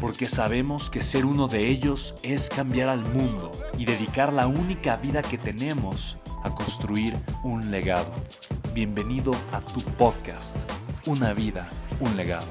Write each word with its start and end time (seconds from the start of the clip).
porque 0.00 0.28
sabemos 0.28 0.90
que 0.90 1.02
ser 1.02 1.24
uno 1.24 1.48
de 1.48 1.68
ellos 1.68 2.14
es 2.22 2.48
cambiar 2.48 2.88
al 2.88 3.00
mundo 3.00 3.50
y 3.78 3.84
dedicar 3.84 4.32
la 4.32 4.46
única 4.46 4.96
vida 4.96 5.22
que 5.22 5.38
tenemos 5.38 6.18
a 6.42 6.54
construir 6.54 7.14
un 7.42 7.70
legado. 7.70 8.12
Bienvenido 8.74 9.32
a 9.52 9.60
tu 9.60 9.80
podcast, 9.96 10.56
Una 11.06 11.32
vida, 11.32 11.68
un 12.00 12.16
legado. 12.16 12.46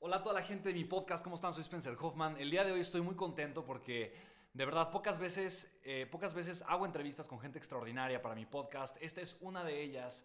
Hola 0.00 0.16
a 0.16 0.22
toda 0.22 0.34
la 0.34 0.42
gente 0.42 0.68
de 0.68 0.74
mi 0.74 0.84
podcast, 0.84 1.24
¿cómo 1.24 1.36
están? 1.36 1.52
Soy 1.52 1.62
Spencer 1.62 1.96
Hoffman. 2.00 2.36
El 2.38 2.50
día 2.50 2.64
de 2.64 2.72
hoy 2.72 2.80
estoy 2.80 3.00
muy 3.00 3.14
contento 3.14 3.64
porque 3.64 4.14
de 4.58 4.64
verdad, 4.64 4.90
pocas 4.90 5.20
veces, 5.20 5.72
eh, 5.84 6.08
pocas 6.10 6.34
veces 6.34 6.64
hago 6.66 6.84
entrevistas 6.84 7.28
con 7.28 7.38
gente 7.38 7.58
extraordinaria 7.58 8.20
para 8.20 8.34
mi 8.34 8.44
podcast. 8.44 8.96
Esta 9.00 9.20
es 9.20 9.36
una 9.40 9.62
de 9.62 9.80
ellas. 9.80 10.24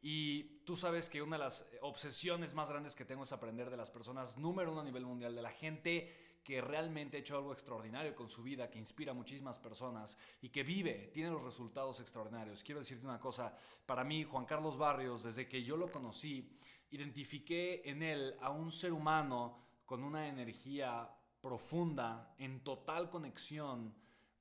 Y 0.00 0.60
tú 0.64 0.74
sabes 0.74 1.10
que 1.10 1.20
una 1.20 1.36
de 1.36 1.44
las 1.44 1.68
obsesiones 1.82 2.54
más 2.54 2.70
grandes 2.70 2.96
que 2.96 3.04
tengo 3.04 3.24
es 3.24 3.32
aprender 3.32 3.68
de 3.68 3.76
las 3.76 3.90
personas 3.90 4.38
número 4.38 4.72
uno 4.72 4.80
a 4.80 4.84
nivel 4.84 5.04
mundial, 5.04 5.34
de 5.34 5.42
la 5.42 5.50
gente 5.50 6.40
que 6.42 6.62
realmente 6.62 7.18
ha 7.18 7.20
hecho 7.20 7.36
algo 7.36 7.52
extraordinario 7.52 8.14
con 8.14 8.30
su 8.30 8.42
vida, 8.42 8.70
que 8.70 8.78
inspira 8.78 9.12
a 9.12 9.14
muchísimas 9.14 9.58
personas 9.58 10.16
y 10.40 10.48
que 10.48 10.62
vive, 10.62 11.10
tiene 11.12 11.28
los 11.28 11.42
resultados 11.42 12.00
extraordinarios. 12.00 12.64
Quiero 12.64 12.80
decirte 12.80 13.04
una 13.04 13.20
cosa, 13.20 13.54
para 13.84 14.02
mí 14.02 14.24
Juan 14.24 14.46
Carlos 14.46 14.78
Barrios, 14.78 15.24
desde 15.24 15.46
que 15.46 15.62
yo 15.62 15.76
lo 15.76 15.92
conocí, 15.92 16.56
identifiqué 16.90 17.82
en 17.84 18.02
él 18.02 18.34
a 18.40 18.48
un 18.48 18.72
ser 18.72 18.94
humano 18.94 19.58
con 19.84 20.02
una 20.02 20.26
energía 20.26 21.06
profunda, 21.44 22.34
en 22.38 22.64
total 22.64 23.10
conexión, 23.10 23.94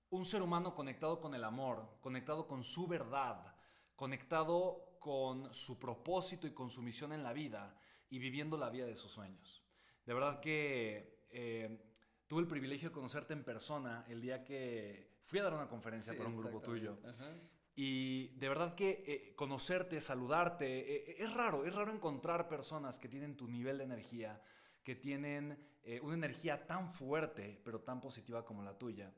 un 0.09 0.23
ser 0.23 0.41
humano 0.41 0.73
conectado 0.73 1.19
con 1.19 1.35
el 1.35 1.43
amor, 1.43 1.97
conectado 1.99 2.47
con 2.47 2.63
su 2.63 2.87
verdad, 2.87 3.57
conectado 3.93 4.95
con 5.01 5.53
su 5.53 5.77
propósito 5.77 6.47
y 6.47 6.53
con 6.53 6.69
su 6.69 6.81
misión 6.81 7.11
en 7.11 7.21
la 7.21 7.33
vida 7.33 7.75
y 8.09 8.19
viviendo 8.19 8.55
la 8.55 8.69
vida 8.69 8.85
de 8.85 8.95
sus 8.95 9.11
sueños. 9.11 9.65
De 10.05 10.13
verdad 10.13 10.39
que 10.39 11.27
eh, 11.29 11.77
tuve 12.25 12.39
el 12.39 12.47
privilegio 12.47 12.87
de 12.87 12.93
conocerte 12.93 13.33
en 13.33 13.43
persona 13.43 14.05
el 14.07 14.21
día 14.21 14.45
que 14.45 15.19
fui 15.23 15.39
a 15.39 15.43
dar 15.43 15.55
una 15.55 15.67
conferencia 15.67 16.15
para 16.15 16.29
un 16.29 16.37
grupo 16.37 16.61
tuyo. 16.61 16.99
Y 17.75 18.29
de 18.37 18.47
verdad 18.47 18.75
que 18.75 19.03
eh, 19.05 19.35
conocerte, 19.35 19.99
saludarte, 19.99 21.11
eh, 21.11 21.15
es 21.19 21.33
raro, 21.33 21.65
es 21.65 21.75
raro 21.75 21.91
encontrar 21.91 22.47
personas 22.47 22.97
que 22.97 23.09
tienen 23.09 23.35
tu 23.35 23.49
nivel 23.49 23.79
de 23.79 23.83
energía, 23.83 24.41
que 24.85 24.95
tienen 24.95 25.72
eh, 25.83 25.99
una 26.01 26.15
energía 26.15 26.65
tan 26.65 26.89
fuerte, 26.89 27.59
pero 27.63 27.81
tan 27.81 27.99
positiva 27.99 28.45
como 28.45 28.63
la 28.63 28.77
tuya. 28.77 29.13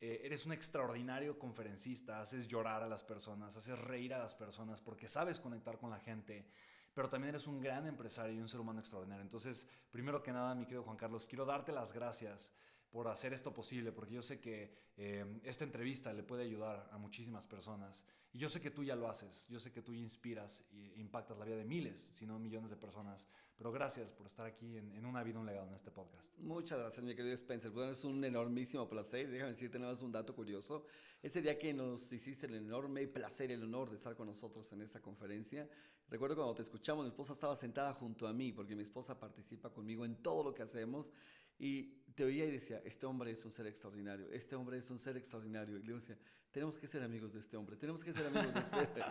Eh, 0.00 0.20
eres 0.24 0.44
un 0.44 0.52
extraordinario 0.52 1.38
conferencista, 1.38 2.20
haces 2.20 2.46
llorar 2.46 2.82
a 2.82 2.88
las 2.88 3.02
personas, 3.02 3.56
haces 3.56 3.78
reír 3.78 4.12
a 4.12 4.18
las 4.18 4.34
personas 4.34 4.80
porque 4.80 5.08
sabes 5.08 5.40
conectar 5.40 5.78
con 5.78 5.90
la 5.90 5.98
gente, 5.98 6.46
pero 6.92 7.08
también 7.08 7.30
eres 7.30 7.46
un 7.46 7.60
gran 7.60 7.86
empresario 7.86 8.34
y 8.34 8.40
un 8.40 8.48
ser 8.48 8.60
humano 8.60 8.80
extraordinario. 8.80 9.22
Entonces, 9.22 9.68
primero 9.90 10.22
que 10.22 10.32
nada, 10.32 10.54
mi 10.54 10.64
querido 10.64 10.82
Juan 10.82 10.96
Carlos, 10.96 11.26
quiero 11.26 11.46
darte 11.46 11.72
las 11.72 11.92
gracias 11.92 12.52
por 12.90 13.08
hacer 13.08 13.32
esto 13.32 13.52
posible, 13.52 13.92
porque 13.92 14.14
yo 14.14 14.22
sé 14.22 14.40
que 14.40 14.72
eh, 14.96 15.40
esta 15.44 15.64
entrevista 15.64 16.12
le 16.12 16.22
puede 16.22 16.44
ayudar 16.44 16.88
a 16.92 16.98
muchísimas 16.98 17.46
personas. 17.46 18.06
Y 18.32 18.38
yo 18.38 18.48
sé 18.48 18.60
que 18.60 18.70
tú 18.70 18.84
ya 18.84 18.96
lo 18.96 19.08
haces, 19.08 19.46
yo 19.48 19.58
sé 19.60 19.72
que 19.72 19.82
tú 19.82 19.92
inspiras 19.92 20.62
e 20.70 20.94
impactas 20.96 21.36
la 21.38 21.44
vida 21.44 21.56
de 21.56 21.64
miles, 21.64 22.08
si 22.14 22.26
no 22.26 22.38
millones 22.38 22.70
de 22.70 22.76
personas. 22.76 23.28
Pero 23.56 23.72
gracias 23.72 24.12
por 24.12 24.26
estar 24.26 24.44
aquí 24.44 24.76
en, 24.76 25.04
Una 25.06 25.22
Vida, 25.22 25.38
un 25.38 25.46
Legado 25.46 25.66
en 25.66 25.74
este 25.74 25.90
podcast. 25.90 26.36
Muchas 26.38 26.78
gracias, 26.78 27.02
mi 27.02 27.14
querido 27.14 27.34
Spencer. 27.34 27.70
Bueno, 27.70 27.92
es 27.92 28.04
un 28.04 28.22
enormísimo 28.22 28.86
placer. 28.86 29.30
Déjame 29.30 29.52
decirte 29.52 29.78
nada 29.78 29.92
más 29.92 30.02
un 30.02 30.12
dato 30.12 30.34
curioso. 30.34 30.84
Ese 31.22 31.40
día 31.40 31.58
que 31.58 31.72
nos 31.72 32.12
hiciste 32.12 32.46
el 32.46 32.54
enorme 32.54 33.06
placer, 33.06 33.50
el 33.50 33.62
honor 33.62 33.88
de 33.88 33.96
estar 33.96 34.14
con 34.14 34.26
nosotros 34.26 34.70
en 34.72 34.82
esa 34.82 35.00
conferencia, 35.00 35.66
recuerdo 36.10 36.36
cuando 36.36 36.54
te 36.54 36.62
escuchamos, 36.62 37.04
mi 37.04 37.08
esposa 37.08 37.32
estaba 37.32 37.56
sentada 37.56 37.94
junto 37.94 38.28
a 38.28 38.34
mí, 38.34 38.52
porque 38.52 38.76
mi 38.76 38.82
esposa 38.82 39.18
participa 39.18 39.70
conmigo 39.70 40.04
en 40.04 40.16
todo 40.16 40.44
lo 40.44 40.54
que 40.54 40.62
hacemos. 40.62 41.10
Y 41.58 41.94
te 42.16 42.24
oía 42.24 42.46
y 42.46 42.50
decía, 42.50 42.80
este 42.84 43.04
hombre 43.04 43.30
es 43.30 43.44
un 43.44 43.52
ser 43.52 43.66
extraordinario, 43.66 44.26
este 44.32 44.56
hombre 44.56 44.78
es 44.78 44.90
un 44.90 44.98
ser 44.98 45.18
extraordinario. 45.18 45.76
Y 45.76 45.82
le 45.82 45.92
decía, 45.92 46.18
tenemos 46.50 46.78
que 46.78 46.86
ser 46.86 47.02
amigos 47.02 47.34
de 47.34 47.40
este 47.40 47.58
hombre, 47.58 47.76
tenemos 47.76 48.02
que 48.02 48.10
ser 48.10 48.26
amigos 48.26 48.54
de 48.54 48.60
este 48.60 49.02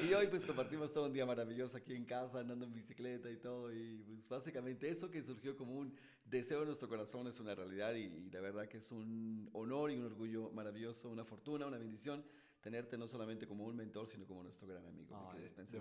Y 0.08 0.14
hoy 0.14 0.28
pues 0.28 0.46
compartimos 0.46 0.92
todo 0.92 1.06
un 1.06 1.12
día 1.12 1.26
maravilloso 1.26 1.76
aquí 1.76 1.92
en 1.92 2.04
casa, 2.04 2.38
andando 2.38 2.64
en 2.64 2.72
bicicleta 2.72 3.28
y 3.28 3.36
todo. 3.36 3.74
Y 3.74 4.04
pues 4.04 4.28
básicamente 4.28 4.88
eso 4.88 5.10
que 5.10 5.24
surgió 5.24 5.56
como 5.56 5.74
un 5.74 5.92
deseo 6.24 6.60
en 6.60 6.66
nuestro 6.66 6.88
corazón 6.88 7.26
es 7.26 7.40
una 7.40 7.52
realidad 7.52 7.94
y, 7.94 8.30
la 8.30 8.40
verdad 8.40 8.68
que 8.68 8.78
es 8.78 8.92
un 8.92 9.50
honor 9.52 9.90
y 9.90 9.96
un 9.96 10.04
orgullo 10.04 10.52
maravilloso, 10.52 11.10
una 11.10 11.24
fortuna, 11.24 11.66
una 11.66 11.78
bendición 11.78 12.24
tenerte 12.60 12.96
no 12.96 13.08
solamente 13.08 13.44
como 13.44 13.64
un 13.64 13.74
mentor, 13.74 14.06
sino 14.06 14.24
como 14.24 14.44
nuestro 14.44 14.68
gran 14.68 14.86
amigo. 14.86 15.32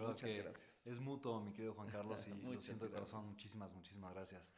Muchas 0.08 0.36
gracias. 0.36 0.88
Es 0.88 1.00
mutuo, 1.00 1.40
mi 1.42 1.54
querido 1.54 1.76
Juan 1.76 1.90
Carlos, 1.90 2.28
y 2.44 2.54
lo 2.56 2.60
siento 2.60 2.86
de 2.86 2.92
corazón. 2.92 3.28
Muchísimas, 3.28 3.72
muchísimas 3.72 4.12
gracias. 4.16 4.56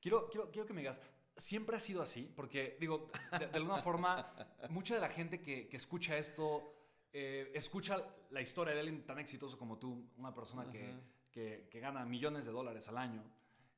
Quiero, 0.00 0.30
quiero, 0.30 0.50
quiero 0.50 0.66
que 0.66 0.72
me 0.72 0.80
digas, 0.80 1.02
¿siempre 1.36 1.76
ha 1.76 1.80
sido 1.80 2.02
así? 2.02 2.30
Porque, 2.34 2.76
digo, 2.80 3.10
de, 3.38 3.46
alguna 3.46 3.78
forma, 3.78 4.34
mucha 4.70 4.94
de 4.94 5.00
la 5.00 5.08
gente 5.08 5.40
que, 5.40 5.68
que 5.68 5.76
escucha 5.76 6.16
esto, 6.16 6.74
eh, 7.12 7.50
escucha 7.54 8.02
la 8.30 8.40
historia 8.40 8.74
de 8.74 8.80
alguien 8.80 9.04
tan 9.04 9.18
exitoso 9.18 9.58
como 9.58 9.78
tú, 9.78 10.10
una 10.16 10.34
persona 10.34 10.70
que, 10.70 10.94
que, 11.30 11.68
que, 11.70 11.80
gana 11.80 12.04
millones 12.04 12.44
de 12.46 12.52
dólares 12.52 12.88
al 12.88 12.98
año, 12.98 13.22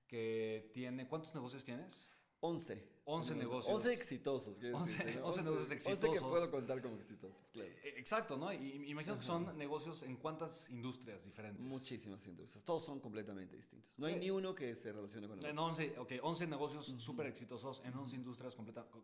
que 0.06 0.70
tiene, 0.72 1.06
¿cuántos 1.06 1.34
negocios 1.34 1.64
tienes? 1.64 2.10
11. 2.40 2.97
11 3.10 3.34
negocios. 3.36 3.74
11 3.74 3.92
exitosos. 3.94 4.58
11, 4.58 5.04
negocios 5.04 5.70
exitosos. 5.70 6.04
11 6.04 6.10
que 6.12 6.20
puedo 6.20 6.50
contar 6.50 6.82
como 6.82 6.96
exitosos, 6.96 7.50
claro. 7.50 7.70
Eh, 7.82 7.94
exacto, 7.96 8.36
¿no? 8.36 8.52
Y 8.52 8.90
imagino 8.90 9.16
que 9.16 9.22
son 9.22 9.56
negocios 9.56 10.02
en 10.02 10.16
cuántas 10.16 10.68
industrias 10.68 11.24
diferentes. 11.24 11.64
Muchísimas 11.64 12.26
industrias. 12.26 12.62
Todos 12.64 12.84
son 12.84 13.00
completamente 13.00 13.56
distintos. 13.56 13.98
No 13.98 14.06
hay 14.06 14.14
eh, 14.14 14.18
ni 14.18 14.30
uno 14.30 14.54
que 14.54 14.74
se 14.74 14.92
relacione 14.92 15.26
con 15.26 15.38
el 15.38 15.44
otro. 15.46 15.64
11, 15.64 15.94
ok, 15.98 16.12
11 16.22 16.46
negocios 16.48 16.86
súper 16.98 17.26
exitosos 17.26 17.82
en 17.86 17.96
11 17.96 18.14
industrias 18.14 18.54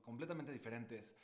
completamente 0.03 0.53
diferentes. 0.53 1.15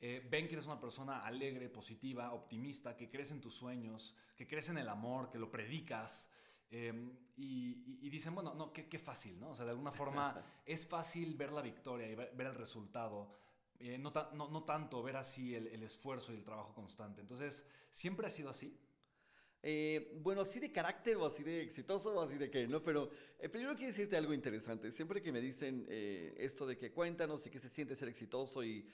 Eh, 0.00 0.26
ven 0.30 0.48
que 0.48 0.54
eres 0.54 0.66
una 0.66 0.80
persona 0.80 1.26
alegre, 1.26 1.68
positiva, 1.68 2.32
optimista, 2.32 2.96
que 2.96 3.10
crees 3.10 3.32
en 3.32 3.40
tus 3.42 3.54
sueños, 3.54 4.14
que 4.34 4.46
crees 4.46 4.70
en 4.70 4.78
el 4.78 4.88
amor, 4.88 5.30
que 5.30 5.38
lo 5.38 5.50
predicas. 5.50 6.30
Em, 6.76 7.16
y, 7.36 8.10
dicen, 8.10 8.34
bueno, 8.34 8.52
no, 8.52 8.72
qué, 8.72 8.98
fácil, 8.98 9.38
¿no? 9.38 9.50
O 9.50 9.54
sea, 9.54 9.64
de 9.64 9.70
alguna 9.70 9.92
forma 9.92 10.34
es 10.66 10.84
fácil 10.84 11.34
ver 11.36 11.52
la 11.52 11.62
victoria 11.62 12.08
y 12.08 12.16
ver, 12.16 12.32
el 12.36 12.54
resultado, 12.54 13.32
eh, 13.78 13.96
no, 13.96 14.12
no, 14.32 14.64
tanto 14.64 15.00
ver 15.00 15.16
así 15.16 15.54
el, 15.54 15.82
esfuerzo 15.84 16.32
y 16.32 16.36
el 16.36 16.44
trabajo 16.44 16.74
constante. 16.74 17.20
Entonces, 17.20 17.64
¿siempre 17.90 18.26
ha 18.26 18.30
sido 18.30 18.50
así? 18.50 18.76
Eh, 19.62 20.18
bueno, 20.20 20.40
así 20.40 20.58
de 20.58 20.72
carácter 20.72 21.16
o 21.16 21.26
así 21.26 21.44
de 21.44 21.62
exitoso 21.62 22.12
o 22.12 22.20
así 22.20 22.38
de 22.38 22.50
qué, 22.50 22.66
¿no? 22.66 22.82
Pero 22.82 23.08
eh, 23.38 23.48
primero 23.48 23.74
quiero 23.76 23.88
decirte 23.88 24.16
algo 24.16 24.34
interesante. 24.34 24.90
Siempre 24.90 25.22
que 25.22 25.30
me 25.30 25.40
dicen 25.40 25.86
esto 25.88 26.66
de 26.66 26.76
que 26.76 26.92
cuéntanos 26.92 27.46
y 27.46 27.50
que 27.50 27.60
se 27.60 27.68
siente 27.68 27.94
ser 27.94 28.08
exitoso 28.08 28.64
y 28.64 28.84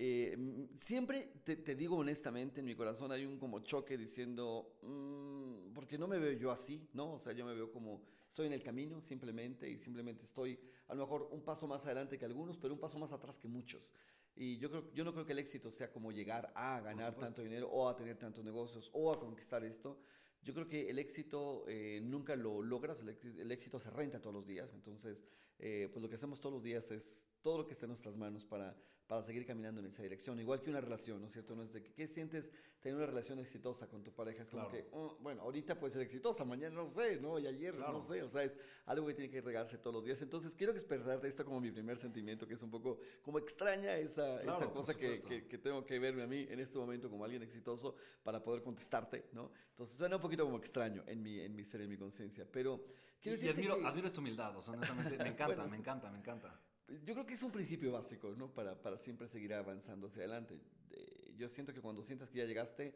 eh, 0.00 0.68
siempre 0.76 1.32
te, 1.42 1.74
digo 1.74 1.96
honestamente, 1.96 2.60
en 2.60 2.66
mi 2.66 2.76
corazón 2.76 3.10
hay 3.10 3.24
un 3.24 3.36
como 3.36 3.58
choque 3.58 3.98
diciendo, 3.98 4.78
mm, 4.82 5.37
porque 5.78 5.96
no 5.96 6.08
me 6.08 6.18
veo 6.18 6.32
yo 6.32 6.50
así, 6.50 6.88
¿no? 6.92 7.12
O 7.12 7.18
sea, 7.20 7.32
yo 7.32 7.46
me 7.46 7.54
veo 7.54 7.70
como, 7.70 8.02
estoy 8.28 8.48
en 8.48 8.52
el 8.52 8.64
camino 8.64 9.00
simplemente 9.00 9.70
y 9.70 9.78
simplemente 9.78 10.24
estoy 10.24 10.58
a 10.88 10.94
lo 10.96 11.02
mejor 11.02 11.28
un 11.30 11.44
paso 11.44 11.68
más 11.68 11.86
adelante 11.86 12.18
que 12.18 12.24
algunos, 12.24 12.58
pero 12.58 12.74
un 12.74 12.80
paso 12.80 12.98
más 12.98 13.12
atrás 13.12 13.38
que 13.38 13.46
muchos. 13.46 13.94
Y 14.34 14.58
yo, 14.58 14.70
creo, 14.70 14.92
yo 14.92 15.04
no 15.04 15.12
creo 15.12 15.24
que 15.24 15.34
el 15.34 15.38
éxito 15.38 15.70
sea 15.70 15.92
como 15.92 16.10
llegar 16.10 16.50
a 16.56 16.80
ganar 16.80 17.14
tanto 17.14 17.42
dinero 17.42 17.70
o 17.70 17.88
a 17.88 17.94
tener 17.94 18.18
tantos 18.18 18.44
negocios 18.44 18.90
o 18.92 19.12
a 19.12 19.20
conquistar 19.20 19.62
esto. 19.62 20.00
Yo 20.42 20.52
creo 20.52 20.66
que 20.66 20.90
el 20.90 20.98
éxito 20.98 21.64
eh, 21.68 22.00
nunca 22.02 22.34
lo 22.34 22.60
logras, 22.60 23.00
el, 23.02 23.52
éxito 23.52 23.78
se 23.78 23.90
renta 23.90 24.20
todos 24.20 24.34
los 24.34 24.48
días, 24.48 24.74
entonces 24.74 25.22
eh, 25.60 25.88
pues 25.92 26.02
lo 26.02 26.08
que 26.08 26.16
hacemos 26.16 26.40
todos 26.40 26.54
los 26.54 26.64
días 26.64 26.90
es 26.90 27.27
todo 27.42 27.58
lo 27.58 27.66
que 27.66 27.72
está 27.72 27.86
en 27.86 27.90
nuestras 27.90 28.16
manos 28.16 28.44
para 28.44 28.76
para 29.08 29.22
seguir 29.22 29.46
caminando 29.46 29.80
en 29.80 29.86
esa 29.86 30.02
dirección. 30.02 30.38
Igual 30.38 30.60
que 30.60 30.68
una 30.68 30.82
relación, 30.82 31.18
¿no 31.18 31.28
es 31.28 31.32
cierto? 31.32 31.56
No 31.56 31.62
es 31.62 31.72
de 31.72 31.82
que, 31.82 31.94
¿qué 31.94 32.06
sientes 32.06 32.50
tener 32.78 32.94
una 32.94 33.06
relación 33.06 33.38
exitosa 33.38 33.88
con 33.88 34.04
tu 34.04 34.12
pareja? 34.12 34.42
Es 34.42 34.50
como 34.50 34.68
que, 34.68 34.86
oh, 34.92 35.16
bueno, 35.20 35.42
ahorita 35.42 35.80
puede 35.80 35.94
ser 35.94 36.02
exitosa, 36.02 36.44
mañana 36.44 36.74
no 36.76 36.86
sé, 36.86 37.18
¿no? 37.18 37.38
Y 37.38 37.46
ayer 37.46 37.74
no 37.74 38.02
sé, 38.02 38.22
o 38.22 38.28
sea, 38.28 38.42
es 38.42 38.58
algo 38.84 39.06
que 39.06 39.14
tiene 39.14 39.30
que 39.30 39.40
regarse 39.40 39.78
todos 39.78 39.94
los 39.94 40.04
días. 40.04 40.20
Entonces, 40.20 40.54
quiero 40.54 40.74
expresarte 40.74 41.26
esto 41.26 41.42
como 41.42 41.58
mi 41.58 41.70
primer 41.70 41.96
sentimiento, 41.96 42.46
que 42.46 42.52
es 42.52 42.62
un 42.62 42.70
poco 42.70 42.98
como 43.22 43.38
extraña 43.38 43.96
esa, 43.96 44.42
esa 44.42 44.70
cosa 44.70 44.94
que, 44.94 45.46
que, 45.48 45.58
tengo 45.58 45.86
que 45.86 45.98
verme 45.98 46.22
a 46.22 46.26
mí 46.26 46.46
en 46.46 46.60
este 46.60 46.78
momento 46.78 47.08
como 47.08 47.24
alguien 47.24 47.42
exitoso 47.42 47.94
para 48.22 48.44
poder 48.44 48.62
contestarte, 48.62 49.30
¿no? 49.32 49.50
Entonces, 49.70 49.96
suena 49.96 50.16
un 50.16 50.22
poquito 50.22 50.44
como 50.44 50.58
extraño 50.58 51.02
en 51.06 51.22
mi, 51.22 51.40
en 51.40 51.56
mi 51.56 51.64
ser, 51.64 51.80
en 51.80 51.88
mi 51.88 51.96
conciencia, 51.96 52.46
pero... 52.50 52.84
Quiero 53.20 53.42
y, 53.42 53.48
admiro, 53.48 53.84
admiro 53.84 54.12
tu 54.12 54.20
humildad, 54.20 54.56
o 54.56 54.62
sea, 54.62 54.74
honestamente, 54.74 55.16
me 55.18 55.28
encanta, 55.30 55.66
me 55.66 55.76
encanta, 55.76 56.10
me 56.10 56.18
encanta 56.18 56.60
yo 56.88 57.14
creo 57.14 57.26
que 57.26 57.34
es 57.34 57.42
un 57.42 57.52
principio 57.52 57.92
básico, 57.92 58.34
¿no? 58.36 58.52
Para, 58.52 58.80
para 58.80 58.98
siempre 58.98 59.28
seguir 59.28 59.54
avanzando 59.54 60.06
hacia 60.06 60.20
adelante. 60.22 60.58
Eh, 60.90 61.34
yo 61.36 61.48
siento 61.48 61.72
que 61.72 61.80
cuando 61.80 62.02
sientas 62.02 62.30
que 62.30 62.38
ya 62.38 62.44
llegaste, 62.44 62.94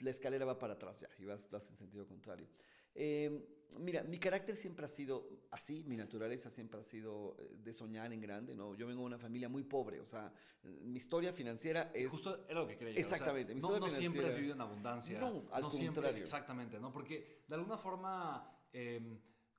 la 0.00 0.10
escalera 0.10 0.44
va 0.44 0.58
para 0.58 0.74
atrás 0.74 1.00
ya 1.00 1.08
y 1.18 1.24
vas, 1.24 1.50
vas 1.50 1.68
en 1.70 1.76
sentido 1.76 2.06
contrario. 2.06 2.46
Eh, 2.94 3.46
mira, 3.78 4.02
mi 4.02 4.18
carácter 4.18 4.56
siempre 4.56 4.84
ha 4.86 4.88
sido 4.88 5.46
así, 5.50 5.84
mi 5.84 5.96
naturaleza 5.96 6.50
siempre 6.50 6.80
ha 6.80 6.84
sido 6.84 7.36
eh, 7.38 7.56
de 7.58 7.72
soñar 7.72 8.12
en 8.12 8.20
grande, 8.20 8.54
¿no? 8.54 8.74
Yo 8.74 8.86
vengo 8.86 9.02
de 9.02 9.06
una 9.06 9.18
familia 9.18 9.48
muy 9.48 9.64
pobre, 9.64 10.00
o 10.00 10.06
sea, 10.06 10.32
mi 10.62 10.98
historia 10.98 11.32
financiera 11.32 11.90
es... 11.94 12.10
Justo 12.10 12.44
era 12.48 12.60
lo 12.60 12.66
que 12.66 12.76
creía. 12.76 12.98
Exactamente. 12.98 13.54
mi 13.54 13.60
no, 13.60 13.78
no 13.78 13.88
siempre 13.88 14.26
has 14.26 14.34
vivido 14.34 14.54
en 14.54 14.60
abundancia. 14.60 15.20
No, 15.20 15.46
al 15.50 15.62
contrario. 15.62 15.70
Siempre, 15.70 16.20
exactamente, 16.20 16.78
¿no? 16.78 16.92
Porque 16.92 17.44
de 17.46 17.54
alguna 17.54 17.76
forma... 17.76 18.52
Eh, 18.72 19.18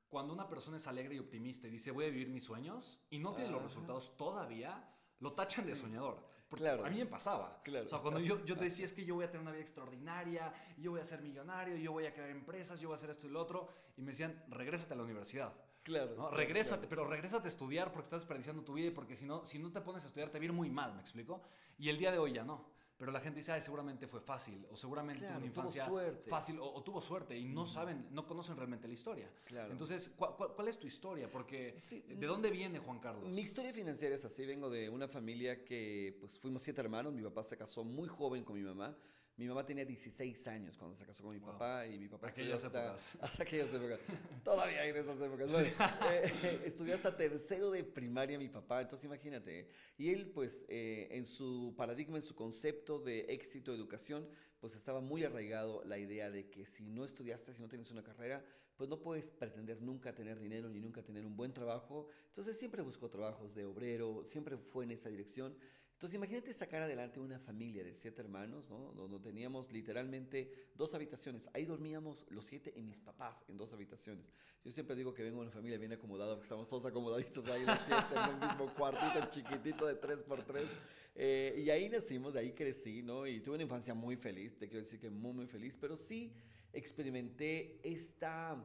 cuando 0.10 0.34
una 0.34 0.48
persona 0.48 0.78
es 0.78 0.88
alegre 0.88 1.16
y 1.16 1.20
optimista 1.20 1.68
y 1.68 1.72
dice 1.72 1.92
voy 1.92 2.06
a 2.06 2.10
vivir 2.10 2.30
mis 2.30 2.44
sueños 2.44 3.00
y 3.10 3.20
no 3.20 3.34
tiene 3.34 3.52
los 3.52 3.62
resultados 3.62 4.16
todavía, 4.18 4.90
lo 5.20 5.32
tachan 5.32 5.66
de 5.66 5.76
soñador. 5.76 6.26
claro. 6.50 6.86
A 6.86 6.90
mí 6.90 6.98
me 6.98 7.06
pasaba. 7.06 7.62
Claro. 7.64 7.86
O 7.86 7.90
sea, 7.90 8.00
cuando 8.00 8.20
yo, 8.20 8.44
yo 8.46 8.56
decía 8.56 8.86
es 8.86 8.94
que 8.94 9.06
yo 9.06 9.16
voy 9.16 9.26
a 9.26 9.28
tener 9.28 9.42
una 9.42 9.52
vida 9.52 9.62
extraordinaria, 9.62 10.54
yo 10.78 10.92
voy 10.92 11.02
a 11.02 11.04
ser 11.04 11.22
millonario, 11.22 11.76
yo 11.76 11.92
voy 11.92 12.06
a 12.06 12.14
crear 12.14 12.30
empresas, 12.30 12.80
yo 12.80 12.90
voy 12.90 12.96
a 12.96 12.98
hacer 12.98 13.10
esto 13.10 13.28
y 13.28 13.32
lo 13.32 13.42
otro, 13.42 13.68
y 13.98 14.02
me 14.02 14.12
decían, 14.12 14.44
regrésate 14.50 14.94
a 14.94 14.98
la 14.98 15.04
universidad. 15.04 15.54
Claro. 15.84 16.16
¿no? 16.16 16.30
Regrésate, 16.32 16.88
pero 16.88 17.06
regrésate 17.06 17.48
a 17.48 17.50
estudiar 17.50 17.92
porque 17.92 18.06
estás 18.06 18.22
desperdiciando 18.22 18.64
tu 18.64 18.74
vida 18.74 18.88
y 18.88 18.92
porque 18.92 19.16
si 19.16 19.26
no, 19.26 19.46
si 19.46 19.60
no 19.60 19.72
te 19.72 19.82
pones 19.82 20.04
a 20.04 20.08
estudiar 20.08 20.30
te 20.30 20.38
va 20.38 20.42
a 20.42 20.46
ir 20.46 20.54
muy 20.54 20.70
mal, 20.70 20.94
¿me 20.94 21.02
explico? 21.02 21.42
Y 21.78 21.90
el 21.90 21.98
día 21.98 22.12
de 22.12 22.18
hoy 22.18 22.34
ya 22.34 22.44
no 22.44 22.77
pero 22.98 23.12
la 23.12 23.20
gente 23.20 23.40
dice, 23.40 23.52
Ay, 23.52 23.62
seguramente 23.62 24.08
fue 24.08 24.20
fácil, 24.20 24.66
o 24.72 24.76
seguramente 24.76 25.28
tuvo 25.28 25.38
una 25.38 25.46
infancia 25.46 25.88
fácil, 26.26 26.58
o, 26.60 26.82
tuvo 26.84 27.00
suerte, 27.00 27.38
y 27.38 27.46
no 27.46 27.66
saben, 27.66 28.08
no 28.12 28.26
conocen 28.26 28.58
realmente 28.58 28.88
la 28.88 28.94
historia. 28.94 29.30
Claro. 29.46 29.72
Entonces, 29.72 30.12
¿cuál, 30.18 30.68
es 30.68 30.80
tu 30.80 30.88
historia? 30.88 31.30
Porque, 31.30 31.78
¿de 32.08 32.28
dónde 32.28 32.50
viene 32.50 32.80
Juan 32.80 33.00
Carlos? 33.00 33.30
Mi 33.30 33.42
historia 33.42 33.72
financiera 33.72 34.16
es 34.16 34.26
así, 34.26 34.46
vengo 34.46 34.70
de 34.70 34.90
una 34.90 35.08
familia 35.08 35.64
que, 35.64 36.18
pues, 36.20 36.40
fuimos 36.40 36.64
siete 36.64 36.82
hermanos, 36.82 37.14
mi 37.14 37.22
papá 37.22 37.44
se 37.44 37.56
casó 37.56 37.84
muy 37.84 38.08
joven 38.08 38.44
con 38.44 38.56
mi 38.56 38.64
mamá, 38.64 38.98
mi 39.38 39.48
mamá 39.48 39.64
tenía 39.64 39.86
16 39.86 40.48
años 40.48 40.76
cuando 40.78 40.96
se 40.96 41.06
casó 41.06 41.24
con 41.24 41.34
mi 41.34 41.40
papá 41.40 41.86
y 41.86 42.00
mi 42.00 42.08
papá 42.08 42.30
estudió 42.30 42.56
hasta, 42.56 42.96
hasta 43.22 43.44
aquellas 43.44 43.72
épocas. 43.72 44.00
Todavía 44.44 44.82
hay 44.82 44.92
de 44.92 45.00
esas 45.00 45.22
épocas. 45.22 45.52
Eh, 45.54 46.62
estudió 46.66 46.96
hasta 46.96 47.16
tercero 47.16 47.70
de 47.70 47.84
primaria 47.84 48.40
mi 48.40 48.50
papá, 48.50 48.82
entonces 48.82 49.06
imagínate. 49.06 49.70
Y 49.96 50.10
él 50.10 50.32
pues 50.32 50.66
eh, 50.70 51.08
en 51.12 51.24
su 51.24 51.76
paradigma, 51.78 52.18
en 52.18 52.24
su 52.24 52.34
concepto 52.34 52.98
de 52.98 53.22
éxito, 53.30 53.72
educación, 53.72 54.28
pues 54.60 54.76
estaba 54.76 55.02
muy 55.02 55.24
arraigado 55.24 55.84
la 55.86 56.00
idea 56.00 56.32
de 56.32 56.50
que 56.50 56.66
si 56.66 56.88
no 56.88 57.06
estudiaste, 57.06 57.54
si 57.54 57.62
no 57.62 57.68
tienes 57.68 57.92
una 57.92 58.04
carrera, 58.04 58.44
pues 58.76 58.90
no 58.90 59.00
puedes 59.00 59.30
pretender 59.30 59.82
nunca 59.84 60.16
tener 60.16 60.40
dinero 60.40 60.68
ni 60.68 60.80
nunca 60.80 61.04
tener 61.04 61.26
un 61.26 61.38
buen 61.38 61.54
trabajo. 61.54 62.08
Entonces 62.28 62.58
siempre 62.58 62.82
buscó 62.82 63.08
trabajos 63.10 63.54
de 63.54 63.66
obrero, 63.66 64.26
siempre 64.26 64.58
fue 64.58 64.86
en 64.86 64.92
esa 64.92 65.10
dirección. 65.10 65.56
Entonces 65.98 66.14
imagínate 66.14 66.54
sacar 66.54 66.84
adelante 66.84 67.20
una 67.20 67.40
familia 67.40 67.84
de 67.84 67.92
siete 67.92 68.22
hermanos, 68.22 68.70
¿no? 68.70 68.94
Donde 68.94 69.20
teníamos 69.20 69.72
literalmente 69.72 70.70
dos 70.76 70.94
habitaciones. 70.94 71.50
Ahí 71.54 71.66
dormíamos 71.66 72.24
los 72.30 72.46
siete 72.46 72.72
y 72.76 72.84
mis 72.84 73.00
papás 73.00 73.44
en 73.48 73.58
dos 73.58 73.74
habitaciones. 73.74 74.32
Yo 74.64 74.72
siempre 74.72 74.96
digo 74.96 75.12
que 75.12 75.24
vengo 75.24 75.38
de 75.38 75.48
una 75.48 75.52
familia 75.52 75.80
bien 75.80 75.94
acomodada 75.94 76.36
porque 76.36 76.44
estamos 76.44 76.68
todos 76.68 76.86
acomodaditos 76.86 77.48
ahí 77.48 77.66
los 77.66 77.80
siete 77.80 78.14
en 78.14 78.36
un 78.36 78.40
mismo 78.40 78.72
cuartito 78.76 79.28
chiquitito 79.32 79.88
de 79.88 79.96
tres 79.96 80.22
por 80.22 80.46
tres. 80.46 80.70
Eh, 81.16 81.64
y 81.66 81.72
ahí 81.72 81.90
nacimos, 81.90 82.32
de 82.32 82.42
ahí 82.42 82.54
crecí, 82.54 83.02
¿no? 83.02 83.26
Y 83.26 83.40
tuve 83.42 83.56
una 83.56 83.64
infancia 83.64 83.96
muy 83.96 84.18
feliz, 84.18 84.56
te 84.56 84.68
quiero 84.68 84.84
decir 84.84 85.00
que 85.00 85.10
muy, 85.10 85.34
muy 85.34 85.48
feliz, 85.48 85.76
pero 85.82 85.98
sí 85.98 86.32
experimenté 86.74 87.80
esta 87.82 88.64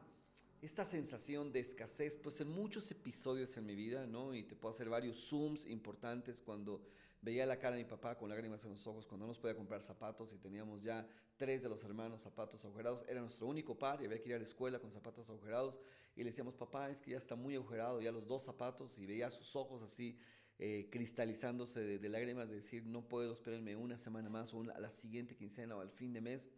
esta 0.61 0.85
sensación 0.85 1.51
de 1.51 1.59
escasez, 1.59 2.15
pues 2.15 2.39
en 2.39 2.49
muchos 2.49 2.89
episodios 2.89 3.57
en 3.57 3.65
mi 3.65 3.75
vida, 3.75 4.07
¿no? 4.07 4.33
Y 4.33 4.43
te 4.43 4.55
puedo 4.55 4.73
hacer 4.73 4.87
varios 4.87 5.17
zooms 5.27 5.65
importantes 5.65 6.39
cuando 6.39 6.81
veía 7.23 7.45
la 7.45 7.57
cara 7.57 7.77
de 7.77 7.83
mi 7.83 7.89
papá 7.89 8.15
con 8.17 8.29
lágrimas 8.29 8.63
en 8.65 8.71
los 8.71 8.85
ojos 8.85 9.07
cuando 9.07 9.25
no 9.25 9.29
nos 9.29 9.39
podía 9.39 9.55
comprar 9.55 9.81
zapatos 9.81 10.33
y 10.33 10.37
teníamos 10.37 10.83
ya 10.83 11.07
tres 11.37 11.63
de 11.63 11.69
los 11.69 11.83
hermanos 11.85 12.21
zapatos 12.21 12.63
agujerados. 12.65 13.05
Era 13.07 13.21
nuestro 13.21 13.47
único 13.47 13.79
par 13.79 14.01
y 14.01 14.05
había 14.05 14.21
que 14.21 14.29
ir 14.29 14.35
a 14.35 14.39
la 14.39 14.43
escuela 14.43 14.77
con 14.77 14.91
zapatos 14.91 15.29
agujerados. 15.29 15.79
Y 16.15 16.19
le 16.19 16.25
decíamos, 16.25 16.53
papá, 16.55 16.89
es 16.89 17.01
que 17.01 17.11
ya 17.11 17.17
está 17.17 17.35
muy 17.35 17.55
agujerado 17.55 18.01
ya 18.01 18.11
los 18.11 18.27
dos 18.27 18.43
zapatos 18.43 18.99
y 18.99 19.05
veía 19.05 19.29
sus 19.29 19.55
ojos 19.55 19.81
así 19.81 20.19
eh, 20.59 20.89
cristalizándose 20.91 21.97
de, 21.97 22.09
lágrimas, 22.09 22.49
de 22.49 22.55
decir, 22.55 22.85
no 22.85 23.07
puedo, 23.07 23.31
esperarme 23.31 23.75
una 23.77 23.97
semana 23.97 24.29
más 24.29 24.53
o 24.53 24.61
a 24.61 24.79
la 24.79 24.91
siguiente 24.91 25.35
quincena 25.35 25.77
o 25.77 25.79
al 25.79 25.91
fin 25.91 26.11
de 26.11 26.19
mes. 26.19 26.49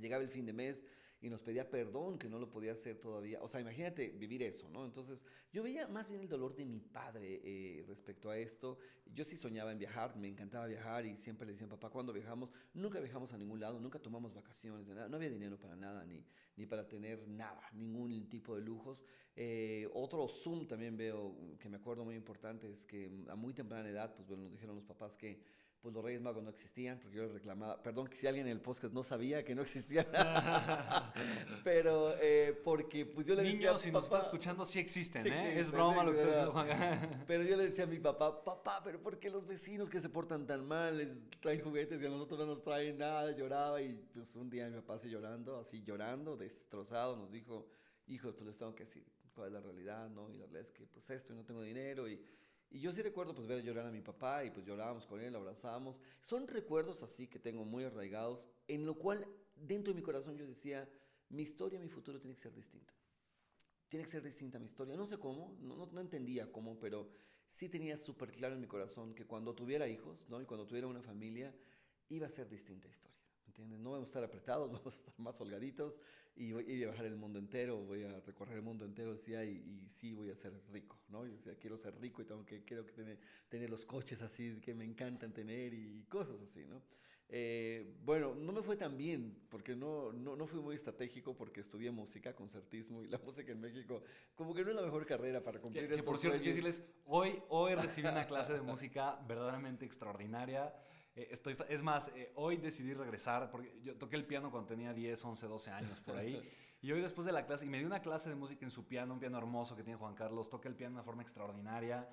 Llegaba 0.00 0.22
el 0.22 0.30
fin 0.30 0.46
de 0.46 0.54
mes 0.54 0.84
y 1.22 1.28
nos 1.28 1.42
pedía 1.42 1.68
perdón 1.68 2.18
que 2.18 2.28
no 2.28 2.38
lo 2.38 2.48
podía 2.48 2.72
hacer 2.72 2.98
todavía. 2.98 3.42
O 3.42 3.48
sea, 3.48 3.60
imagínate 3.60 4.10
vivir 4.10 4.42
eso, 4.42 4.68
¿no? 4.70 4.84
Entonces, 4.84 5.24
yo 5.52 5.62
veía 5.62 5.86
más 5.86 6.08
bien 6.08 6.22
el 6.22 6.28
dolor 6.28 6.54
de 6.54 6.64
mi 6.64 6.80
padre 6.80 7.40
eh, 7.44 7.84
respecto 7.86 8.30
a 8.30 8.38
esto. 8.38 8.78
Yo 9.06 9.24
sí 9.24 9.36
soñaba 9.36 9.70
en 9.72 9.78
viajar, 9.78 10.16
me 10.16 10.28
encantaba 10.28 10.66
viajar 10.66 11.04
y 11.04 11.16
siempre 11.16 11.46
le 11.46 11.52
decía, 11.52 11.68
papá, 11.68 11.90
cuando 11.90 12.12
viajamos, 12.12 12.52
nunca 12.72 13.00
viajamos 13.00 13.32
a 13.34 13.38
ningún 13.38 13.60
lado, 13.60 13.78
nunca 13.80 13.98
tomamos 13.98 14.32
vacaciones, 14.34 14.86
de 14.86 14.94
nada, 14.94 15.08
no 15.08 15.16
había 15.16 15.30
dinero 15.30 15.58
para 15.58 15.76
nada, 15.76 16.06
ni, 16.06 16.24
ni 16.56 16.64
para 16.64 16.88
tener 16.88 17.28
nada, 17.28 17.62
ningún 17.72 18.28
tipo 18.28 18.54
de 18.54 18.62
lujos. 18.62 19.04
Eh, 19.36 19.88
otro 19.92 20.26
Zoom 20.26 20.66
también 20.66 20.96
veo 20.96 21.36
que 21.58 21.68
me 21.68 21.76
acuerdo 21.76 22.04
muy 22.04 22.14
importante 22.14 22.70
es 22.70 22.86
que 22.86 23.10
a 23.28 23.34
muy 23.34 23.52
temprana 23.52 23.88
edad, 23.88 24.14
pues 24.14 24.26
bueno, 24.26 24.44
nos 24.44 24.52
dijeron 24.52 24.74
los 24.74 24.86
papás 24.86 25.16
que 25.18 25.42
pues 25.80 25.94
los 25.94 26.04
Reyes 26.04 26.20
Magos 26.20 26.42
no 26.42 26.50
existían, 26.50 26.98
porque 26.98 27.16
yo 27.16 27.28
reclamaba, 27.28 27.82
perdón 27.82 28.06
que 28.06 28.14
si 28.14 28.26
alguien 28.26 28.46
en 28.46 28.52
el 28.52 28.60
podcast 28.60 28.92
no 28.92 29.02
sabía 29.02 29.44
que 29.44 29.54
no 29.54 29.62
existían, 29.62 30.06
pero 31.64 32.14
eh, 32.20 32.60
porque 32.62 33.06
pues 33.06 33.26
yo 33.26 33.34
le 33.34 33.42
decía... 33.42 33.58
Niños, 33.58 33.80
si 33.80 33.90
nos 33.90 34.04
está 34.04 34.18
escuchando, 34.18 34.66
sí 34.66 34.78
existen, 34.78 35.26
¿eh? 35.26 35.58
es 35.58 35.70
broma 35.70 36.04
lo 36.04 36.12
que 36.12 36.16
está 36.16 36.28
diciendo 36.28 36.52
Juan. 36.52 37.24
pero 37.26 37.44
yo 37.44 37.56
le 37.56 37.64
decía 37.64 37.84
a 37.84 37.86
mi 37.86 37.98
papá, 37.98 38.44
papá, 38.44 38.82
pero 38.84 39.00
¿por 39.00 39.18
qué 39.18 39.30
los 39.30 39.46
vecinos 39.46 39.88
que 39.88 40.00
se 40.00 40.10
portan 40.10 40.46
tan 40.46 40.66
mal 40.66 40.98
les 40.98 41.22
traen 41.40 41.62
juguetes 41.62 42.02
y 42.02 42.06
a 42.06 42.10
nosotros 42.10 42.38
no 42.40 42.46
nos 42.46 42.62
traen 42.62 42.98
nada? 42.98 43.30
Lloraba 43.32 43.80
y 43.80 43.94
pues 44.12 44.36
un 44.36 44.50
día 44.50 44.68
mi 44.68 44.76
papá 44.76 44.94
así 44.94 45.08
llorando, 45.08 45.58
así 45.58 45.82
llorando, 45.82 46.36
destrozado, 46.36 47.16
nos 47.16 47.32
dijo, 47.32 47.66
hijos, 48.06 48.34
pues 48.34 48.46
les 48.48 48.56
tengo 48.58 48.74
que 48.74 48.84
decir 48.84 49.04
cuál 49.34 49.48
es 49.48 49.54
la 49.54 49.60
realidad, 49.60 50.10
¿no? 50.10 50.30
Y 50.30 50.34
la 50.34 50.44
realidad 50.44 50.62
es 50.62 50.72
que 50.72 50.86
pues 50.86 51.08
esto 51.08 51.32
y 51.32 51.36
no 51.36 51.44
tengo 51.44 51.62
dinero 51.62 52.06
y 52.06 52.20
y 52.70 52.80
yo 52.80 52.92
sí 52.92 53.02
recuerdo 53.02 53.34
pues 53.34 53.48
ver 53.48 53.62
llorar 53.62 53.86
a 53.86 53.90
mi 53.90 54.00
papá 54.00 54.44
y 54.44 54.50
pues 54.50 54.64
llorábamos 54.64 55.04
con 55.04 55.20
él, 55.20 55.34
abrazábamos. 55.34 56.00
Son 56.20 56.46
recuerdos 56.46 57.02
así 57.02 57.26
que 57.26 57.40
tengo 57.40 57.64
muy 57.64 57.82
arraigados, 57.84 58.48
en 58.68 58.86
lo 58.86 58.94
cual 58.94 59.26
dentro 59.56 59.92
de 59.92 59.96
mi 59.96 60.02
corazón 60.04 60.36
yo 60.36 60.46
decía, 60.46 60.88
mi 61.30 61.42
historia, 61.42 61.80
mi 61.80 61.88
futuro 61.88 62.20
tiene 62.20 62.34
que 62.34 62.40
ser 62.40 62.54
distinto. 62.54 62.94
Tiene 63.88 64.04
que 64.04 64.10
ser 64.10 64.22
distinta 64.22 64.60
mi 64.60 64.66
historia. 64.66 64.96
No 64.96 65.04
sé 65.04 65.18
cómo, 65.18 65.56
no, 65.60 65.86
no, 65.86 66.00
entendía 66.00 66.50
cómo, 66.52 66.78
pero 66.78 67.10
sí 67.48 67.68
tenía 67.68 67.98
súper 67.98 68.30
claro 68.30 68.54
en 68.54 68.60
mi 68.60 68.68
corazón 68.68 69.14
que 69.14 69.26
cuando 69.26 69.52
tuviera 69.52 69.88
hijos, 69.88 70.28
¿no? 70.28 70.40
Y 70.40 70.46
cuando 70.46 70.64
tuviera 70.64 70.86
una 70.86 71.02
familia, 71.02 71.52
iba 72.08 72.26
a 72.26 72.30
ser 72.30 72.48
distinta 72.48 72.86
historia. 72.86 73.19
¿Entiendes? 73.50 73.80
No 73.80 73.90
vamos 73.90 74.06
a 74.06 74.10
estar 74.10 74.22
apretados, 74.22 74.70
vamos 74.72 74.94
a 74.94 74.96
estar 74.96 75.14
más 75.18 75.40
holgaditos 75.40 75.98
y 76.36 76.52
voy 76.52 76.62
a 76.62 76.86
viajar 76.86 77.04
el 77.04 77.16
mundo 77.16 77.40
entero, 77.40 77.78
voy 77.78 78.04
a 78.04 78.20
recorrer 78.20 78.58
el 78.58 78.62
mundo 78.62 78.84
entero, 78.84 79.10
decía, 79.10 79.44
y, 79.44 79.56
y 79.56 79.88
sí 79.88 80.12
voy 80.12 80.30
a 80.30 80.36
ser 80.36 80.52
rico, 80.70 81.00
¿no? 81.08 81.26
Yo 81.26 81.32
decía, 81.32 81.56
quiero 81.58 81.76
ser 81.76 82.00
rico 82.00 82.22
y 82.22 82.26
tengo 82.26 82.46
que, 82.46 82.64
quiero 82.64 82.86
que 82.86 82.92
tener, 82.92 83.18
tener 83.48 83.68
los 83.68 83.84
coches 83.84 84.22
así 84.22 84.60
que 84.60 84.72
me 84.72 84.84
encantan 84.84 85.32
tener 85.32 85.74
y 85.74 86.04
cosas 86.08 86.40
así, 86.40 86.64
¿no? 86.64 86.80
Eh, 87.28 87.96
bueno, 88.04 88.36
no 88.36 88.52
me 88.52 88.62
fue 88.62 88.76
tan 88.76 88.96
bien 88.96 89.36
porque 89.48 89.74
no, 89.74 90.12
no, 90.12 90.36
no, 90.36 90.46
fui 90.46 90.60
muy 90.60 90.76
estratégico 90.76 91.36
porque 91.36 91.60
estudié 91.60 91.90
música, 91.90 92.34
concertismo 92.36 93.02
y 93.02 93.08
la 93.08 93.18
música 93.24 93.50
en 93.50 93.60
México 93.60 94.02
como 94.36 94.54
que 94.54 94.62
no 94.62 94.70
es 94.70 94.76
la 94.76 94.82
mejor 94.82 95.06
carrera 95.06 95.42
para 95.42 95.60
cumplir 95.60 95.88
que, 95.88 95.96
que 95.96 96.02
por 96.04 96.18
cierto, 96.18 96.38
quiero 96.38 96.54
decirles, 96.54 96.84
hoy, 97.06 97.42
hoy 97.48 97.74
recibí 97.74 98.06
una 98.06 98.26
clase 98.28 98.52
de 98.52 98.62
música 98.62 99.18
verdaderamente 99.26 99.84
extraordinaria. 99.84 100.72
Eh, 101.16 101.28
estoy, 101.30 101.56
es 101.68 101.82
más, 101.82 102.08
eh, 102.14 102.32
hoy 102.36 102.56
decidí 102.56 102.94
regresar, 102.94 103.50
porque 103.50 103.72
yo 103.82 103.96
toqué 103.96 104.16
el 104.16 104.24
piano 104.26 104.50
cuando 104.50 104.68
tenía 104.68 104.92
10, 104.94 105.24
11, 105.24 105.46
12 105.46 105.70
años 105.70 106.00
por 106.00 106.16
ahí. 106.16 106.40
y 106.82 106.92
hoy 106.92 107.00
después 107.00 107.26
de 107.26 107.32
la 107.32 107.46
clase, 107.46 107.66
y 107.66 107.68
me 107.68 107.78
dio 107.78 107.86
una 107.86 108.00
clase 108.00 108.28
de 108.28 108.36
música 108.36 108.64
en 108.64 108.70
su 108.70 108.86
piano, 108.86 109.12
un 109.14 109.20
piano 109.20 109.36
hermoso 109.38 109.74
que 109.76 109.82
tiene 109.82 109.98
Juan 109.98 110.14
Carlos, 110.14 110.48
toqué 110.48 110.68
el 110.68 110.76
piano 110.76 110.92
de 110.92 110.96
una 110.96 111.04
forma 111.04 111.22
extraordinaria. 111.22 112.08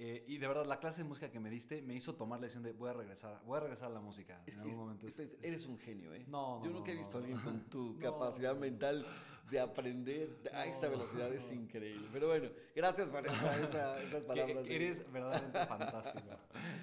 Eh, 0.00 0.24
y 0.28 0.38
de 0.38 0.46
verdad, 0.46 0.64
la 0.64 0.78
clase 0.78 1.02
de 1.02 1.08
música 1.08 1.28
que 1.28 1.40
me 1.40 1.50
diste 1.50 1.82
me 1.82 1.92
hizo 1.92 2.14
tomar 2.14 2.38
la 2.38 2.44
decisión 2.44 2.62
de 2.62 2.72
voy 2.72 2.88
a 2.88 2.92
regresar, 2.92 3.42
voy 3.44 3.56
a 3.56 3.60
regresar 3.60 3.90
a 3.90 3.94
la 3.94 4.00
música 4.00 4.40
Es 4.46 4.54
en 4.54 4.60
que 4.62 4.68
algún 4.70 4.84
momento. 4.84 5.08
es- 5.08 5.18
Es- 5.18 5.36
eres 5.42 5.66
un 5.66 5.76
genio, 5.76 6.14
¿eh? 6.14 6.24
No, 6.28 6.60
no, 6.60 6.64
Yo 6.64 6.70
no, 6.70 6.76
nunca 6.78 6.92
he 6.92 6.94
no, 6.94 7.00
visto 7.00 7.16
a 7.16 7.20
alguien 7.20 7.38
con 7.40 7.68
tu 7.68 7.98
capacidad 7.98 8.56
mental 8.56 9.04
de 9.50 9.60
aprender 9.60 10.28
a 10.52 10.66
esta 10.66 10.86
No, 10.86 10.92
velocidad, 10.92 11.32
es 11.32 11.50
increíble. 11.52 12.08
Pero 12.12 12.28
bueno, 12.28 12.50
gracias 12.74 13.08
por 13.08 13.26
esa- 13.26 13.32
esa- 13.62 14.02
esas 14.02 14.20
que 14.22 14.26
palabras. 14.26 14.64
de- 14.64 14.76
eres 14.76 15.12
verdaderamente 15.12 15.66
fantástico. 15.66 16.28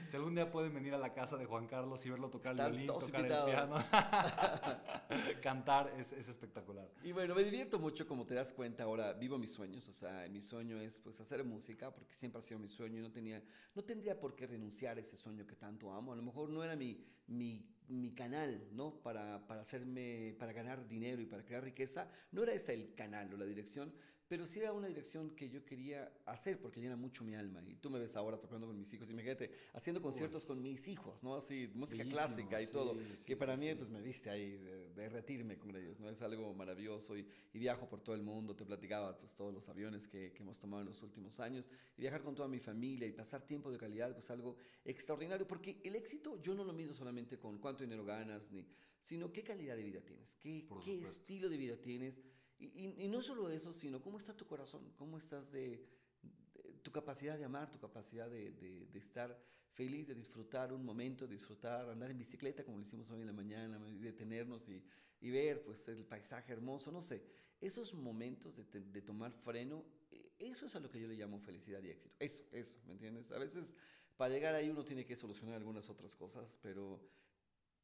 Si 0.07 0.17
algún 0.17 0.35
día 0.35 0.49
pueden 0.51 0.73
venir 0.73 0.93
a 0.93 0.97
la 0.97 1.13
casa 1.13 1.37
de 1.37 1.45
Juan 1.45 1.67
Carlos 1.67 2.05
y 2.05 2.09
verlo 2.09 2.29
tocar 2.29 2.53
el 2.53 2.59
Están 2.59 2.71
violín, 2.71 2.87
todos 2.87 3.05
tocar 3.05 3.21
invitados. 3.21 3.49
el 3.49 3.55
piano, 3.55 3.75
cantar, 5.41 5.93
es, 5.97 6.13
es 6.13 6.27
espectacular. 6.27 6.89
Y 7.03 7.11
bueno, 7.11 7.35
me 7.35 7.43
divierto 7.43 7.79
mucho, 7.79 8.07
como 8.07 8.25
te 8.25 8.33
das 8.33 8.53
cuenta 8.53 8.83
ahora, 8.83 9.13
vivo 9.13 9.37
mis 9.37 9.51
sueños, 9.51 9.87
o 9.87 9.93
sea, 9.93 10.27
mi 10.29 10.41
sueño 10.41 10.79
es 10.79 10.99
pues 10.99 11.19
hacer 11.19 11.43
música, 11.43 11.91
porque 11.93 12.13
siempre 12.15 12.39
ha 12.39 12.41
sido 12.41 12.59
mi 12.59 12.67
sueño 12.67 12.99
y 12.99 13.01
no 13.01 13.11
tenía, 13.11 13.41
no 13.73 13.83
tendría 13.83 14.19
por 14.19 14.35
qué 14.35 14.47
renunciar 14.47 14.97
a 14.97 15.01
ese 15.01 15.17
sueño 15.17 15.45
que 15.45 15.55
tanto 15.55 15.91
amo, 15.93 16.13
a 16.13 16.15
lo 16.15 16.21
mejor 16.23 16.49
no 16.49 16.63
era 16.63 16.75
mi, 16.75 17.03
mi, 17.27 17.65
mi 17.89 18.13
canal, 18.13 18.67
¿no? 18.71 19.01
Para, 19.01 19.45
para 19.47 19.61
hacerme, 19.61 20.35
para 20.39 20.53
ganar 20.53 20.87
dinero 20.87 21.21
y 21.21 21.25
para 21.25 21.43
crear 21.43 21.63
riqueza, 21.63 22.09
no 22.31 22.43
era 22.43 22.53
ese 22.53 22.73
el 22.73 22.95
canal 22.95 23.33
o 23.33 23.37
la 23.37 23.45
dirección, 23.45 23.93
pero 24.27 24.45
sí 24.47 24.59
era 24.59 24.73
una 24.73 24.87
dirección 24.87 25.35
que 25.35 25.49
yo 25.49 25.63
quería 25.65 26.11
hacer 26.25 26.59
porque 26.59 26.81
llena 26.81 26.95
mucho 26.95 27.23
mi 27.23 27.35
alma. 27.35 27.61
Y 27.67 27.75
tú 27.75 27.89
me 27.89 27.99
ves 27.99 28.15
ahora 28.15 28.39
tocando 28.39 28.65
con 28.67 28.77
mis 28.77 28.91
hijos, 28.93 29.09
imagínate, 29.09 29.51
haciendo 29.73 30.01
conciertos 30.01 30.45
con 30.45 30.61
mis 30.61 30.87
hijos, 30.87 31.23
¿no? 31.23 31.35
Así, 31.35 31.69
música 31.75 32.03
Bellísimo, 32.03 32.25
clásica 32.25 32.61
y 32.61 32.65
sí, 32.65 32.71
todo, 32.71 32.95
sí, 32.95 33.25
que 33.25 33.35
para 33.37 33.55
mí 33.55 33.73
pues 33.75 33.89
me 33.89 34.01
viste 34.01 34.29
ahí 34.29 34.57
de- 34.57 34.93
derretirme 34.95 35.57
con 35.57 35.75
ellos, 35.75 35.99
¿no? 35.99 36.09
Es 36.09 36.21
algo 36.21 36.53
maravilloso. 36.53 37.17
Y, 37.17 37.27
y 37.53 37.59
viajo 37.59 37.87
por 37.87 38.01
todo 38.01 38.15
el 38.15 38.23
mundo, 38.23 38.55
te 38.55 38.65
platicaba 38.65 39.17
pues 39.17 39.35
todos 39.35 39.53
los 39.53 39.69
aviones 39.69 40.07
que, 40.07 40.31
que 40.33 40.41
hemos 40.43 40.59
tomado 40.59 40.81
en 40.81 40.87
los 40.89 41.01
últimos 41.03 41.39
años. 41.39 41.69
Y 41.97 42.01
viajar 42.01 42.23
con 42.23 42.33
toda 42.35 42.47
mi 42.47 42.59
familia 42.59 43.07
y 43.07 43.11
pasar 43.11 43.45
tiempo 43.45 43.71
de 43.71 43.77
calidad 43.77 44.13
pues 44.13 44.29
algo 44.31 44.57
extraordinario. 44.83 45.47
Porque 45.47 45.79
el 45.83 45.95
éxito 45.95 46.41
yo 46.41 46.55
no 46.55 46.63
lo 46.63 46.73
mido 46.73 46.93
solamente 46.95 47.37
con 47.37 47.59
cuánto 47.59 47.83
dinero 47.83 48.03
ganas 48.03 48.51
ni 48.51 48.65
sino 48.99 49.31
qué 49.31 49.43
calidad 49.43 49.75
de 49.75 49.83
vida 49.83 50.01
tienes, 50.01 50.35
qué, 50.37 50.67
qué 50.83 50.99
estilo 51.03 51.47
de 51.47 51.57
vida 51.57 51.77
tienes 51.77 52.19
y, 52.59 52.65
y- 52.67 53.03
y 53.05 53.07
no 53.07 53.21
solo 53.21 53.49
eso, 53.49 53.73
sino 53.73 54.01
cómo 54.01 54.17
está 54.17 54.35
tu 54.35 54.45
corazón, 54.45 54.91
cómo 54.97 55.17
estás 55.17 55.51
de, 55.51 55.85
de- 56.21 56.73
tu 56.83 56.91
capacidad 56.91 57.37
de 57.37 57.45
amar, 57.45 57.71
tu 57.71 57.79
capacidad 57.79 58.29
de, 58.29 58.51
de- 58.51 58.85
de 58.87 58.99
estar 58.99 59.37
feliz, 59.71 60.07
de 60.07 60.15
disfrutar 60.15 60.71
un 60.71 60.83
momento, 60.85 61.27
disfrutar, 61.27 61.89
andar 61.89 62.09
en 62.11 62.17
bicicleta 62.17 62.63
como 62.63 62.77
lo 62.77 62.83
hicimos 62.83 63.09
hoy 63.11 63.21
en 63.21 63.27
la 63.27 63.33
mañana, 63.33 63.77
detenernos 63.99 64.67
y, 64.69 64.81
y 65.21 65.29
ver 65.31 65.63
pues 65.63 65.87
el 65.89 66.05
paisaje 66.05 66.53
hermoso, 66.53 66.91
no 66.91 67.01
sé, 67.01 67.23
esos 67.59 67.93
momentos 67.93 68.55
de, 68.71 69.01
tomar 69.01 69.31
freno, 69.33 69.83
eh, 70.11 70.31
eso 70.39 70.65
es 70.65 70.75
a 70.75 70.79
lo 70.79 70.89
que 70.89 70.99
yo 70.99 71.07
le 71.07 71.15
llamo 71.15 71.39
felicidad 71.39 71.81
y 71.83 71.89
éxito, 71.89 72.15
eso, 72.19 72.43
eso, 72.51 72.77
¿me 72.85 72.93
entiendes? 72.93 73.31
A 73.31 73.37
veces 73.37 73.73
para 74.17 74.33
llegar 74.33 74.55
ahí 74.55 74.69
uno 74.69 74.85
tiene 74.85 75.05
que 75.05 75.15
solucionar 75.15 75.55
algunas 75.55 75.89
otras 75.89 76.15
cosas, 76.15 76.57
pero 76.61 77.01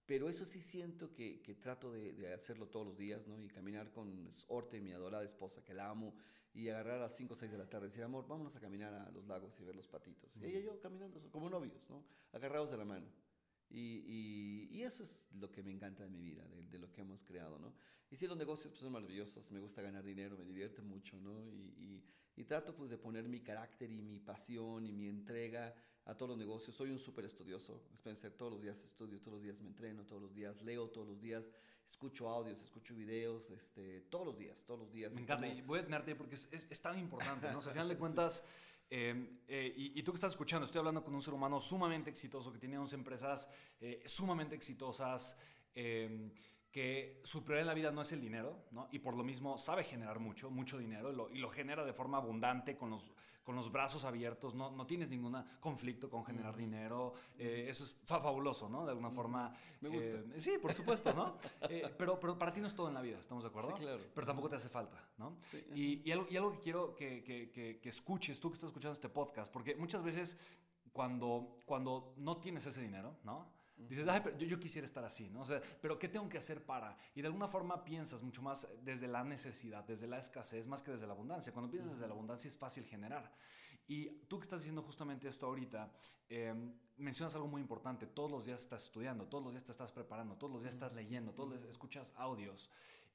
pero 0.05 0.29
eso 0.29 0.45
sí 0.45 0.61
siento 0.61 1.13
que, 1.13 1.41
que 1.41 1.55
trato 1.55 1.91
de, 1.91 2.13
de 2.13 2.33
hacerlo 2.33 2.67
todos 2.67 2.85
los 2.85 2.97
días, 2.97 3.27
¿no? 3.27 3.39
Y 3.41 3.47
caminar 3.47 3.91
con 3.91 4.29
Orte, 4.47 4.81
mi 4.81 4.91
adorada 4.91 5.23
esposa, 5.23 5.63
que 5.63 5.73
la 5.73 5.89
amo, 5.89 6.13
y 6.53 6.69
agarrar 6.69 6.97
a 6.97 7.01
las 7.01 7.15
5 7.15 7.33
o 7.33 7.37
6 7.37 7.51
de 7.51 7.57
la 7.57 7.69
tarde 7.69 7.87
y 7.87 7.89
decir, 7.89 8.03
amor, 8.03 8.27
vámonos 8.27 8.55
a 8.55 8.59
caminar 8.59 8.93
a 8.93 9.09
los 9.11 9.25
lagos 9.25 9.57
y 9.59 9.63
ver 9.63 9.75
los 9.75 9.87
patitos. 9.87 10.35
Y 10.37 10.45
ella 10.45 10.59
y 10.59 10.63
yo 10.63 10.79
caminando 10.79 11.19
como 11.31 11.49
novios, 11.49 11.89
¿no? 11.89 12.03
Agarrados 12.33 12.71
de 12.71 12.77
la 12.77 12.85
mano. 12.85 13.07
Y, 13.71 14.03
y- 14.05 14.67
y 14.77 14.83
eso 14.83 15.03
es 15.03 15.27
lo 15.39 15.49
que 15.51 15.63
me 15.63 15.71
encanta 15.71 16.03
de 16.03 16.09
mi 16.09 16.21
vida, 16.21 16.45
de, 16.47 16.67
de 16.67 16.77
lo 16.79 16.91
que 16.91 17.01
hemos 17.01 17.23
creado, 17.23 17.57
¿no? 17.59 17.73
Y 18.09 18.17
sí, 18.17 18.27
los 18.27 18.37
negocios 18.37 18.67
pues, 18.71 18.81
son 18.81 18.91
maravillosos, 18.91 19.49
me 19.51 19.59
gusta 19.59 19.81
ganar 19.81 20.03
dinero, 20.03 20.37
me 20.37 20.43
divierte 20.45 20.81
mucho, 20.81 21.19
¿no? 21.19 21.45
Y, 21.49 22.03
y- 22.35 22.43
trato 22.45 22.75
pues 22.75 22.89
de 22.89 22.97
poner 22.97 23.29
mi 23.29 23.39
carácter 23.41 23.91
y 23.91 24.01
mi 24.01 24.17
pasión 24.19 24.83
y 24.87 24.91
mi 24.91 25.07
entrega 25.07 25.75
a 26.05 26.15
todos 26.17 26.29
los 26.29 26.37
negocios. 26.39 26.75
Soy 26.75 26.89
un 26.89 26.97
súper 26.97 27.25
estudioso, 27.25 27.83
Spencer, 27.93 28.31
todos 28.33 28.53
los 28.53 28.61
días 28.63 28.83
estudio, 28.83 29.19
todos 29.19 29.33
los 29.35 29.43
días 29.43 29.61
me 29.61 29.67
entreno, 29.67 30.03
todos 30.07 30.23
los 30.23 30.33
días 30.33 30.59
leo, 30.63 30.89
todos 30.89 31.07
los 31.07 31.21
días 31.21 31.51
escucho 31.85 32.27
audios, 32.29 32.59
escucho 32.63 32.95
videos, 32.95 33.51
este, 33.51 34.01
todos 34.09 34.25
los 34.25 34.37
días, 34.39 34.65
todos 34.65 34.79
los 34.79 34.91
días. 34.91 35.13
Me 35.13 35.21
encanta 35.21 35.45
como- 35.47 35.59
y 35.59 35.61
voy 35.61 35.79
a 35.79 35.83
tenerte 35.83 36.15
porque 36.15 36.33
es, 36.33 36.47
es- 36.51 36.65
es 36.69 36.81
tan 36.81 36.97
importante, 36.97 37.51
¿no? 37.51 37.59
O 37.59 37.61
sea, 37.61 37.69
al 37.69 37.75
final 37.75 37.89
de 37.89 37.97
cuentas, 37.99 38.43
eh, 38.93 39.39
eh, 39.47 39.73
y, 39.77 40.03
tú 40.03 40.11
que 40.11 40.17
estás 40.17 40.33
escuchando, 40.33 40.65
estoy 40.65 40.79
hablando 40.79 41.01
con 41.01 41.15
un 41.15 41.21
ser 41.21 41.33
humano 41.33 41.61
sumamente 41.61 42.09
exitoso, 42.09 42.51
que 42.51 42.59
tiene 42.59 42.77
11 42.77 42.95
empresas 42.95 43.47
eh, 43.79 44.03
sumamente 44.05 44.53
exitosas, 44.53 45.37
eh, 45.73 46.29
que 46.71 47.19
su 47.25 47.43
prioridad 47.43 47.61
en 47.63 47.67
la 47.67 47.73
vida 47.73 47.91
no 47.91 48.01
es 48.01 48.11
el 48.13 48.21
dinero, 48.21 48.63
¿no? 48.71 48.87
Y 48.91 48.99
por 48.99 49.15
lo 49.15 49.23
mismo 49.23 49.57
sabe 49.57 49.83
generar 49.83 50.19
mucho, 50.19 50.49
mucho 50.49 50.77
dinero, 50.77 51.11
y 51.11 51.15
lo, 51.15 51.29
y 51.29 51.37
lo 51.37 51.49
genera 51.49 51.83
de 51.83 51.91
forma 51.93 52.17
abundante, 52.17 52.77
con 52.77 52.89
los, 52.89 53.11
con 53.43 53.55
los 53.55 53.71
brazos 53.71 54.05
abiertos, 54.05 54.55
no, 54.55 54.71
no 54.71 54.85
tienes 54.87 55.09
ningún 55.09 55.35
conflicto 55.59 56.09
con 56.09 56.23
generar 56.23 56.55
dinero, 56.55 57.13
eh, 57.37 57.65
eso 57.67 57.83
es 57.83 57.97
fa- 58.05 58.21
fabuloso, 58.21 58.69
¿no? 58.69 58.85
De 58.85 58.91
alguna 58.91 59.09
forma. 59.11 59.53
Me 59.81 59.89
gusta. 59.89 60.13
eh, 60.35 60.39
sí, 60.39 60.57
por 60.61 60.73
supuesto, 60.73 61.13
¿no? 61.13 61.37
Eh, 61.69 61.93
pero, 61.97 62.17
pero 62.19 62.37
para 62.37 62.53
ti 62.53 62.61
no 62.61 62.67
es 62.67 62.75
todo 62.75 62.87
en 62.87 62.93
la 62.93 63.01
vida, 63.01 63.19
¿estamos 63.19 63.43
de 63.43 63.49
acuerdo? 63.49 63.75
Sí, 63.75 63.81
claro. 63.83 63.99
Pero 64.15 64.27
tampoco 64.27 64.47
te 64.47 64.55
hace 64.55 64.69
falta, 64.69 65.03
¿no? 65.17 65.39
Sí, 65.49 65.65
Y, 65.75 66.07
y 66.07 66.11
algo, 66.13 66.27
y 66.29 66.37
algo 66.37 66.53
que 66.53 66.59
quiero 66.59 66.95
que, 66.95 67.21
que- 67.23 67.51
que- 67.51 67.79
que 67.81 67.89
escuches, 67.89 68.39
tú 68.39 68.49
que 68.49 68.53
estás 68.55 68.69
escuchando 68.69 68.93
este 68.93 69.09
podcast, 69.09 69.51
porque 69.51 69.75
muchas 69.75 70.01
veces 70.03 70.37
cuando, 70.93 71.59
cuando 71.65 72.13
no 72.17 72.37
tienes 72.37 72.65
ese 72.65 72.81
dinero, 72.81 73.17
¿no? 73.23 73.59
Dices, 73.87 74.07
Ay, 74.07 74.21
pero 74.23 74.37
yo, 74.37 74.47
yo 74.47 74.59
quisiera 74.59 74.85
estar 74.85 75.03
así, 75.03 75.29
¿no? 75.29 75.41
O 75.41 75.45
sea, 75.45 75.61
pero 75.81 75.97
¿qué 75.99 76.07
tengo 76.07 76.27
que 76.29 76.37
hacer 76.37 76.65
para? 76.65 76.97
Y 77.15 77.21
de 77.21 77.27
alguna 77.27 77.47
forma 77.47 77.83
piensas 77.83 78.21
mucho 78.21 78.41
más 78.41 78.67
desde 78.83 79.07
la 79.07 79.23
necesidad, 79.23 79.83
desde 79.83 80.07
la 80.07 80.17
escasez, 80.17 80.67
más 80.67 80.81
que 80.81 80.91
desde 80.91 81.07
la 81.07 81.13
abundancia. 81.13 81.51
Cuando 81.51 81.69
piensas 81.69 81.93
desde 81.93 82.07
la 82.07 82.13
abundancia 82.13 82.47
es 82.47 82.57
fácil 82.57 82.85
generar. 82.85 83.31
Y 83.87 84.09
tú 84.27 84.39
que 84.39 84.43
estás 84.43 84.61
diciendo 84.61 84.81
justamente 84.83 85.27
esto 85.27 85.45
ahorita, 85.45 85.91
eh, 86.29 86.53
mencionas 86.97 87.35
algo 87.35 87.47
muy 87.47 87.61
importante. 87.61 88.07
Todos 88.07 88.31
los 88.31 88.45
días 88.45 88.61
estás 88.61 88.83
estudiando, 88.85 89.27
todos 89.27 89.43
los 89.43 89.53
días 89.53 89.63
te 89.63 89.71
estás 89.71 89.91
preparando, 89.91 90.35
todos 90.37 90.53
los 90.53 90.61
días 90.61 90.75
estás 90.75 90.93
leyendo, 90.93 91.33
todos 91.33 91.49
los 91.49 91.59
días 91.59 91.71
escuchas 91.71 92.13
audios. 92.17 92.69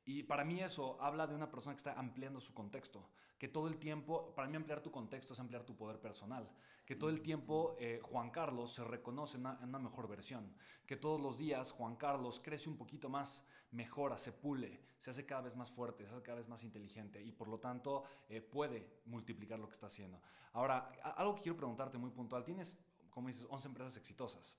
Y 0.04 0.22
para 0.22 0.44
mí 0.44 0.60
eso 0.60 0.96
habla 1.00 1.26
de 1.26 1.34
una 1.34 1.50
persona 1.50 1.74
que 1.74 1.78
está 1.78 1.94
ampliando 1.94 2.40
su 2.40 2.54
contexto. 2.54 3.08
Que 3.38 3.48
todo 3.48 3.68
el 3.68 3.78
tiempo, 3.78 4.34
para 4.34 4.48
mí 4.48 4.56
ampliar 4.56 4.80
tu 4.80 4.90
contexto 4.90 5.32
es 5.32 5.40
ampliar 5.40 5.64
tu 5.64 5.76
poder 5.76 5.98
personal. 5.98 6.48
Que 6.86 6.96
todo 6.96 7.10
el 7.10 7.20
tiempo 7.20 7.76
eh, 7.78 8.00
Juan 8.02 8.30
Carlos 8.30 8.72
se 8.72 8.84
reconoce 8.84 9.36
en 9.36 9.42
una, 9.42 9.58
en 9.60 9.68
una 9.68 9.78
mejor 9.78 10.08
versión. 10.08 10.54
Que 10.86 10.96
todos 10.96 11.20
los 11.20 11.36
días 11.36 11.72
Juan 11.72 11.96
Carlos 11.96 12.40
crece 12.42 12.70
un 12.70 12.78
poquito 12.78 13.08
más, 13.10 13.44
mejora, 13.72 14.16
se 14.16 14.32
pule, 14.32 14.80
se 14.98 15.10
hace 15.10 15.26
cada 15.26 15.42
vez 15.42 15.56
más 15.56 15.70
fuerte, 15.70 16.04
se 16.06 16.14
hace 16.14 16.22
cada 16.22 16.38
vez 16.38 16.48
más 16.48 16.62
inteligente 16.64 17.20
y 17.22 17.32
por 17.32 17.48
lo 17.48 17.58
tanto 17.58 18.04
eh, 18.28 18.40
puede 18.40 19.00
multiplicar 19.04 19.58
lo 19.58 19.66
que 19.66 19.74
está 19.74 19.86
haciendo. 19.88 20.22
Ahora, 20.52 20.90
algo 21.16 21.34
que 21.34 21.42
quiero 21.42 21.56
preguntarte 21.58 21.98
muy 21.98 22.10
puntual. 22.10 22.44
Tienes, 22.44 22.78
como 23.10 23.28
dices, 23.28 23.46
11 23.50 23.68
empresas 23.68 23.96
exitosas. 23.96 24.56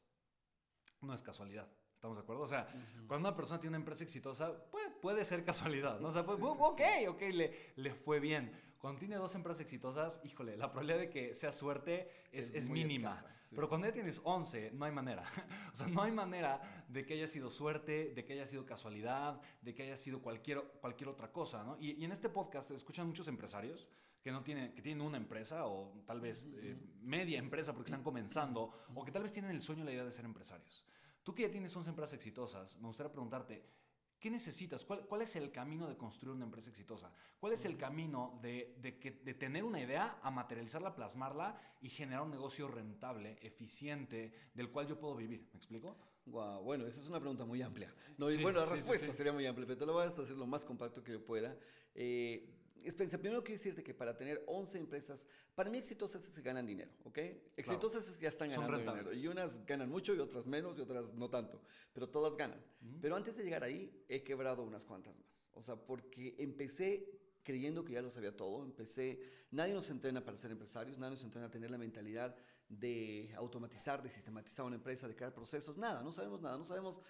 No 1.02 1.14
es 1.14 1.22
casualidad. 1.22 1.68
¿Estamos 1.96 2.18
de 2.18 2.22
acuerdo? 2.22 2.44
O 2.44 2.48
sea, 2.48 2.68
cuando 3.08 3.28
una 3.28 3.36
persona 3.36 3.60
tiene 3.60 3.72
una 3.76 3.82
empresa 3.82 4.04
exitosa, 4.04 4.54
puede, 4.70 4.92
puede 4.92 5.26
ser 5.26 5.44
casualidad, 5.44 6.00
¿no? 6.00 6.10
O 6.10 6.12
sea, 6.12 6.22
Sí, 6.24 6.28
pues, 6.28 6.54
sí, 6.54 6.60
ok, 6.60 6.82
sí. 7.00 7.08
ok, 7.08 7.22
le, 7.34 7.74
le 7.76 7.96
fue 7.96 8.20
bien. 8.20 8.52
Cuando 8.80 9.00
tiene 9.00 9.16
dos 9.16 9.34
empresas 9.36 9.62
exitosas, 9.62 10.22
híjole, 10.24 10.56
la 10.56 10.72
probabilidad 10.72 11.00
de 11.00 11.10
que 11.10 11.34
sea 11.34 11.52
suerte 11.52 12.10
es, 12.32 12.50
Es 12.50 12.56
es 12.56 12.70
muy 12.70 12.84
mínima. 12.84 13.12
escasa, 13.12 13.36
sí, 13.40 13.56
Pero 13.56 13.68
cuando 13.68 13.88
ya 13.88 13.94
tienes 13.94 14.22
11, 14.24 14.72
no 14.74 14.86
hay 14.86 14.92
manera. 14.92 15.24
o 15.74 15.76
sea, 15.76 15.88
no 15.88 16.04
hay 16.04 16.12
manera 16.12 16.86
de 16.88 17.06
que 17.06 17.16
haya 17.16 17.28
sido 17.28 17.50
suerte, 17.50 18.14
de 18.14 18.24
que 18.24 18.34
haya 18.34 18.46
sido 18.46 18.66
casualidad, 18.66 19.42
de 19.62 19.74
que 19.74 19.84
haya 19.84 19.98
sido 19.98 20.22
cualquier, 20.22 20.62
cualquier 20.80 21.10
otra 21.10 21.32
cosa, 21.32 21.64
¿no? 21.64 21.78
Y, 21.80 21.94
y 21.94 22.06
en 22.06 22.12
este 22.12 22.30
podcast 22.30 22.72
escuchan 22.72 23.08
muchos 23.08 23.28
empresarios 23.28 23.90
que 24.22 24.32
no 24.32 24.44
tienen, 24.44 24.74
que 24.74 24.82
tienen 24.82 25.06
una 25.06 25.18
empresa 25.18 25.66
o 25.68 26.04
tal 26.06 26.20
vez 26.20 26.46
eh, 26.58 26.76
media 27.02 27.40
empresa 27.40 27.74
porque 27.74 27.88
están 27.88 28.04
comenzando 28.04 28.74
o 28.94 29.06
que 29.06 29.12
tal 29.12 29.24
vez 29.24 29.32
tienen 29.32 29.52
el 29.52 29.62
sueño 29.62 29.84
y 29.84 29.86
la 29.86 29.94
idea 29.94 30.04
de 30.04 30.12
ser 30.12 30.26
empresarios. 30.26 30.86
Tú 31.24 31.34
que 31.34 31.44
ya 31.44 31.52
tienes 31.52 31.76
11 31.76 31.90
empresas 31.90 32.14
exitosas, 32.14 32.78
me 32.78 32.88
gustaría 32.88 33.12
preguntarte, 33.12 33.64
¿qué 34.20 34.30
necesitas? 34.30 34.86
¿Cuál, 34.86 35.06
cuál 35.06 35.22
es 35.22 35.36
el 35.36 35.52
camino 35.52 35.88
de 35.88 35.98
construir 35.98 36.36
una 36.36 36.46
empresa 36.46 36.70
exitosa? 36.70 37.12
¿Cuál 37.40 37.54
es 37.54 37.66
el 37.66 37.78
camino 37.78 38.40
de, 38.42 38.76
de 38.82 39.00
que, 39.00 39.12
de 39.12 39.34
tener 39.34 39.64
una 39.64 39.82
idea 39.82 40.20
a 40.22 40.32
materializarla, 40.32 40.96
plasmarla 40.96 41.60
y 41.82 41.90
generar 41.90 42.24
un 42.24 42.32
negocio 42.32 42.68
rentable, 42.68 43.38
eficiente, 43.42 44.34
del 44.54 44.72
cual 44.72 44.88
yo 44.88 45.00
puedo 45.00 45.16
vivir? 45.16 45.48
¿Me 45.52 45.58
explico? 45.58 45.96
Guau, 46.26 46.62
bueno, 46.62 46.86
esa 46.86 47.00
es 47.00 47.08
una 47.08 47.20
pregunta 47.20 47.46
muy 47.46 47.62
amplia. 47.62 47.94
No, 48.18 48.30
y 48.30 48.42
bueno, 48.42 48.60
la 48.60 48.66
sí, 48.66 48.74
respuesta 48.74 49.08
sí. 49.08 49.14
sería 49.14 49.32
muy 49.32 49.46
amplia, 49.46 49.66
pero 49.66 49.80
te 49.80 49.86
lo 49.86 49.94
voy 49.94 50.04
a 50.04 50.08
hacer 50.08 50.30
lo 50.32 50.46
más 50.46 50.66
compacto 50.66 51.02
que 51.02 51.14
yo 51.14 51.24
pueda. 51.24 51.58
Eh, 51.96 52.57
Spencer, 52.86 53.20
primero 53.20 53.44
quiero 53.44 53.58
decirte 53.58 53.84
que 53.84 53.94
para 53.94 54.16
tener 54.16 54.44
11 54.48 54.80
empresas, 54.80 55.28
para 55.56 55.70
mí 55.70 55.78
exitosas 55.78 56.28
es 56.28 56.36
que 56.36 56.42
ganan 56.42 56.66
dinero, 56.66 56.92
¿ok? 57.04 57.18
Exitosas 57.56 58.08
es 58.08 58.18
que 58.18 58.24
ya 58.24 58.30
están 58.30 58.50
ganando 58.50 58.78
dinero. 58.78 59.14
Y 59.14 59.28
unas 59.28 59.66
ganan 59.66 59.90
mucho 59.90 60.14
y 60.14 60.20
otras 60.20 60.46
menos 60.46 60.78
y 60.78 60.82
otras 60.82 61.14
no 61.14 61.30
tanto, 61.30 61.62
pero 61.94 62.10
todas 62.10 62.38
ganan. 62.38 62.64
Pero 63.02 63.16
antes 63.16 63.38
de 63.38 63.44
llegar 63.44 63.64
ahí, 63.64 64.06
he 64.08 64.24
quebrado 64.24 64.64
unas 64.64 64.86
cuantas 64.86 65.16
más. 65.18 65.52
O 65.54 65.62
sea, 65.62 65.76
porque 65.76 66.36
empecé 66.38 67.10
creyendo 67.44 67.86
que 67.86 67.94
ya 67.94 68.02
lo 68.02 68.10
sabía 68.10 68.36
todo, 68.36 68.66
empecé, 68.66 69.22
nadie 69.52 69.74
nos 69.74 69.90
entrena 69.90 70.24
para 70.24 70.38
ser 70.38 70.52
empresarios, 70.52 70.98
nadie 70.98 71.12
nos 71.12 71.24
entrena 71.24 71.48
a 71.48 71.50
tener 71.50 71.72
la 71.72 71.78
mentalidad 71.78 72.36
de 72.68 73.32
automatizar, 73.38 74.04
de 74.04 74.10
sistematizar 74.10 74.66
una 74.66 74.76
empresa, 74.76 75.08
de 75.08 75.16
crear 75.16 75.34
procesos, 75.34 75.78
nada, 75.78 76.04
no 76.04 76.12
sabemos 76.12 76.42
nada, 76.42 76.58
no 76.58 76.66
sabemos 76.66 77.02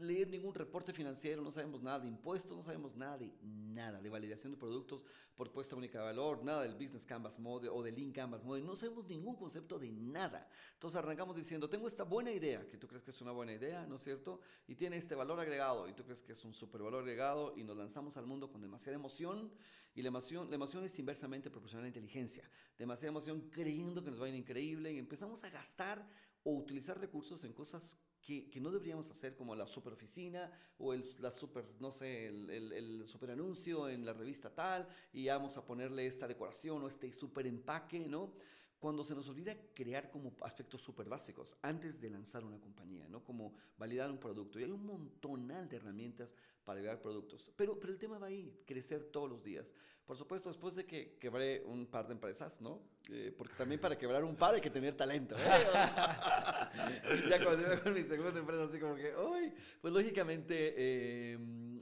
leer 0.00 0.28
ningún 0.28 0.54
reporte 0.54 0.92
financiero, 0.92 1.42
no 1.42 1.50
sabemos 1.50 1.82
nada 1.82 2.00
de 2.00 2.08
impuestos, 2.08 2.56
no 2.56 2.62
sabemos 2.62 2.96
nada 2.96 3.18
de 3.18 3.32
nada, 3.42 4.00
de 4.00 4.08
validación 4.08 4.52
de 4.52 4.58
productos, 4.58 5.04
propuesta 5.36 5.74
única 5.74 5.98
de 5.98 6.04
valor, 6.04 6.44
nada 6.44 6.62
del 6.62 6.74
Business 6.74 7.04
Canvas 7.04 7.38
Mode 7.38 7.68
o 7.68 7.82
del 7.82 7.94
Lean 7.94 8.12
Canvas 8.12 8.44
Mode, 8.44 8.62
no 8.62 8.76
sabemos 8.76 9.06
ningún 9.06 9.36
concepto 9.36 9.78
de 9.78 9.90
nada. 9.90 10.48
Entonces 10.74 10.96
arrancamos 10.96 11.34
diciendo, 11.34 11.68
tengo 11.68 11.88
esta 11.88 12.04
buena 12.04 12.30
idea, 12.30 12.66
que 12.68 12.76
tú 12.76 12.86
crees 12.86 13.02
que 13.02 13.10
es 13.10 13.20
una 13.20 13.32
buena 13.32 13.52
idea, 13.52 13.86
¿no 13.86 13.96
es 13.96 14.04
cierto? 14.04 14.40
Y 14.68 14.74
tiene 14.74 14.96
este 14.96 15.14
valor 15.14 15.40
agregado, 15.40 15.88
y 15.88 15.92
tú 15.94 16.04
crees 16.04 16.22
que 16.22 16.32
es 16.32 16.44
un 16.44 16.52
super 16.52 16.82
valor 16.82 17.02
agregado, 17.02 17.54
y 17.56 17.64
nos 17.64 17.76
lanzamos 17.76 18.16
al 18.16 18.26
mundo 18.26 18.50
con 18.50 18.60
demasiada 18.60 18.96
emoción, 18.96 19.50
y 19.94 20.02
la 20.02 20.08
emoción, 20.08 20.48
la 20.48 20.54
emoción 20.54 20.84
es 20.84 20.98
inversamente 20.98 21.50
proporcional 21.50 21.82
a 21.82 21.84
la 21.84 21.88
inteligencia. 21.88 22.48
Demasiada 22.78 23.10
emoción 23.10 23.50
creyendo 23.50 24.02
que 24.02 24.10
nos 24.10 24.20
va 24.20 24.26
a 24.26 24.28
ir 24.28 24.34
increíble, 24.34 24.92
y 24.92 24.98
empezamos 24.98 25.42
a 25.44 25.50
gastar 25.50 26.06
o 26.44 26.54
utilizar 26.54 26.98
recursos 26.98 27.44
en 27.44 27.52
cosas 27.52 27.96
que, 28.22 28.60
no 28.60 28.70
deberíamos 28.70 29.10
hacer, 29.10 29.34
como 29.34 29.54
la 29.54 29.66
super 29.66 29.92
oficina 29.92 30.50
o 30.78 30.94
el, 30.94 31.04
la 31.18 31.30
super, 31.32 31.64
no 31.80 31.90
sé, 31.90 32.28
el, 32.28 32.48
el, 32.48 32.72
el, 32.72 33.08
super 33.08 33.32
anuncio 33.32 33.88
en 33.88 34.06
la 34.06 34.12
revista 34.12 34.54
tal, 34.54 34.88
y 35.12 35.26
vamos 35.26 35.56
a 35.56 35.64
ponerle 35.64 36.06
esta 36.06 36.28
decoración 36.28 36.82
o 36.82 36.88
este 36.88 37.12
super 37.12 37.46
empaque, 37.46 37.98
¿no? 38.00 38.32
Cuando 38.82 39.04
se 39.04 39.14
nos 39.14 39.28
olvida 39.28 39.56
crear 39.72 40.10
como 40.10 40.32
aspectos 40.40 40.82
súper 40.82 41.08
básicos 41.08 41.56
antes 41.62 42.00
de 42.00 42.10
lanzar 42.10 42.44
una 42.44 42.58
compañía, 42.58 43.06
¿no? 43.08 43.22
Como 43.22 43.54
validar 43.78 44.10
un 44.10 44.18
producto. 44.18 44.58
Y 44.58 44.64
hay 44.64 44.72
un 44.72 44.84
montonal 44.84 45.68
de 45.68 45.76
herramientas 45.76 46.34
para 46.64 46.80
validar 46.80 47.00
productos. 47.00 47.52
Pero, 47.56 47.78
pero 47.78 47.92
el 47.92 47.98
tema 48.00 48.18
va 48.18 48.26
ahí, 48.26 48.60
crecer 48.66 49.04
todos 49.04 49.30
los 49.30 49.44
días. 49.44 49.72
Por 50.06 50.16
supuesto, 50.16 50.48
después 50.48 50.74
de 50.74 50.84
que 50.84 51.16
quebré 51.20 51.62
un 51.64 51.86
par 51.86 52.08
de 52.08 52.14
empresas, 52.14 52.60
¿no? 52.60 52.80
Eh, 53.10 53.32
porque 53.36 53.54
también 53.54 53.80
para 53.80 53.96
quebrar 53.96 54.24
un 54.24 54.34
par 54.34 54.54
hay 54.54 54.60
que 54.60 54.70
tener 54.70 54.96
talento. 54.96 55.36
¿eh? 55.36 55.40
ya 57.30 57.44
cuando 57.44 57.62
iba 57.62 57.80
con 57.80 57.94
mi 57.94 58.02
segunda 58.02 58.38
empresa, 58.38 58.64
así 58.64 58.80
como 58.80 58.96
que, 58.96 59.12
¡ay! 59.16 59.54
Pues 59.80 59.94
lógicamente 59.94 60.74
eh, 60.76 61.38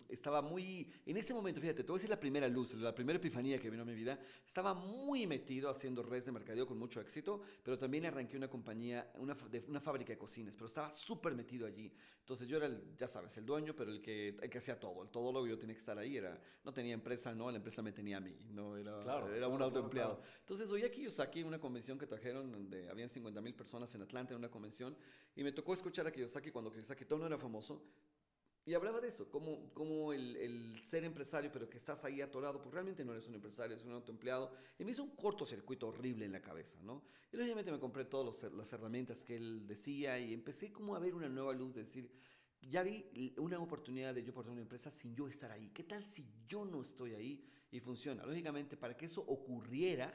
estaba 0.08 0.42
muy. 0.42 0.90
En 1.06 1.16
ese 1.16 1.32
momento, 1.32 1.60
fíjate, 1.60 1.82
te 1.82 1.90
voy 1.90 2.00
la 2.08 2.18
primera 2.18 2.48
luz, 2.48 2.74
la 2.74 2.94
primera 2.94 3.16
epifanía 3.16 3.58
que 3.58 3.70
vino 3.70 3.82
a 3.82 3.86
mi 3.86 3.94
vida. 3.94 4.18
Estaba 4.46 4.74
muy 4.74 5.26
metido 5.26 5.70
haciendo 5.70 6.02
redes 6.02 6.26
de 6.26 6.32
mercadeo 6.32 6.66
con 6.66 6.78
mucho 6.78 6.89
éxito, 6.98 7.42
pero 7.62 7.78
también 7.78 8.06
arranqué 8.06 8.38
una 8.38 8.48
compañía, 8.48 9.12
una, 9.18 9.34
de, 9.34 9.62
una 9.68 9.78
fábrica 9.80 10.14
de 10.14 10.18
cocinas, 10.18 10.56
pero 10.56 10.66
estaba 10.66 10.90
súper 10.90 11.34
metido 11.34 11.66
allí. 11.66 11.92
Entonces 12.18 12.48
yo 12.48 12.56
era, 12.56 12.66
el, 12.66 12.96
ya 12.96 13.06
sabes, 13.06 13.36
el 13.36 13.44
dueño, 13.44 13.76
pero 13.76 13.90
el 13.90 14.00
que, 14.00 14.28
el 14.28 14.48
que 14.48 14.58
hacía 14.58 14.80
todo, 14.80 15.02
el 15.02 15.10
todo 15.10 15.30
lo 15.30 15.44
que 15.44 15.50
yo 15.50 15.58
tenía 15.58 15.74
que 15.74 15.80
estar 15.80 15.98
ahí. 15.98 16.16
Era, 16.16 16.40
no 16.64 16.72
tenía 16.72 16.94
empresa, 16.94 17.34
no, 17.34 17.50
la 17.50 17.58
empresa 17.58 17.82
me 17.82 17.92
tenía 17.92 18.16
a 18.16 18.20
mí, 18.20 18.34
no 18.50 18.76
era, 18.78 18.98
Claro, 19.00 19.28
era 19.28 19.36
claro, 19.36 19.54
un 19.54 19.62
autoempleado. 19.62 20.16
claro, 20.16 20.22
claro. 20.22 20.40
Entonces 20.40 20.70
oí 20.70 20.82
a 20.82 20.90
Kiyosaki 20.90 21.40
en 21.40 21.46
una 21.48 21.60
convención 21.60 21.98
que 21.98 22.06
trajeron, 22.06 22.50
donde 22.50 22.88
habían 22.88 23.10
50 23.10 23.40
mil 23.42 23.54
personas 23.54 23.94
en 23.94 24.02
Atlanta 24.02 24.32
en 24.32 24.38
una 24.38 24.50
convención, 24.50 24.96
y 25.36 25.44
me 25.44 25.52
tocó 25.52 25.74
escuchar 25.74 26.06
a 26.06 26.10
Kiyosaki 26.10 26.50
cuando 26.50 26.72
Kiyosaki 26.72 27.04
todo 27.04 27.18
no 27.18 27.26
era 27.26 27.36
famoso, 27.38 27.84
y 28.66 28.74
hablaba 28.74 29.00
de 29.00 29.08
eso, 29.08 29.30
como, 29.30 29.72
como 29.72 30.12
el, 30.12 30.36
el 30.36 30.82
ser 30.82 31.04
empresario, 31.04 31.50
pero 31.52 31.68
que 31.68 31.78
estás 31.78 32.04
ahí 32.04 32.20
atorado, 32.20 32.60
pues 32.60 32.72
realmente 32.72 33.04
no 33.04 33.12
eres 33.12 33.26
un 33.26 33.34
empresario, 33.34 33.74
eres 33.74 33.86
un 33.86 33.92
autoempleado. 33.92 34.52
Y 34.78 34.84
me 34.84 34.92
hizo 34.92 35.02
un 35.02 35.16
cortocircuito 35.16 35.88
horrible 35.88 36.26
en 36.26 36.32
la 36.32 36.42
cabeza, 36.42 36.78
¿no? 36.82 37.02
Y 37.32 37.36
lógicamente 37.36 37.72
me 37.72 37.78
compré 37.78 38.04
todas 38.04 38.42
las 38.52 38.72
herramientas 38.72 39.24
que 39.24 39.36
él 39.36 39.66
decía 39.66 40.18
y 40.18 40.34
empecé 40.34 40.72
como 40.72 40.94
a 40.94 40.98
ver 40.98 41.14
una 41.14 41.28
nueva 41.28 41.52
luz 41.52 41.74
de 41.74 41.82
decir, 41.82 42.10
ya 42.62 42.82
vi 42.82 43.34
una 43.38 43.58
oportunidad 43.58 44.14
de 44.14 44.22
yo 44.22 44.34
por 44.34 44.48
una 44.48 44.60
empresa 44.60 44.90
sin 44.90 45.14
yo 45.14 45.26
estar 45.26 45.50
ahí. 45.50 45.70
¿Qué 45.70 45.84
tal 45.84 46.04
si 46.04 46.26
yo 46.46 46.64
no 46.64 46.82
estoy 46.82 47.14
ahí 47.14 47.44
y 47.70 47.80
funciona? 47.80 48.24
Lógicamente, 48.26 48.76
para 48.76 48.96
que 48.96 49.06
eso 49.06 49.22
ocurriera, 49.22 50.12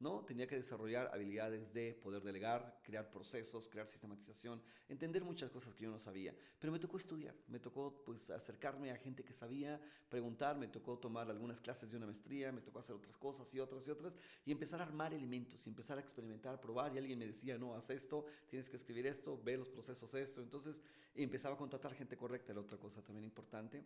¿no? 0.00 0.24
Tenía 0.24 0.46
que 0.46 0.56
desarrollar 0.56 1.10
habilidades 1.12 1.72
de 1.72 1.94
poder 1.94 2.22
delegar, 2.22 2.80
crear 2.82 3.10
procesos, 3.10 3.68
crear 3.68 3.86
sistematización, 3.86 4.60
entender 4.88 5.24
muchas 5.24 5.50
cosas 5.50 5.74
que 5.74 5.84
yo 5.84 5.90
no 5.90 5.98
sabía. 5.98 6.34
Pero 6.58 6.72
me 6.72 6.78
tocó 6.78 6.96
estudiar, 6.96 7.34
me 7.48 7.58
tocó 7.58 8.02
pues 8.04 8.30
acercarme 8.30 8.90
a 8.90 8.96
gente 8.96 9.24
que 9.24 9.32
sabía, 9.32 9.80
preguntar, 10.08 10.56
me 10.56 10.68
tocó 10.68 10.98
tomar 10.98 11.30
algunas 11.30 11.60
clases 11.60 11.90
de 11.90 11.96
una 11.96 12.06
maestría, 12.06 12.52
me 12.52 12.60
tocó 12.60 12.80
hacer 12.80 12.94
otras 12.96 13.16
cosas 13.16 13.52
y 13.54 13.60
otras 13.60 13.86
y 13.86 13.90
otras 13.90 14.16
y 14.44 14.52
empezar 14.52 14.80
a 14.80 14.84
armar 14.84 15.14
elementos 15.14 15.66
y 15.66 15.70
empezar 15.70 15.98
a 15.98 16.00
experimentar, 16.00 16.60
probar 16.60 16.94
y 16.94 16.98
alguien 16.98 17.18
me 17.18 17.26
decía, 17.26 17.56
no, 17.56 17.74
haz 17.74 17.90
esto, 17.90 18.26
tienes 18.48 18.68
que 18.68 18.76
escribir 18.76 19.06
esto, 19.06 19.40
ve 19.42 19.56
los 19.56 19.68
procesos 19.68 20.12
esto. 20.14 20.42
Entonces 20.42 20.82
empezaba 21.14 21.54
a 21.54 21.58
contratar 21.58 21.94
gente 21.94 22.16
correcta, 22.16 22.52
era 22.52 22.60
otra 22.60 22.78
cosa 22.78 23.02
también 23.02 23.24
importante. 23.24 23.84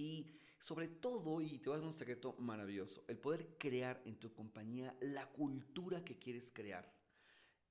Y 0.00 0.24
sobre 0.58 0.88
todo, 0.88 1.42
y 1.42 1.58
te 1.58 1.68
voy 1.68 1.76
a 1.76 1.80
dar 1.80 1.86
un 1.86 1.92
secreto 1.92 2.34
maravilloso, 2.38 3.04
el 3.06 3.18
poder 3.18 3.58
crear 3.58 4.00
en 4.06 4.16
tu 4.16 4.32
compañía 4.32 4.96
la 5.02 5.26
cultura 5.26 6.02
que 6.02 6.18
quieres 6.18 6.50
crear. 6.50 6.90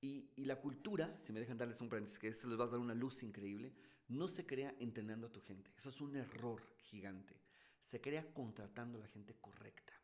Y, 0.00 0.30
y, 0.36 0.44
la 0.44 0.60
cultura, 0.60 1.18
si 1.18 1.32
me 1.32 1.40
dejan 1.40 1.58
darles 1.58 1.80
un 1.80 1.88
paréntesis, 1.88 2.20
que 2.20 2.28
esto 2.28 2.46
les 2.46 2.58
va 2.58 2.66
a 2.66 2.68
dar 2.68 2.78
una 2.78 2.94
luz 2.94 3.24
increíble, 3.24 3.72
no 4.06 4.28
se 4.28 4.46
crea 4.46 4.72
entrenando 4.78 5.26
a 5.26 5.32
tu 5.32 5.40
gente. 5.40 5.72
Eso 5.76 5.88
es 5.88 6.00
un 6.00 6.14
error 6.14 6.62
gigante. 6.78 7.34
Se 7.82 8.00
crea 8.00 8.32
contratando 8.32 8.98
a 8.98 9.00
la 9.00 9.08
gente 9.08 9.34
correcta. 9.40 9.99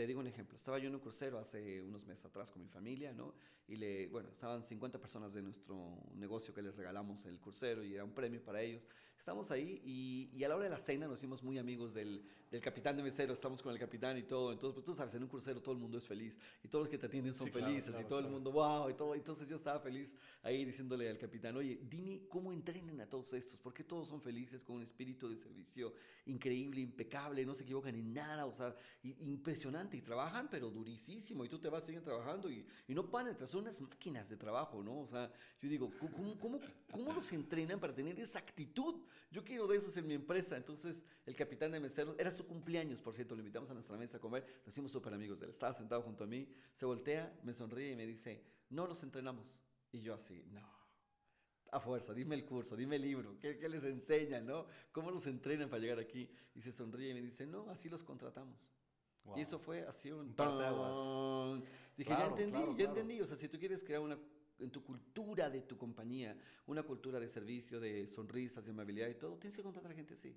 Te 0.00 0.06
digo 0.06 0.20
un 0.20 0.26
ejemplo. 0.26 0.56
Estaba 0.56 0.78
yo 0.78 0.88
en 0.88 0.94
un 0.94 1.00
crucero 1.02 1.38
hace 1.38 1.82
unos 1.82 2.06
meses 2.06 2.24
atrás 2.24 2.50
con 2.50 2.62
mi 2.62 2.68
familia, 2.68 3.12
¿no? 3.12 3.34
Y 3.68 3.76
le, 3.76 4.06
bueno, 4.06 4.30
estaban 4.30 4.62
50 4.62 4.98
personas 4.98 5.34
de 5.34 5.42
nuestro 5.42 5.94
negocio 6.14 6.54
que 6.54 6.62
les 6.62 6.74
regalamos 6.74 7.26
el 7.26 7.38
crucero 7.38 7.84
y 7.84 7.92
era 7.96 8.02
un 8.02 8.12
premio 8.12 8.42
para 8.42 8.62
ellos. 8.62 8.86
Estamos 9.18 9.50
ahí 9.50 9.78
y, 9.84 10.30
y 10.32 10.42
a 10.42 10.48
la 10.48 10.56
hora 10.56 10.64
de 10.64 10.70
la 10.70 10.78
cena 10.78 11.06
nos 11.06 11.18
hicimos 11.18 11.42
muy 11.42 11.58
amigos 11.58 11.92
del, 11.92 12.24
del, 12.50 12.60
capitán 12.60 12.96
de 12.96 13.02
mesero. 13.02 13.32
Estamos 13.32 13.62
con 13.62 13.72
el 13.72 13.78
capitán 13.78 14.16
y 14.18 14.22
todo. 14.22 14.52
Entonces, 14.52 14.74
pues 14.74 14.84
tú 14.84 14.94
sabes, 14.94 15.14
en 15.14 15.22
un 15.22 15.28
crucero 15.28 15.60
todo 15.60 15.74
el 15.74 15.80
mundo 15.80 15.98
es 15.98 16.04
feliz 16.04 16.38
y 16.62 16.68
todos 16.68 16.84
los 16.84 16.90
que 16.90 16.98
te 16.98 17.06
atienden 17.06 17.32
son 17.34 17.46
Sí, 17.46 17.52
claro, 17.52 17.66
felices 17.66 17.90
claro, 17.90 18.04
y 18.04 18.08
todo 18.08 18.18
claro. 18.18 18.26
el 18.28 18.32
mundo, 18.34 18.52
wow, 18.52 18.90
y 18.90 18.94
todo. 18.94 19.14
Entonces 19.14 19.48
yo 19.48 19.56
estaba 19.56 19.80
feliz 19.80 20.16
ahí 20.42 20.64
diciéndole 20.64 21.08
al 21.08 21.18
capitán, 21.18 21.56
oye, 21.56 21.80
dime 21.88 22.22
cómo 22.28 22.52
entrenan 22.52 23.00
a 23.00 23.06
todos 23.08 23.32
estos, 23.32 23.60
porque 23.60 23.84
todos 23.84 24.08
son 24.08 24.20
felices 24.20 24.64
con 24.64 24.76
un 24.76 24.82
espíritu 24.82 25.28
de 25.28 25.36
servicio 25.36 25.92
increíble, 26.26 26.80
impecable, 26.80 27.44
no 27.44 27.54
se 27.54 27.62
equivocan 27.64 27.94
en 27.94 28.12
nada, 28.12 28.46
o 28.46 28.52
sea, 28.52 28.74
i- 29.02 29.16
impresionante 29.20 29.96
y 29.96 30.02
trabajan, 30.02 30.48
pero 30.50 30.70
durísimo, 30.70 31.44
y 31.44 31.48
tú 31.48 31.58
te 31.58 31.68
vas, 31.68 31.84
siguen 31.84 32.02
trabajando 32.04 32.50
y, 32.50 32.64
y 32.86 32.94
no 32.94 33.10
paran, 33.10 33.36
son 33.48 33.62
unas 33.62 33.80
máquinas 33.80 34.28
de 34.28 34.36
trabajo, 34.36 34.82
¿no? 34.82 35.00
O 35.00 35.06
sea, 35.06 35.32
yo 35.60 35.68
digo, 35.68 35.90
¿cómo, 35.98 36.12
cómo, 36.12 36.38
cómo, 36.38 36.60
cómo 36.90 37.12
los 37.12 37.32
entrenan 37.32 37.80
para 37.80 37.94
tener 37.94 38.18
esa 38.20 38.38
actitud? 38.38 38.96
Yo 39.30 39.44
quiero 39.44 39.66
de 39.66 39.76
esos 39.76 39.96
en 39.96 40.06
mi 40.06 40.14
empresa. 40.14 40.56
Entonces, 40.56 41.04
el 41.26 41.34
capitán 41.36 41.72
de 41.72 41.80
meseros, 41.80 42.14
era 42.18 42.30
su 42.40 42.46
cumpleaños, 42.46 43.02
por 43.02 43.14
cierto, 43.14 43.34
lo 43.34 43.40
invitamos 43.40 43.70
a 43.70 43.74
nuestra 43.74 43.98
mesa 43.98 44.16
a 44.16 44.20
comer, 44.20 44.44
nos 44.64 44.72
hicimos 44.72 44.90
súper 44.90 45.12
amigos 45.12 45.40
de 45.40 45.46
él, 45.46 45.52
estaba 45.52 45.74
sentado 45.74 46.00
junto 46.02 46.24
a 46.24 46.26
mí, 46.26 46.48
se 46.72 46.86
voltea, 46.86 47.38
me 47.42 47.52
sonríe 47.52 47.92
y 47.92 47.96
me 47.96 48.06
dice, 48.06 48.42
no 48.70 48.86
los 48.86 49.02
entrenamos. 49.02 49.62
Y 49.92 50.00
yo 50.00 50.14
así, 50.14 50.42
no. 50.50 50.66
A 51.72 51.80
fuerza, 51.80 52.14
dime 52.14 52.34
el 52.34 52.46
curso, 52.46 52.76
dime 52.76 52.96
el 52.96 53.02
libro, 53.02 53.38
¿qué, 53.38 53.58
qué 53.58 53.68
les 53.68 53.84
enseñan, 53.84 54.46
no? 54.46 54.66
¿Cómo 54.90 55.10
los 55.10 55.26
entrenan 55.26 55.68
para 55.68 55.82
llegar 55.82 55.98
aquí? 55.98 56.28
Y 56.54 56.62
se 56.62 56.72
sonríe 56.72 57.10
y 57.10 57.14
me 57.14 57.20
dice, 57.20 57.46
no, 57.46 57.68
así 57.68 57.88
los 57.88 58.02
contratamos. 58.02 58.74
Wow. 59.24 59.36
Y 59.38 59.42
eso 59.42 59.58
fue 59.58 59.82
así 59.82 60.10
un... 60.10 60.28
Un. 60.28 60.34
¡tan! 60.34 61.62
Dije, 61.96 62.08
Claro, 62.08 62.24
ya 62.24 62.26
entendí, 62.30 62.52
claro, 62.52 62.70
ya 62.70 62.76
claro. 62.76 62.90
entendí. 62.90 63.20
O 63.20 63.26
sea, 63.26 63.36
si 63.36 63.48
tú 63.48 63.58
quieres 63.58 63.84
crear 63.84 64.00
una, 64.00 64.18
en 64.58 64.70
tu 64.70 64.82
cultura 64.82 65.50
de 65.50 65.62
tu 65.62 65.76
compañía, 65.76 66.36
una 66.66 66.82
cultura 66.82 67.20
de 67.20 67.28
servicio, 67.28 67.78
de 67.78 68.06
sonrisas, 68.06 68.64
de 68.64 68.70
amabilidad 68.70 69.08
y 69.08 69.14
todo, 69.14 69.36
tienes 69.36 69.54
que 69.56 69.62
contratar 69.62 69.92
a 69.92 69.94
gente 69.94 70.14
así. 70.14 70.34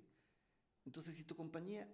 Entonces, 0.84 1.14
si 1.14 1.24
tu 1.24 1.34
compañía, 1.34 1.88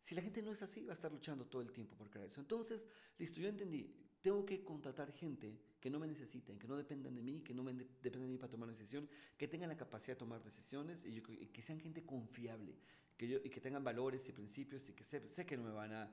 si 0.00 0.14
la 0.14 0.22
gente 0.22 0.42
no 0.42 0.52
es 0.52 0.62
así, 0.62 0.84
va 0.84 0.92
a 0.92 0.94
estar 0.94 1.10
luchando 1.12 1.46
todo 1.46 1.62
el 1.62 1.72
tiempo 1.72 1.96
por 1.96 2.10
crear 2.10 2.26
eso. 2.26 2.40
Entonces, 2.40 2.88
listo, 3.18 3.40
yo 3.40 3.48
entendí. 3.48 3.94
Tengo 4.20 4.44
que 4.46 4.64
contratar 4.64 5.12
gente 5.12 5.60
que 5.80 5.90
no 5.90 5.98
me 5.98 6.06
necesiten, 6.06 6.58
que 6.58 6.66
no 6.66 6.76
dependan 6.76 7.14
de 7.14 7.22
mí, 7.22 7.42
que 7.42 7.52
no 7.52 7.62
me 7.62 7.72
de- 7.74 7.84
dependan 8.02 8.22
de 8.22 8.28
mí 8.28 8.38
para 8.38 8.50
tomar 8.50 8.68
una 8.68 8.76
decisión, 8.76 9.08
que 9.36 9.48
tengan 9.48 9.68
la 9.68 9.76
capacidad 9.76 10.14
de 10.14 10.18
tomar 10.18 10.42
decisiones 10.42 11.04
y, 11.04 11.12
yo- 11.14 11.22
y 11.28 11.46
que 11.48 11.60
sean 11.62 11.78
gente 11.80 12.04
confiable, 12.04 12.78
que 13.18 13.28
yo, 13.28 13.38
y 13.44 13.50
que 13.50 13.60
tengan 13.60 13.84
valores 13.84 14.26
y 14.28 14.32
principios 14.32 14.88
y 14.88 14.94
que 14.94 15.04
sé, 15.04 15.28
sé 15.28 15.44
que 15.44 15.56
no 15.56 15.64
me 15.64 15.72
van 15.72 15.92
a 15.92 16.10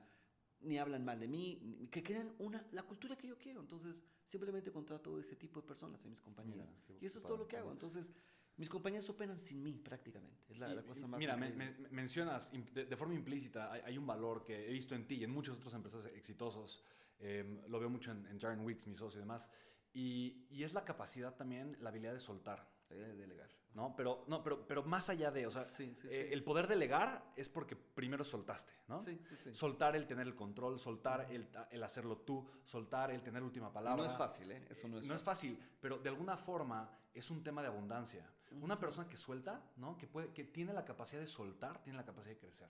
ni 0.60 0.78
hablan 0.78 1.04
mal 1.04 1.18
de 1.18 1.26
mí, 1.26 1.88
que 1.90 2.04
crean 2.04 2.32
una, 2.38 2.64
la 2.70 2.84
cultura 2.84 3.16
que 3.16 3.26
yo 3.26 3.36
quiero. 3.36 3.60
Entonces, 3.60 4.04
simplemente 4.24 4.70
contrato 4.70 5.18
ese 5.18 5.34
tipo 5.34 5.60
de 5.60 5.66
personas 5.66 6.04
en 6.04 6.10
mis 6.10 6.20
compañías. 6.20 6.70
Mira, 6.70 7.00
y 7.00 7.06
eso 7.06 7.18
es 7.18 7.24
todo 7.24 7.36
lo 7.36 7.48
que 7.48 7.56
hago. 7.56 7.72
Entonces, 7.72 8.12
mis 8.56 8.68
compañías 8.68 9.08
operan 9.08 9.38
sin 9.38 9.62
mí 9.62 9.72
prácticamente. 9.78 10.44
Es 10.50 10.58
la, 10.58 10.68
Y- 10.70 10.74
la 10.76 10.82
cosa 10.82 11.06
más 11.06 11.18
Mira, 11.18 11.36
me- 11.36 11.50
me- 11.50 11.74
mencionas 11.90 12.50
de, 12.52 12.84
de 12.86 12.96
forma 12.96 13.14
implícita, 13.14 13.72
hay, 13.72 13.80
hay 13.84 13.98
un 13.98 14.06
valor 14.06 14.44
que 14.44 14.68
he 14.68 14.72
visto 14.72 14.94
en 14.94 15.06
ti 15.06 15.16
y 15.16 15.24
en 15.24 15.30
muchos 15.30 15.56
otros 15.58 15.72
empresarios 15.74 16.10
exitosos. 16.14 16.82
eh, 17.24 17.62
lo 17.68 17.78
veo 17.78 17.88
mucho 17.88 18.10
en, 18.10 18.26
en 18.26 18.38
Jaren 18.40 18.60
Wicks, 18.64 18.86
mi 18.88 18.96
socio 18.96 19.18
y 19.18 19.22
demás. 19.22 19.48
Y, 19.94 20.46
y 20.50 20.64
es 20.64 20.72
la 20.74 20.84
capacidad 20.84 21.34
también, 21.34 21.76
la 21.80 21.90
habilidad 21.90 22.12
de 22.14 22.20
soltar. 22.20 22.66
La 22.88 22.96
idea 22.96 23.08
de 23.08 23.16
delegar. 23.16 23.48
¿no? 23.74 23.94
Pero, 23.96 24.24
no, 24.28 24.42
pero, 24.42 24.66
pero 24.66 24.82
más 24.82 25.08
allá 25.08 25.30
de, 25.30 25.46
o 25.46 25.50
sea, 25.50 25.62
Sí, 25.64 25.94
sí, 25.94 26.06
eh, 26.10 26.26
sí. 26.28 26.32
el 26.34 26.44
poder 26.44 26.66
delegar 26.68 27.24
es 27.36 27.48
porque 27.48 27.74
primero 27.74 28.22
soltaste, 28.22 28.72
¿no? 28.88 28.98
Sí, 28.98 29.18
sí, 29.22 29.34
sí. 29.36 29.54
Soltar 29.54 29.96
el 29.96 30.06
tener 30.06 30.26
el 30.26 30.34
control, 30.34 30.78
soltar 30.78 31.26
el, 31.32 31.48
el 31.70 31.82
hacerlo 31.82 32.18
tú, 32.18 32.46
soltar 32.64 33.10
el 33.12 33.22
tener 33.22 33.42
última 33.42 33.72
palabra. 33.72 34.04
no 34.04 34.10
es 34.10 34.18
fácil, 34.18 34.50
¿eh? 34.52 34.66
Eso 34.68 34.88
no 34.88 34.98
es 34.98 35.06
no 35.06 35.14
es 35.14 35.22
fácil, 35.22 35.58
pero 35.80 35.96
de 35.98 36.08
alguna 36.10 36.36
forma 36.36 36.90
es 37.14 37.30
un 37.30 37.42
tema 37.42 37.62
de 37.62 37.68
abundancia. 37.68 38.28
Una 38.60 38.78
persona 38.78 39.08
que 39.08 39.16
suelta, 39.16 39.62
¿no? 39.76 39.96
Que, 39.98 40.06
puede, 40.06 40.32
que 40.32 40.44
tiene 40.44 40.72
la 40.72 40.84
capacidad 40.84 41.20
de 41.20 41.26
soltar, 41.26 41.82
tiene 41.82 41.96
la 41.96 42.04
capacidad 42.04 42.34
de 42.34 42.38
crecer. 42.38 42.68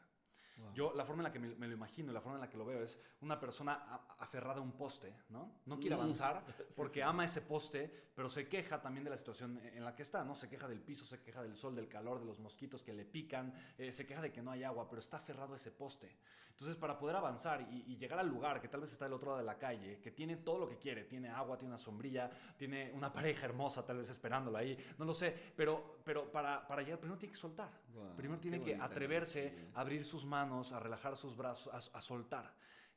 Yo, 0.75 0.93
la 0.95 1.05
forma 1.05 1.21
en 1.21 1.25
la 1.25 1.33
que 1.33 1.39
me, 1.39 1.55
me, 1.55 1.67
lo 1.67 1.75
imagino, 1.75 2.13
la 2.13 2.21
forma 2.21 2.37
en 2.37 2.43
la 2.43 2.49
que 2.49 2.57
lo 2.57 2.65
veo 2.65 2.83
es 2.83 2.99
una 3.21 3.39
persona 3.39 4.07
aferrada 4.19 4.61
a 4.61 4.63
un 4.63 4.73
poste, 4.73 5.13
¿no? 5.29 5.61
No 5.67 5.79
quiere 5.79 5.97
mm. 5.97 6.01
avanzar 6.01 6.45
porque 6.77 7.03
ama 7.03 7.25
ese 7.25 7.43
poste, 7.43 7.93
pero 8.15 8.29
se 8.29 8.49
queja 8.49 8.81
también 8.81 9.05
de 9.05 9.11
la 9.11 9.17
situación 9.17 9.61
en 9.63 9.85
la 9.85 9.95
que 9.95 10.03
está, 10.03 10.25
¿no? 10.25 10.35
Se 10.35 10.49
queja 10.49 10.69
del 10.69 10.81
piso, 10.81 11.05
se 11.05 11.21
queja 11.21 11.43
del 11.43 11.57
sol, 11.57 11.75
del 11.75 11.89
calor, 11.89 12.21
de 12.21 12.27
los 12.27 12.39
mosquitos 12.39 12.83
que 12.83 12.95
le 12.95 13.05
pican, 13.05 13.53
eh, 13.77 13.93
se 13.93 14.07
queja 14.07 14.23
de 14.23 14.33
que 14.33 14.43
no 14.43 14.51
hay 14.51 14.65
agua, 14.65 14.89
pero 14.89 15.01
está 15.01 15.19
aferrado 15.19 15.53
a 15.55 15.57
ese 15.57 15.73
poste. 15.73 16.17
Entonces, 16.53 16.77
para 16.77 16.99
poder 16.99 17.17
avanzar 17.17 17.67
y, 17.71 17.97
llegar 17.97 18.19
al 18.19 18.29
lugar 18.29 18.61
que 18.61 18.69
tal 18.69 18.81
vez 18.81 18.93
está 18.93 19.07
del 19.07 19.15
otro 19.15 19.29
lado 19.29 19.39
de 19.39 19.45
la 19.45 19.59
calle, 19.59 19.99
que 20.01 20.11
tiene 20.11 20.37
todo 20.37 20.59
lo 20.59 20.69
que 20.69 20.77
quiere, 20.77 21.05
tiene 21.05 21.29
agua, 21.31 21.57
tiene 21.57 21.75
una 21.75 21.79
sombrilla, 21.79 22.31
tiene 22.57 22.93
una 22.95 23.13
pareja 23.13 23.47
hermosa 23.47 23.85
tal 23.87 23.97
vez 23.97 24.11
esperándola 24.11 24.59
ahí, 24.59 24.77
no 24.99 25.05
lo 25.05 25.15
sé, 25.15 25.35
pero, 25.57 26.01
pero 26.05 26.31
para, 26.31 26.67
para 26.67 26.83
llegar 26.83 26.99
primero 26.99 27.19
tiene 27.19 27.33
que 27.33 27.41
soltar. 27.41 27.71
primero 28.17 28.39
tiene 28.39 28.61
que 28.61 28.77
atreverse 28.77 29.71
a 29.75 29.81
abrir 29.81 30.05
sus 30.05 30.25
manos, 30.27 30.52
a 30.73 30.81
relajar 30.81 31.17
sus 31.17 31.37
brazos, 31.37 31.73
a, 31.73 31.99
a 31.99 32.01
soltar. 32.01 32.55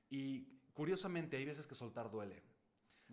Y 0.10 0.44
curiosamente 0.74 1.38
hay 1.38 1.46
veces 1.46 1.65
que 1.68 1.76
soltar 1.76 2.10
duele. 2.12 2.44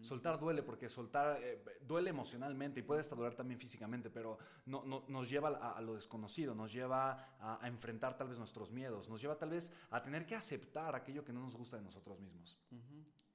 Soltar 0.01 0.39
duele 0.41 0.63
porque 0.63 0.89
soltar 0.89 1.39
eh, 1.43 1.63
duele 1.83 2.11
emocionalmente 2.11 2.81
y 2.81 2.83
puede 2.83 3.01
hasta 3.01 3.15
doler 3.15 3.35
también 3.35 3.61
físicamente, 3.61 4.09
pero 4.09 4.39
no, 4.67 4.83
nos 4.85 5.29
lleva 5.29 5.49
a, 5.49 5.81
lo 5.83 5.95
desconocido, 5.95 6.55
nos 6.55 6.73
lleva 6.73 7.37
a, 7.39 7.69
enfrentar 7.69 8.17
tal 8.17 8.29
vez 8.29 8.39
nuestros 8.39 8.73
miedos, 8.73 9.09
nos 9.11 9.21
lleva 9.21 9.37
tal 9.37 9.51
vez 9.51 9.71
a 9.91 10.03
tener 10.03 10.25
que 10.25 10.35
aceptar 10.35 10.97
aquello 10.97 11.25
que 11.25 11.33
no 11.33 11.41
nos 11.41 11.57
gusta 11.57 11.77
de 11.77 11.83
nosotros 11.83 12.19
mismos. 12.21 12.59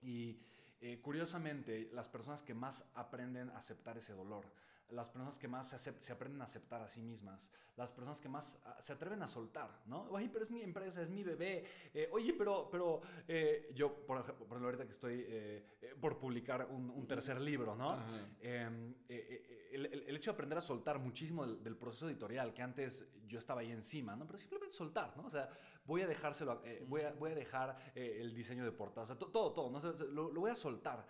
Y 0.02 0.41
eh, 0.82 1.00
curiosamente, 1.00 1.89
las 1.93 2.10
personas 2.10 2.41
que 2.41 2.56
más 2.56 2.84
aprenden 2.96 3.50
a 3.52 3.58
aceptar 3.58 3.98
ese 3.98 4.13
dolor, 4.13 4.52
las 4.91 5.10
personas 5.10 5.38
que 5.38 5.47
más 5.47 5.69
se, 5.69 6.12
aprenden 6.12 6.41
a 6.41 6.45
aceptar 6.45 6.82
a 6.82 6.88
sí 6.88 7.02
mismas, 7.02 7.52
las 7.76 7.91
personas 7.91 8.21
que 8.21 8.30
más 8.30 8.60
ah, 8.65 8.78
se 8.80 8.93
atreven 8.93 9.21
a 9.21 9.28
soltar, 9.28 9.82
¿no? 9.86 10.04
Oye, 10.10 10.30
pero 10.32 10.45
es 10.45 10.52
mi 10.52 10.62
empresa, 10.62 11.02
es 11.02 11.10
mi 11.10 11.23
bebé. 11.23 11.65
Eh, 11.93 12.10
oye, 12.12 12.34
pero, 12.34 12.69
pero 12.71 13.02
eh, 13.28 13.71
yo, 13.73 14.06
por 14.06 14.19
ejemplo, 14.19 14.65
ahorita 14.65 14.86
que 14.86 14.91
estoy 14.91 15.26
eh, 15.28 15.65
por 16.00 16.17
publicar 16.17 16.67
un, 16.69 17.06
tercer 17.08 17.39
libro, 17.39 17.76
¿no? 17.76 17.97
Em, 18.41 18.93
el, 19.08 19.86
el, 19.86 20.15
hecho 20.15 20.32
de 20.32 20.36
aprender 20.36 20.58
a 20.58 20.62
soltar 20.62 21.00
muchísimo 21.00 21.45
del, 21.45 21.76
proceso 21.76 22.08
editorial, 22.08 22.54
que 22.54 22.62
antes 22.62 23.06
yo 23.28 23.39
estaba 23.39 23.62
ahí 23.62 23.71
encima, 23.71 24.15
¿no? 24.15 24.26
Pero 24.26 24.39
simplemente 24.39 24.76
soltar, 24.76 25.15
¿no? 25.15 25.26
O 25.26 25.30
sea, 25.30 25.50
voy 25.86 26.02
a 26.02 26.08
dejárselo, 26.08 26.62
voy, 26.88 27.02
a, 27.02 27.12
voy 27.13 27.32
a 27.32 27.36
dejar 27.36 27.78
el 27.95 28.34
diseño 28.34 28.63
de 28.63 28.71
portada, 28.71 29.04
o 29.04 29.06
sea, 29.06 29.17
todo, 29.17 29.54
todo, 29.54 29.69
¿no? 29.69 29.80
lo, 30.12 30.32
lo, 30.32 30.41
voy 30.41 30.52
a 30.52 30.56
soltar. 30.56 31.06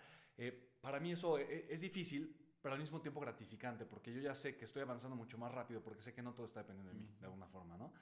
para 0.82 1.00
mí 1.00 1.12
eso 1.14 1.38
es 1.38 1.82
difícil 1.82 2.47
pero 2.62 2.74
al 2.74 2.80
mismo 2.82 3.02
tiempo 3.02 3.20
gratificante, 3.20 3.86
porque 3.86 4.14
yo 4.14 4.22
ya 4.22 4.36
sé 4.36 4.56
que 4.56 4.66
estoy 4.66 4.82
avanzando 4.82 5.16
mucho 5.16 5.38
más 5.38 5.52
rápido, 5.52 5.82
porque 5.82 6.02
sé 6.02 6.14
que 6.14 6.22
no 6.22 6.34
todo 6.34 6.46
está 6.46 6.62
dependiendo 6.62 6.92
de 6.92 7.00
mí, 7.00 7.08
de 7.20 7.26
alguna 7.26 7.48
forma, 7.48 7.78
¿no? 7.78 7.94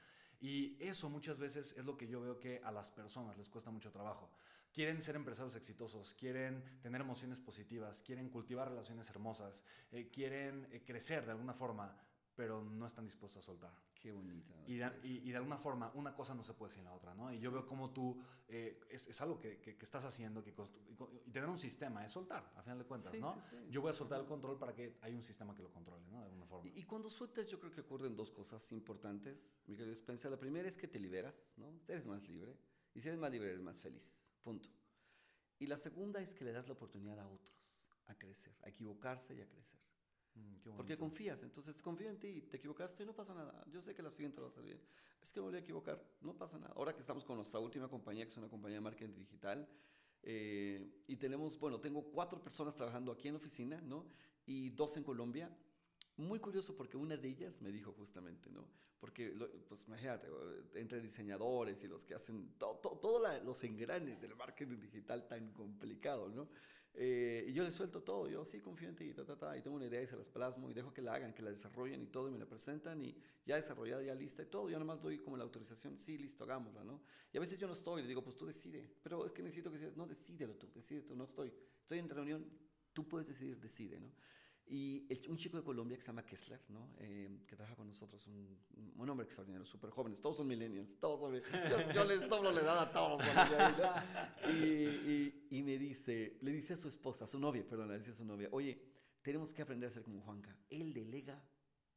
Y 0.42 0.78
eso 0.80 1.10
muchas 1.10 1.40
veces 1.40 1.74
es 1.78 1.86
lo 1.86 1.98
que 1.98 2.08
yo 2.08 2.22
veo 2.22 2.40
que 2.40 2.62
a 2.64 2.72
las 2.72 2.92
personas 2.92 3.38
les 3.38 3.50
cuesta 3.50 3.72
mucho 3.72 3.92
trabajo. 3.92 4.30
Quieren 4.74 5.02
ser 5.02 5.16
empresarios 5.16 5.56
exitosos, 5.56 6.14
quieren 6.14 6.62
tener 6.82 7.02
emociones 7.02 7.40
positivas, 7.40 8.02
quieren 8.02 8.30
cultivar 8.30 8.70
relaciones 8.70 9.10
hermosas, 9.10 9.64
eh, 9.92 10.10
quieren 10.12 10.68
eh, 10.72 10.84
crecer 10.86 11.26
de 11.26 11.32
alguna 11.32 11.54
forma, 11.54 11.98
pero 12.36 12.62
no 12.62 12.86
están 12.86 13.06
dispuestos 13.06 13.44
a 13.44 13.46
soltar. 13.46 13.72
Qué 14.06 14.12
bonita. 14.12 14.54
Y 14.68 14.76
de, 14.76 14.92
y, 15.02 15.32
de, 15.32 15.38
alguna 15.38 15.58
forma, 15.58 15.92
una 15.96 16.14
cosa 16.14 16.36
no 16.36 16.44
se 16.44 16.54
puede 16.54 16.72
sin 16.72 16.84
la 16.84 16.94
otra, 16.94 17.16
¿no? 17.16 17.34
Y 17.34 17.40
yo 17.40 17.52
veo 17.52 17.66
como 17.66 17.90
tú, 17.90 18.22
eh, 18.48 18.80
es, 18.88 19.08
es, 19.08 19.20
algo 19.20 19.40
que, 19.40 19.58
que, 19.58 19.76
estás 19.82 20.04
haciendo, 20.04 20.44
que 20.44 20.54
y 21.26 21.32
tener 21.32 21.50
un 21.50 21.58
sistema 21.58 22.06
es 22.06 22.12
soltar, 22.12 22.54
a 22.56 22.62
final 22.62 22.78
de 22.78 22.86
cuentas, 22.86 23.12
¿no? 23.20 23.36
Yo 23.68 23.82
voy 23.82 23.90
a 23.90 23.94
soltar 23.94 24.20
el 24.20 24.28
control 24.28 24.60
para 24.60 24.76
que 24.76 25.00
haya 25.02 25.16
un 25.16 25.24
sistema 25.24 25.56
que 25.56 25.64
lo 25.64 25.72
controle, 25.72 26.06
¿no? 26.12 26.20
De 26.20 26.26
alguna 26.26 26.46
forma. 26.46 26.70
Y, 26.76 26.84
cuando 26.84 27.10
sueltas, 27.10 27.48
yo 27.48 27.60
creo 27.60 27.72
que 27.72 27.82
ocurren 27.82 28.16
dos 28.16 28.30
cosas 28.30 28.72
importantes, 28.74 29.60
mi 29.66 29.76
querido 29.76 29.94
Spencer. 29.94 30.30
La 30.30 30.38
primera 30.38 30.68
es 30.68 30.78
que 30.78 30.88
te 30.88 31.00
liberas, 31.00 31.56
¿no? 31.58 31.74
Eres 31.88 32.06
más 32.06 32.28
libre. 32.28 32.56
Y 32.94 33.02
si 33.02 33.08
eres 33.08 33.20
más 33.20 33.32
libre, 33.32 33.50
eres 33.50 33.64
más 33.64 33.80
feliz. 33.80 34.36
Punto. 34.44 34.70
Y 35.58 35.66
la 35.66 35.78
segunda 35.78 36.22
es 36.22 36.36
que 36.36 36.46
le 36.46 36.52
das 36.52 36.68
la 36.68 36.74
oportunidad 36.74 37.20
a 37.20 37.28
otros 37.28 37.56
a 38.06 38.14
crecer, 38.14 38.54
a 38.62 38.70
equivocarse 38.70 39.34
y 39.34 39.42
a 39.42 39.48
crecer. 39.48 39.80
Mm, 40.36 40.76
Porque 40.76 40.98
confías, 40.98 41.42
entonces 41.44 41.82
confío 41.82 42.10
en 42.10 42.20
ti, 42.20 42.42
te 42.42 42.58
equivocaste, 42.58 43.04
y 43.04 43.06
no 43.06 43.14
pasa 43.14 43.34
nada. 43.34 43.64
Yo 43.72 43.82
sé 43.82 43.96
que 43.96 44.04
la 44.04 44.10
siguiente 44.12 44.42
va 44.42 44.48
a 44.48 44.52
salir 44.52 44.72
bien. 44.72 44.82
Es 45.22 45.32
que 45.32 45.40
me 45.40 45.48
voy 45.48 45.56
a 45.56 45.60
equivocar, 45.60 46.02
no 46.22 46.38
pasa 46.38 46.60
nada. 46.60 46.74
Ahora 46.76 46.94
que 46.94 47.00
estamos 47.00 47.24
con 47.24 47.38
nuestra 47.38 47.60
última 47.60 47.88
compañía, 47.88 48.26
que 48.26 48.32
es 48.32 48.38
una 48.38 48.50
compañía 48.50 48.78
de 48.78 48.82
marketing 48.82 49.16
digital, 49.16 49.68
eh, 50.24 51.02
y 51.08 51.16
tenemos, 51.18 51.58
bueno, 51.60 51.80
tengo 51.80 52.04
cuatro 52.04 52.42
personas 52.42 52.76
trabajando 52.76 53.12
aquí 53.12 53.28
en 53.28 53.36
la 53.36 53.38
oficina, 53.38 53.80
¿no? 53.82 54.06
Y 54.46 54.70
dos 54.72 54.98
en 54.98 55.04
Colombia. 55.04 55.56
Muy 56.18 56.40
curioso 56.40 56.76
porque 56.76 56.98
una 56.98 57.16
de 57.18 57.28
ellas 57.28 57.62
me 57.62 57.72
dijo 57.72 57.92
justamente, 57.94 58.50
¿no? 58.50 58.68
Porque, 59.00 59.30
pues 59.68 59.86
imagínate, 59.88 60.28
entre 60.76 61.00
diseñadores 61.02 61.84
y 61.84 61.88
los 61.88 62.04
que 62.06 62.16
hacen 62.16 62.54
todos 62.58 62.82
todo, 62.82 63.20
los 63.44 63.64
engranes 63.64 64.20
del 64.22 64.36
marketing 64.36 64.80
digital 64.80 65.28
tan 65.28 65.52
complicado, 65.52 66.30
¿no? 66.30 66.48
Eh, 66.98 67.46
y 67.50 67.54
yo 67.54 67.64
les 67.64 67.74
suelto 67.74 68.02
todo, 68.02 68.30
yo 68.30 68.46
sí 68.46 68.62
confío 68.62 68.88
en 68.88 68.96
ti, 68.96 69.14
ta, 69.14 69.26
ta, 69.26 69.38
ta, 69.38 69.58
y 69.58 69.62
tengo 69.62 69.76
una 69.76 69.86
idea 69.86 70.02
y 70.02 70.08
se 70.08 70.16
las 70.16 70.30
plasmo 70.30 70.70
y 70.70 70.74
dejo 70.74 70.94
que 70.94 71.02
la 71.02 71.14
hagan, 71.14 71.34
que 71.34 71.42
la 71.42 71.50
desarrollen 71.50 72.02
y 72.02 72.08
todo, 72.08 72.30
y 72.30 72.32
me 72.32 72.40
la 72.40 72.46
presentan 72.46 73.02
y 73.02 73.14
ya 73.46 73.58
desarrollada, 73.58 74.02
ya 74.02 74.16
lista 74.16 74.44
y 74.44 74.46
todo, 74.46 74.70
yo 74.70 74.80
nada 74.80 74.86
más 74.86 75.02
doy 75.02 75.20
como 75.20 75.36
la 75.36 75.44
autorización, 75.44 75.98
sí, 75.98 76.18
listo, 76.18 76.46
hagámosla, 76.46 76.86
¿no? 76.86 77.02
Y 77.34 77.38
a 77.38 77.42
veces 77.42 77.60
yo 77.60 77.68
no 77.68 77.74
estoy, 77.74 78.02
le 78.02 78.08
digo, 78.08 78.24
pues 78.24 78.38
tú 78.38 78.46
decide, 78.46 78.90
pero 79.04 79.26
es 79.26 79.34
que 79.34 79.44
necesito 79.44 79.70
que 79.70 79.78
decidas, 79.78 79.98
no, 79.98 80.08
decídelo 80.08 80.56
tú, 80.56 80.70
decide 80.74 81.02
tú, 81.02 81.16
no 81.18 81.26
estoy, 81.26 81.52
estoy 81.82 82.00
en 82.00 82.10
reunión, 82.10 82.46
tú 82.94 83.06
puedes 83.06 83.28
decidir, 83.28 83.60
decide, 83.60 84.00
¿no? 84.00 84.10
Y 84.68 85.08
un 85.30 85.38
chico 85.38 85.58
de 85.58 85.64
Colombia 85.64 85.96
que 85.96 86.02
se 86.02 86.08
llama 86.08 86.26
Kessler, 86.26 86.60
¿no? 86.70 86.90
Eh, 86.98 87.44
que 87.46 87.56
trabaja 87.56 87.76
con 87.76 87.88
nosotros, 87.88 88.26
un, 88.28 88.58
un 88.96 89.10
hombre 89.10 89.26
extraordinario, 89.26 89.66
súper 89.66 89.92
jóvenes, 89.92 90.20
todos 90.20 90.38
son 90.38 90.48
millennials, 90.48 91.00
todos 91.00 91.20
son 91.20 91.36
yo, 91.70 91.94
yo 91.94 92.04
les 92.04 92.28
doblo 92.28 92.52
la 92.52 92.62
edad 92.62 92.80
a 92.80 92.92
todos. 92.92 93.22
y, 94.50 94.54
y, 94.54 95.48
y, 95.52 95.62
me 95.62 95.78
dice, 95.78 96.38
le 96.42 96.52
dice 96.52 96.74
a 96.74 96.78
su 96.78 96.88
esposa, 96.88 97.26
a 97.26 97.28
su 97.28 97.40
novia, 97.40 97.64
perdón, 97.68 97.90
le 97.90 97.98
dice 97.98 98.12
a 98.12 98.16
su 98.16 98.26
novia, 98.26 98.50
oye, 98.52 98.82
tenemos 99.22 99.54
que 99.54 99.62
aprender 99.62 99.88
a 99.88 99.92
ser 99.92 100.04
como 100.04 100.22
Juanca, 100.22 100.58
él 100.70 100.94
delega 100.94 101.44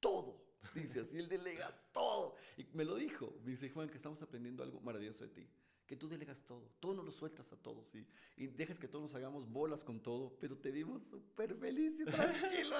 todo. 0.00 0.46
Dice 0.74 1.00
así, 1.00 1.18
él 1.18 1.28
delega 1.28 1.70
todo. 1.92 2.34
Y 2.56 2.64
me 2.74 2.84
lo 2.84 2.96
dijo, 2.96 3.38
me 3.44 3.52
dice, 3.52 3.70
Juanca, 3.70 3.94
estamos 3.94 4.20
aprendiendo 4.20 4.62
algo 4.62 4.80
maravilloso 4.80 5.24
de 5.24 5.30
ti 5.30 5.48
que 5.88 5.96
tú 5.96 6.06
delegas 6.06 6.44
todo, 6.44 6.70
todo 6.78 6.92
nos 6.92 7.04
lo 7.06 7.10
sueltas 7.10 7.50
a 7.50 7.56
todos 7.56 7.94
y, 7.94 8.06
y 8.36 8.46
dejas 8.46 8.78
que 8.78 8.86
todos 8.86 9.02
nos 9.02 9.14
hagamos 9.14 9.50
bolas 9.50 9.82
con 9.82 10.00
todo, 10.00 10.36
pero 10.38 10.58
te 10.58 10.70
vimos 10.70 11.02
súper 11.02 11.54
feliz 11.54 12.00
y 12.00 12.04
tranquilo. 12.04 12.76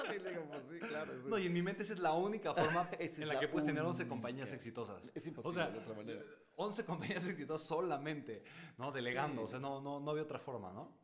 pues 0.47 0.63
sí, 0.69 0.79
claro. 0.79 1.13
No, 1.27 1.39
y 1.39 1.47
en 1.47 1.53
mi 1.53 1.63
mente 1.63 1.81
esa 1.81 1.93
es 1.93 1.99
la 1.99 2.13
única 2.13 2.53
forma 2.53 2.87
en 2.99 3.27
la, 3.27 3.39
que 3.39 3.47
puedes 3.47 3.65
tener 3.65 3.83
11 3.83 4.07
compañías 4.07 4.53
exitosas. 4.53 5.11
Es 5.15 5.25
imposible 5.25 5.71
de 5.71 5.79
otra 5.79 5.95
manera. 5.95 6.23
11 6.55 6.85
compañías 6.85 7.25
exitosas 7.25 7.67
solamente, 7.67 8.43
¿no? 8.77 8.91
Delegando, 8.91 9.41
o 9.41 9.47
sea, 9.47 9.59
no, 9.59 9.81
no, 9.81 9.99
no 9.99 10.11
había 10.11 10.23
otra 10.23 10.37
forma, 10.37 10.71
¿no? 10.71 10.95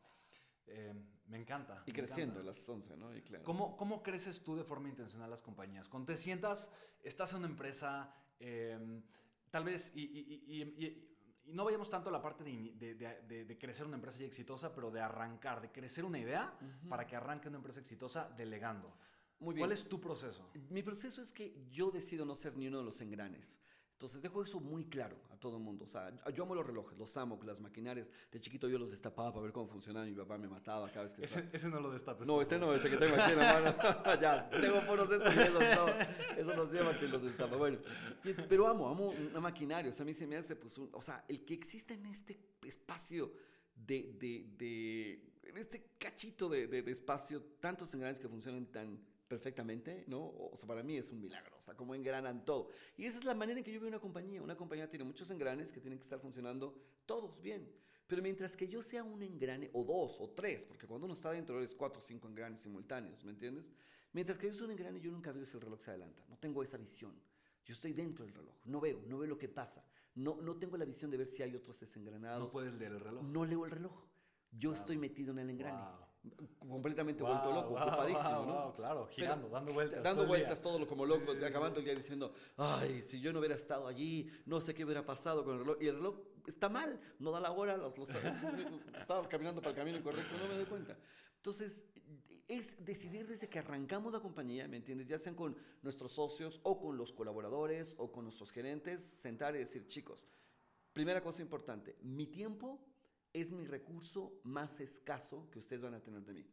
Eh, 0.68 0.94
me 1.26 1.38
encanta. 1.38 1.82
Y 1.86 1.92
creciendo 1.92 2.40
las 2.40 2.68
11, 2.68 2.96
¿no? 2.96 3.16
Y 3.16 3.22
claro. 3.22 3.42
¿Cómo, 3.42 3.76
¿Cómo 3.76 4.04
creces 4.04 4.44
tú 4.44 4.54
de 4.54 4.62
forma 4.62 4.88
intencional 4.88 5.28
las 5.28 5.42
compañías? 5.42 5.88
Cuando 5.88 6.12
te 6.12 6.16
sientas, 6.16 6.70
estás 7.02 7.32
en 7.32 7.38
una 7.38 7.48
empresa, 7.48 8.14
eh, 8.38 9.02
tal 9.50 9.64
vez, 9.64 9.90
y, 9.92 10.02
y, 10.02 10.44
y 10.46 11.15
y 11.15 11.15
no 11.46 11.64
vayamos 11.64 11.88
tanto 11.88 12.08
a 12.08 12.12
la 12.12 12.20
parte 12.20 12.44
de, 12.44 12.94
de, 12.94 13.44
de, 13.44 13.58
crecer 13.58 13.86
una 13.86 13.96
empresa 13.96 14.18
ya 14.18 14.26
exitosa, 14.26 14.74
pero 14.74 14.90
de 14.90 15.00
arrancar, 15.00 15.60
de 15.60 15.70
crecer 15.70 16.04
una 16.04 16.18
idea 16.18 16.52
para 16.88 17.06
que 17.06 17.16
arranque 17.16 17.48
una 17.48 17.58
empresa 17.58 17.80
exitosa 17.80 18.28
delegando. 18.36 18.92
Muy 19.38 19.54
bien. 19.54 19.66
¿Cuál 19.66 19.72
es 19.72 19.88
tu 19.88 20.00
proceso? 20.00 20.50
Mi 20.70 20.82
proceso 20.82 21.22
es 21.22 21.32
que 21.32 21.54
yo 21.70 21.90
decido 21.90 22.24
no 22.24 22.34
ser 22.34 22.56
ni 22.56 22.68
uno 22.68 22.78
de 22.78 22.84
los 22.84 23.00
engranes. 23.00 23.60
Entonces 23.96 24.20
dejo 24.20 24.42
eso 24.42 24.60
muy 24.60 24.84
claro 24.84 25.16
a 25.30 25.38
todo 25.38 25.56
el 25.56 25.62
mundo. 25.62 25.84
O 25.84 25.88
sea, 25.88 26.12
yo 26.30 26.42
amo 26.42 26.54
los 26.54 26.66
relojes, 26.66 26.98
los 26.98 27.16
amo, 27.16 27.40
las 27.44 27.62
maquinarias. 27.62 28.10
De 28.30 28.38
chiquito 28.38 28.68
yo 28.68 28.78
los 28.78 28.90
destapaba 28.90 29.32
para 29.32 29.44
ver 29.44 29.52
cómo 29.54 29.66
funcionaban. 29.68 30.06
Mi 30.06 30.14
papá 30.14 30.36
me 30.36 30.48
mataba 30.48 30.86
cada 30.90 31.04
vez 31.04 31.14
que... 31.14 31.24
Ese, 31.24 31.48
ese 31.50 31.70
no 31.70 31.80
lo 31.80 31.90
destapes. 31.90 32.26
No, 32.26 32.42
este 32.42 32.58
no, 32.58 32.74
este 32.74 32.90
que 32.90 32.98
tengo 32.98 33.16
aquí 33.18 33.32
en 33.32 33.38
la 33.38 33.54
mano. 33.54 34.20
ya, 34.20 34.50
tengo 34.50 34.86
puros 34.86 35.08
de 35.08 35.16
estos 35.16 35.34
y 35.34 35.38
esos 35.38 35.60
no. 35.60 35.86
Eso 36.36 36.54
no 36.54 36.66
se 36.66 36.76
llama 36.76 37.00
que 37.00 37.08
los 37.08 37.22
destapa. 37.22 37.56
Bueno, 37.56 37.78
pero 38.50 38.68
amo, 38.68 38.86
amo 38.86 39.14
una 39.30 39.40
maquinaria. 39.40 39.88
O 39.88 39.94
sea, 39.94 40.02
a 40.02 40.06
mí 40.06 40.12
se 40.12 40.26
me 40.26 40.36
hace, 40.36 40.56
pues, 40.56 40.76
un, 40.76 40.90
o 40.92 41.00
sea, 41.00 41.24
el 41.26 41.42
que 41.46 41.54
exista 41.54 41.94
en 41.94 42.04
este 42.04 42.38
espacio 42.66 43.32
de, 43.74 44.12
de, 44.18 44.46
de 44.58 45.32
en 45.42 45.56
este 45.56 45.92
cachito 45.96 46.50
de, 46.50 46.66
de, 46.66 46.82
de 46.82 46.92
espacio, 46.92 47.42
tantos 47.60 47.94
engranes 47.94 48.20
que 48.20 48.28
funcionan 48.28 48.66
tan 48.66 49.00
perfectamente, 49.28 50.04
¿no? 50.06 50.24
O 50.24 50.56
sea, 50.56 50.66
para 50.66 50.82
mí 50.82 50.96
es 50.96 51.10
un 51.10 51.20
milagro, 51.20 51.56
o 51.56 51.60
sea, 51.60 51.74
como 51.74 51.94
engranan 51.94 52.44
todo. 52.44 52.68
Y 52.96 53.06
esa 53.06 53.18
es 53.18 53.24
la 53.24 53.34
manera 53.34 53.58
en 53.58 53.64
que 53.64 53.72
yo 53.72 53.80
veo 53.80 53.88
una 53.88 54.00
compañía. 54.00 54.42
Una 54.42 54.56
compañía 54.56 54.88
tiene 54.88 55.04
muchos 55.04 55.30
engranes 55.30 55.72
que 55.72 55.80
tienen 55.80 55.98
que 55.98 56.04
estar 56.04 56.18
funcionando 56.18 56.74
todos 57.04 57.40
bien. 57.40 57.70
Pero 58.06 58.22
mientras 58.22 58.56
que 58.56 58.68
yo 58.68 58.82
sea 58.82 59.02
un 59.02 59.22
engrane, 59.22 59.68
o 59.72 59.84
dos, 59.84 60.20
o 60.20 60.30
tres, 60.30 60.64
porque 60.64 60.86
cuando 60.86 61.06
uno 61.06 61.14
está 61.14 61.30
dentro 61.30 61.58
eres 61.58 61.74
cuatro 61.74 61.98
o 61.98 62.02
cinco 62.02 62.28
engranes 62.28 62.60
simultáneos, 62.60 63.24
¿me 63.24 63.32
entiendes? 63.32 63.72
Mientras 64.12 64.38
que 64.38 64.46
yo 64.46 64.54
soy 64.54 64.66
un 64.66 64.72
engrane, 64.72 65.00
yo 65.00 65.10
nunca 65.10 65.32
veo 65.32 65.44
si 65.44 65.56
el 65.56 65.60
reloj 65.60 65.80
se 65.80 65.90
adelanta. 65.90 66.24
No 66.28 66.38
tengo 66.38 66.62
esa 66.62 66.76
visión. 66.76 67.20
Yo 67.64 67.74
estoy 67.74 67.92
dentro 67.92 68.24
del 68.24 68.32
reloj, 68.32 68.54
no 68.64 68.80
veo, 68.80 69.02
no 69.08 69.18
veo 69.18 69.28
lo 69.28 69.36
que 69.36 69.48
pasa. 69.48 69.84
No, 70.14 70.40
no 70.40 70.56
tengo 70.56 70.76
la 70.76 70.84
visión 70.84 71.10
de 71.10 71.16
ver 71.16 71.26
si 71.26 71.42
hay 71.42 71.56
otros 71.56 71.80
desengranados. 71.80 72.44
No 72.44 72.48
puedes 72.48 72.72
leer 72.74 72.92
el 72.92 73.00
reloj. 73.00 73.24
No 73.24 73.44
leo 73.44 73.64
el 73.64 73.72
reloj. 73.72 74.04
Yo 74.52 74.72
estoy 74.72 74.96
metido 74.96 75.32
en 75.32 75.40
el 75.40 75.50
engrane. 75.50 76.05
Completamente 76.58 77.22
vuelto 77.22 77.52
loco, 77.52 77.74
ocupadísimo, 77.74 78.44
¿no? 78.46 78.74
claro, 78.76 79.06
girando, 79.08 79.48
dando 79.48 79.72
vueltas. 79.72 80.02
Dando 80.02 80.22
todo 80.22 80.34
el 80.34 80.40
vueltas 80.40 80.62
todo 80.62 80.78
lo 80.78 80.86
como 80.86 81.06
loco, 81.06 81.32
acabando 81.44 81.78
el 81.78 81.84
día 81.84 81.94
diciendo, 81.94 82.32
ay, 82.56 83.02
si 83.02 83.20
yo 83.20 83.32
no 83.32 83.38
hubiera 83.38 83.54
estado 83.54 83.86
allí, 83.86 84.30
no 84.46 84.60
sé 84.60 84.74
qué 84.74 84.84
hubiera 84.84 85.04
pasado 85.04 85.44
con 85.44 85.54
el 85.54 85.60
reloj. 85.60 85.76
Y 85.80 85.86
el 85.88 85.96
reloj 85.96 86.16
está 86.46 86.68
mal, 86.68 87.00
no 87.18 87.30
da 87.30 87.40
la 87.40 87.50
hora, 87.52 87.76
los, 87.76 87.96
los- 87.98 88.10
estaba 88.96 89.28
caminando 89.28 89.60
para 89.60 89.70
el 89.70 89.76
camino 89.76 89.98
incorrecto, 89.98 90.36
no 90.38 90.48
me 90.48 90.54
doy 90.54 90.66
cuenta. 90.66 90.96
Entonces, 91.36 91.84
es 92.48 92.84
decidir 92.84 93.26
desde 93.26 93.48
que 93.48 93.58
arrancamos 93.58 94.12
la 94.12 94.20
compañía, 94.20 94.68
¿me 94.68 94.76
entiendes? 94.76 95.08
Ya 95.08 95.18
sean 95.18 95.34
con 95.34 95.56
nuestros 95.82 96.12
socios 96.12 96.60
o 96.62 96.78
con 96.80 96.96
los 96.96 97.12
colaboradores 97.12 97.94
o 97.98 98.10
con 98.12 98.24
nuestros 98.24 98.50
gerentes, 98.52 99.02
sentar 99.02 99.54
y 99.56 99.58
decir, 99.58 99.86
chicos, 99.88 100.26
primera 100.92 101.20
cosa 101.22 101.42
importante, 101.42 101.96
mi 102.02 102.26
tiempo 102.26 102.80
es 103.40 103.52
mi 103.52 103.66
recurso 103.66 104.40
más 104.44 104.80
escaso 104.80 105.50
que 105.50 105.58
ustedes 105.58 105.82
van 105.82 105.94
a 105.94 106.00
tener 106.00 106.24
de 106.24 106.32
mí. 106.32 106.46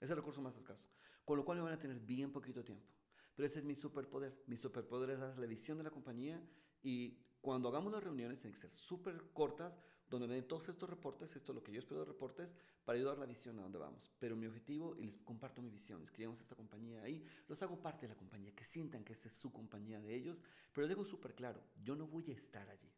Es 0.00 0.10
el 0.10 0.16
recurso 0.16 0.40
más 0.40 0.56
escaso. 0.56 0.88
Con 1.24 1.36
lo 1.36 1.44
cual 1.44 1.58
me 1.58 1.64
van 1.64 1.72
a 1.72 1.78
tener 1.78 1.98
bien 1.98 2.32
poquito 2.32 2.62
tiempo. 2.64 2.86
Pero 3.34 3.46
ese 3.46 3.58
es 3.58 3.64
mi 3.64 3.74
superpoder. 3.74 4.44
Mi 4.46 4.56
superpoder 4.56 5.10
es 5.10 5.18
la 5.18 5.46
visión 5.46 5.78
de 5.78 5.84
la 5.84 5.90
compañía 5.90 6.40
y 6.82 7.18
cuando 7.40 7.68
hagamos 7.68 7.92
las 7.92 8.04
reuniones 8.04 8.38
tienen 8.38 8.54
que 8.54 8.60
ser 8.60 8.70
súper 8.70 9.32
cortas, 9.32 9.78
donde 10.08 10.28
me 10.28 10.34
den 10.34 10.46
todos 10.46 10.68
estos 10.68 10.88
reportes, 10.88 11.34
esto 11.36 11.52
es 11.52 11.56
lo 11.56 11.62
que 11.62 11.72
yo 11.72 11.78
espero 11.78 12.00
de 12.00 12.06
reportes, 12.06 12.56
para 12.84 12.98
ayudar 12.98 13.18
la 13.18 13.26
visión 13.26 13.58
a 13.58 13.62
dónde 13.62 13.78
vamos. 13.78 14.10
Pero 14.18 14.36
mi 14.36 14.46
objetivo, 14.46 14.96
y 14.96 15.04
les 15.04 15.16
comparto 15.16 15.62
mi 15.62 15.70
visión, 15.70 16.02
es 16.02 16.10
creamos 16.10 16.40
esta 16.40 16.54
compañía 16.54 17.02
ahí, 17.02 17.24
los 17.48 17.62
hago 17.62 17.80
parte 17.80 18.02
de 18.02 18.08
la 18.08 18.16
compañía, 18.16 18.54
que 18.54 18.64
sientan 18.64 19.04
que 19.04 19.12
esta 19.12 19.28
es 19.28 19.34
su 19.34 19.52
compañía 19.52 20.00
de 20.00 20.14
ellos, 20.14 20.42
pero 20.72 20.86
les 20.86 20.96
dejo 20.96 21.04
súper 21.04 21.34
claro, 21.34 21.62
yo 21.82 21.94
no 21.94 22.06
voy 22.06 22.30
a 22.30 22.34
estar 22.34 22.68
allí. 22.68 22.90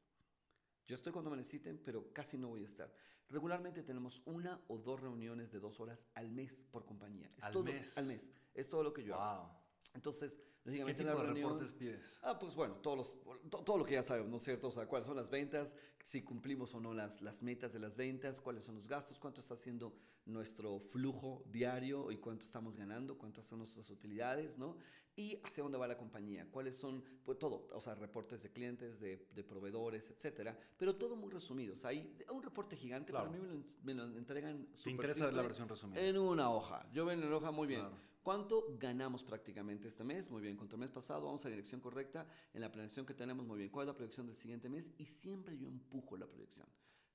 Yo 0.92 0.96
estoy 0.96 1.10
cuando 1.10 1.30
me 1.30 1.38
necesiten, 1.38 1.80
pero 1.82 2.12
casi 2.12 2.36
no 2.36 2.48
voy 2.48 2.64
a 2.64 2.66
estar. 2.66 2.92
Regularmente 3.30 3.82
tenemos 3.82 4.20
una 4.26 4.60
o 4.68 4.76
dos 4.76 5.00
reuniones 5.00 5.50
de 5.50 5.58
dos 5.58 5.80
horas 5.80 6.06
al 6.12 6.30
mes 6.30 6.66
por 6.70 6.84
compañía. 6.84 7.32
Es 7.34 7.44
¿Al 7.44 7.52
todo, 7.54 7.64
mes? 7.64 7.96
Al 7.96 8.04
mes. 8.04 8.30
Es 8.52 8.68
todo 8.68 8.82
lo 8.82 8.92
que 8.92 9.02
yo 9.02 9.18
hago. 9.18 9.61
Entonces, 9.94 10.36
¿Qué 10.36 10.70
lógicamente 10.70 11.02
en 11.02 11.08
tipo 11.08 11.16
la 11.18 11.20
de 11.22 11.26
reunión... 11.26 11.50
reportes 11.50 11.72
pides? 11.72 12.20
Ah, 12.22 12.38
pues 12.38 12.54
bueno, 12.54 12.76
todos 12.76 12.96
los, 12.96 13.20
to- 13.50 13.58
todo 13.64 13.78
lo 13.78 13.84
que 13.84 13.92
ya 13.94 14.02
sabemos, 14.02 14.30
¿no 14.30 14.36
es 14.38 14.42
cierto? 14.44 14.68
O 14.68 14.70
sea, 14.70 14.86
cuáles 14.86 15.06
son 15.06 15.16
las 15.16 15.28
ventas, 15.30 15.76
si 16.04 16.22
cumplimos 16.22 16.74
o 16.74 16.80
no 16.80 16.94
las, 16.94 17.20
las 17.20 17.42
metas 17.42 17.72
de 17.72 17.78
las 17.80 17.96
ventas, 17.96 18.40
cuáles 18.40 18.64
son 18.64 18.74
los 18.76 18.88
gastos, 18.88 19.18
cuánto 19.18 19.40
está 19.40 19.54
haciendo 19.54 19.92
nuestro 20.24 20.78
flujo 20.78 21.44
diario 21.50 22.10
y 22.10 22.16
cuánto 22.18 22.44
estamos 22.44 22.76
ganando, 22.76 23.18
cuántas 23.18 23.44
son 23.46 23.58
nuestras 23.58 23.90
utilidades, 23.90 24.56
¿no? 24.56 24.76
Y 25.14 25.38
hacia 25.44 25.62
dónde 25.62 25.76
va 25.76 25.86
la 25.86 25.98
compañía, 25.98 26.46
cuáles 26.50 26.74
son, 26.78 27.04
pues 27.24 27.38
todo, 27.38 27.68
o 27.74 27.80
sea, 27.82 27.94
reportes 27.94 28.42
de 28.44 28.50
clientes, 28.50 28.98
de, 28.98 29.26
de 29.34 29.44
proveedores, 29.44 30.08
etcétera, 30.10 30.58
pero 30.78 30.96
todo 30.96 31.16
muy 31.16 31.30
resumido. 31.30 31.74
O 31.74 31.76
sea, 31.76 31.90
hay 31.90 32.16
un 32.30 32.42
reporte 32.42 32.76
gigante, 32.76 33.10
Claro. 33.12 33.26
para 33.30 33.38
mí 33.38 33.46
me 33.46 33.52
lo, 33.52 33.64
me 33.82 33.94
lo 33.94 34.16
entregan 34.16 34.64
¿Te 34.68 34.76
súper 34.76 34.92
interesa 34.92 35.24
ver 35.26 35.34
la 35.34 35.42
simple, 35.42 35.48
versión 35.48 35.68
resumida? 35.68 36.00
En 36.00 36.16
una 36.16 36.50
hoja. 36.50 36.88
Yo 36.94 37.04
veo 37.04 37.12
en 37.14 37.28
la 37.28 37.36
hoja 37.36 37.50
muy 37.50 37.66
bien. 37.66 37.80
Claro. 37.80 37.96
¿Cuánto 38.22 38.76
ganamos 38.78 39.24
prácticamente 39.24 39.88
este 39.88 40.04
mes? 40.04 40.30
Muy 40.30 40.42
bien, 40.42 40.56
contra 40.56 40.76
el 40.76 40.80
mes 40.80 40.90
pasado 40.90 41.24
vamos 41.24 41.44
a 41.44 41.48
la 41.48 41.56
dirección 41.56 41.80
correcta, 41.80 42.24
en 42.54 42.60
la 42.60 42.70
planeación 42.70 43.04
que 43.04 43.14
tenemos, 43.14 43.44
muy 43.44 43.58
bien. 43.58 43.70
¿Cuál 43.70 43.84
es 43.84 43.88
la 43.88 43.96
proyección 43.96 44.26
del 44.26 44.36
siguiente 44.36 44.68
mes? 44.68 44.92
Y 44.96 45.06
siempre 45.06 45.58
yo 45.58 45.66
empujo 45.66 46.16
la 46.16 46.26
proyección. 46.26 46.68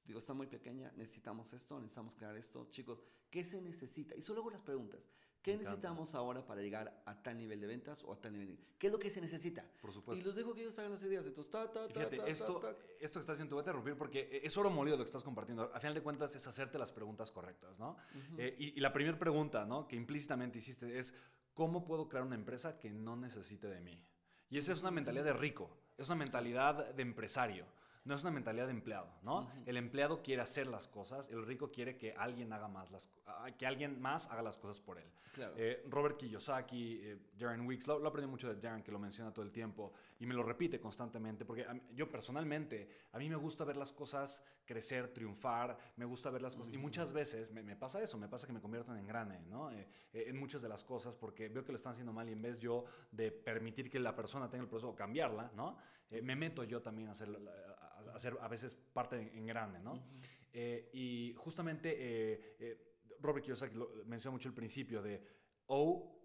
Digo, 0.03 0.19
está 0.19 0.33
muy 0.33 0.47
pequeña, 0.47 0.91
necesitamos 0.97 1.53
esto, 1.53 1.79
necesitamos 1.79 2.15
crear 2.15 2.35
esto. 2.35 2.67
Chicos, 2.69 3.03
¿qué 3.29 3.45
se 3.45 3.61
necesita? 3.61 4.15
Y 4.15 4.21
solo 4.21 4.41
hago 4.41 4.51
las 4.51 4.61
preguntas. 4.61 5.07
¿Qué 5.47 5.53
Me 5.53 5.61
encanta. 5.61 5.69
necesitamos 5.77 6.13
ahora 6.13 6.45
para 6.45 6.61
llegar 6.61 7.01
a 7.05 7.23
tal 7.23 7.37
nivel 7.37 7.61
de 7.61 7.67
ventas 7.67 8.03
o 8.03 8.11
a 8.11 8.19
tal 8.19 8.33
nivel 8.33 8.49
de... 8.49 8.57
¿Qué 8.77 8.87
es 8.87 8.91
lo 8.93 8.99
que 8.99 9.09
se 9.09 9.21
necesita? 9.21 9.63
Por 9.79 9.91
Y 9.91 9.93
supuesto. 9.93 10.25
los 10.25 10.35
dejo 10.35 10.53
que 10.53 10.59
ellos 10.59 10.77
hagan 10.77 10.91
las 10.91 11.01
ideas. 11.03 11.25
Entonces, 11.25 11.49
ta, 11.49 11.71
ta, 11.71 11.85
Y 11.85 11.87
ta, 11.87 11.93
Fíjate, 12.01 12.17
ta, 12.17 12.25
ta, 12.25 12.29
esto, 12.29 12.55
ta. 12.59 12.71
esto 12.99 13.13
que 13.13 13.19
estás 13.21 13.29
haciendo, 13.35 13.47
te 13.51 13.53
voy 13.55 13.59
a 13.59 13.63
interrumpir 13.63 13.95
porque 13.97 14.41
es 14.43 14.57
oro 14.57 14.69
molido 14.69 14.97
lo 14.97 15.05
que 15.05 15.07
estás 15.07 15.23
compartiendo. 15.23 15.71
A 15.73 15.79
final 15.79 15.93
de 15.93 16.01
cuentas 16.01 16.35
es 16.35 16.45
hacerte 16.45 16.77
las 16.77 16.91
preguntas 16.91 17.31
correctas, 17.31 17.79
¿no? 17.79 17.95
Eh, 18.37 18.57
y, 18.59 18.77
y 18.77 18.81
la 18.81 18.91
primera 18.91 19.17
pregunta, 19.17 19.65
¿no? 19.65 19.87
Que 19.87 19.95
implícitamente 19.95 20.57
hiciste 20.57 20.99
es, 20.99 21.13
¿cómo 21.53 21.85
puedo 21.85 22.09
crear 22.09 22.25
una 22.25 22.35
empresa 22.35 22.77
que 22.77 22.89
no 22.91 23.15
necesite 23.15 23.67
de 23.69 23.79
mí? 23.79 24.03
Y 24.49 24.57
esa 24.57 24.73
es 24.73 24.81
una 24.81 24.91
mentalidad 24.91 25.23
de 25.23 25.33
rico, 25.33 25.69
es 25.97 26.07
una 26.07 26.17
mentalidad 26.17 26.93
de 26.93 27.01
empresario. 27.01 27.65
No 28.07 28.15
es 28.15 28.21
una 28.21 28.31
mentalidad 28.31 28.67
de 28.67 28.71
empleado, 28.71 29.09
¿no? 29.21 29.51
El 29.65 29.75
empleado 29.75 30.23
quiere 30.23 30.41
hacer 30.41 30.67
las 30.67 30.87
cosas, 30.87 31.29
el 31.29 31.45
rico 31.45 31.71
quiere 31.71 31.97
que 31.97 32.13
alguien 32.13 32.53
haga 32.53 32.69
más 32.69 32.89
las, 32.89 33.09
ah, 33.25 33.51
que 33.57 33.67
alguien 33.67 33.99
más 33.99 34.27
haga 34.31 34.41
las 34.41 34.57
cosas 34.57 34.79
por 34.79 34.97
él. 34.97 35.11
Claro. 35.33 35.53
Eh, 35.57 35.83
Robert 35.89 36.17
Kiyosaki, 36.17 37.01
eh, 37.03 37.17
Darren 37.37 37.67
Weeks, 37.67 37.85
lo, 37.85 37.99
lo 37.99 38.07
aprendí 38.07 38.31
mucho 38.31 38.47
de 38.47 38.59
Darren, 38.59 38.81
que 38.81 38.93
lo 38.93 38.97
menciona 38.97 39.33
todo 39.33 39.43
el 39.43 39.51
tiempo 39.51 39.91
y 40.19 40.25
me 40.25 40.33
lo 40.33 40.41
repite 40.41 40.79
constantemente, 40.79 41.43
porque 41.43 41.63
a 41.63 41.75
yo 41.93 42.09
personalmente, 42.09 42.89
a 43.11 43.17
mí 43.19 43.29
me 43.29 43.35
gusta 43.35 43.65
ver 43.65 43.75
las 43.75 43.91
cosas 43.91 44.41
crecer, 44.65 45.13
triunfar, 45.13 45.77
me 45.95 46.05
gusta 46.05 46.29
ver 46.29 46.41
las 46.41 46.55
cosas, 46.55 46.73
y 46.73 46.77
muchas 46.77 47.13
veces 47.13 47.51
me, 47.51 47.61
me 47.61 47.75
pasa 47.75 48.01
eso, 48.01 48.17
me 48.17 48.27
pasa 48.27 48.47
que 48.47 48.53
me 48.53 48.61
convierto 48.61 48.91
en 48.93 48.99
engrane, 48.99 49.41
¿no? 49.47 49.71
Eh, 49.71 49.87
eh, 50.13 50.25
en 50.27 50.37
muchas 50.39 50.61
de 50.61 50.69
las 50.69 50.83
cosas, 50.83 51.15
porque 51.15 51.49
veo 51.49 51.63
que 51.63 51.71
lo 51.71 51.77
están 51.77 51.91
haciendo 51.91 52.13
mal 52.13 52.29
y 52.29 52.31
en 52.31 52.41
vez 52.41 52.59
yo 52.59 52.85
de 53.11 53.31
permitir 53.31 53.89
que 53.89 53.99
la 53.99 54.15
persona 54.15 54.49
tenga 54.49 54.63
el 54.63 54.69
proceso 54.69 54.89
o 54.89 54.95
cambiarla, 54.95 55.51
¿no? 55.55 55.77
Eh, 56.09 56.21
me 56.21 56.35
meto 56.35 56.63
yo 56.63 56.81
también 56.81 57.09
a 57.09 57.11
hacer, 57.11 57.29
hacer 58.17 58.37
a 58.41 58.47
veces 58.47 58.75
parte 58.75 59.15
de 59.17 59.37
engrane, 59.37 59.79
¿no? 59.79 60.01
Eh, 60.53 60.89
y 60.93 61.33
justamente 61.37 61.95
eh, 61.97 62.55
eh, 62.59 62.95
Robert 63.21 63.43
Kiyosaki 63.45 63.75
lo, 63.75 63.89
menciona 64.05 64.33
mucho 64.33 64.49
el 64.49 64.55
principio 64.55 65.01
de 65.01 65.21
O, 65.67 66.15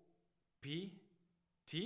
P, 0.60 0.92
T 1.64 1.76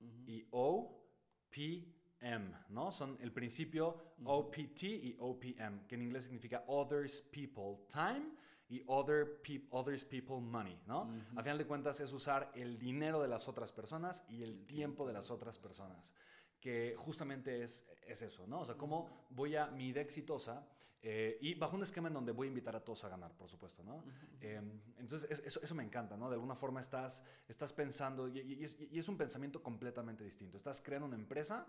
y 0.00 0.46
O, 0.50 1.04
P, 1.50 1.94
M, 2.20 2.52
¿no? 2.70 2.90
Son 2.90 3.16
el 3.20 3.32
principio 3.32 4.14
OPT 4.24 4.82
y 4.84 5.16
OPM, 5.18 5.86
que 5.86 5.94
en 5.94 6.02
inglés 6.02 6.24
significa 6.24 6.64
Others, 6.66 7.20
People, 7.22 7.86
Time 7.88 8.32
y 8.70 8.82
other 8.86 9.40
peop- 9.42 9.66
Others, 9.70 10.04
People, 10.04 10.40
Money, 10.40 10.78
¿no? 10.86 11.10
A 11.36 11.42
final 11.42 11.58
de 11.58 11.66
cuentas 11.66 12.00
es 12.00 12.12
usar 12.12 12.50
el 12.54 12.78
dinero 12.78 13.22
de 13.22 13.28
las 13.28 13.48
otras 13.48 13.72
personas 13.72 14.24
y 14.28 14.42
el 14.42 14.66
tiempo 14.66 15.06
de 15.06 15.12
las 15.14 15.30
otras 15.30 15.58
personas 15.58 16.12
que 16.60 16.94
justamente 16.98 17.62
es, 17.62 17.86
es 18.06 18.22
eso, 18.22 18.46
¿no? 18.46 18.60
O 18.60 18.64
sea, 18.64 18.74
cómo 18.76 19.26
voy 19.30 19.56
a 19.56 19.66
mi 19.68 19.88
idea 19.88 20.02
exitosa 20.02 20.66
eh, 21.00 21.38
y 21.40 21.54
bajo 21.54 21.76
un 21.76 21.82
esquema 21.84 22.08
en 22.08 22.14
donde 22.14 22.32
voy 22.32 22.48
a 22.48 22.48
invitar 22.48 22.74
a 22.74 22.80
todos 22.84 23.04
a 23.04 23.08
ganar, 23.08 23.32
por 23.36 23.48
supuesto, 23.48 23.84
¿no? 23.84 24.02
Eh, 24.40 24.60
entonces, 24.98 25.30
es- 25.30 25.46
eso, 25.46 25.60
eso 25.62 25.74
me 25.76 25.84
encanta, 25.84 26.16
¿no? 26.16 26.28
De 26.28 26.34
alguna 26.34 26.56
forma 26.56 26.80
estás, 26.80 27.22
estás 27.46 27.72
pensando, 27.72 28.26
y, 28.26 28.40
y 28.40 28.64
es, 28.64 28.76
y 28.80 28.98
es 28.98 29.08
un 29.08 29.16
pensamiento 29.16 29.62
completamente 29.62 30.24
distinto. 30.24 30.56
Estás 30.56 30.80
creando 30.80 31.06
una 31.06 31.14
empresa 31.16 31.66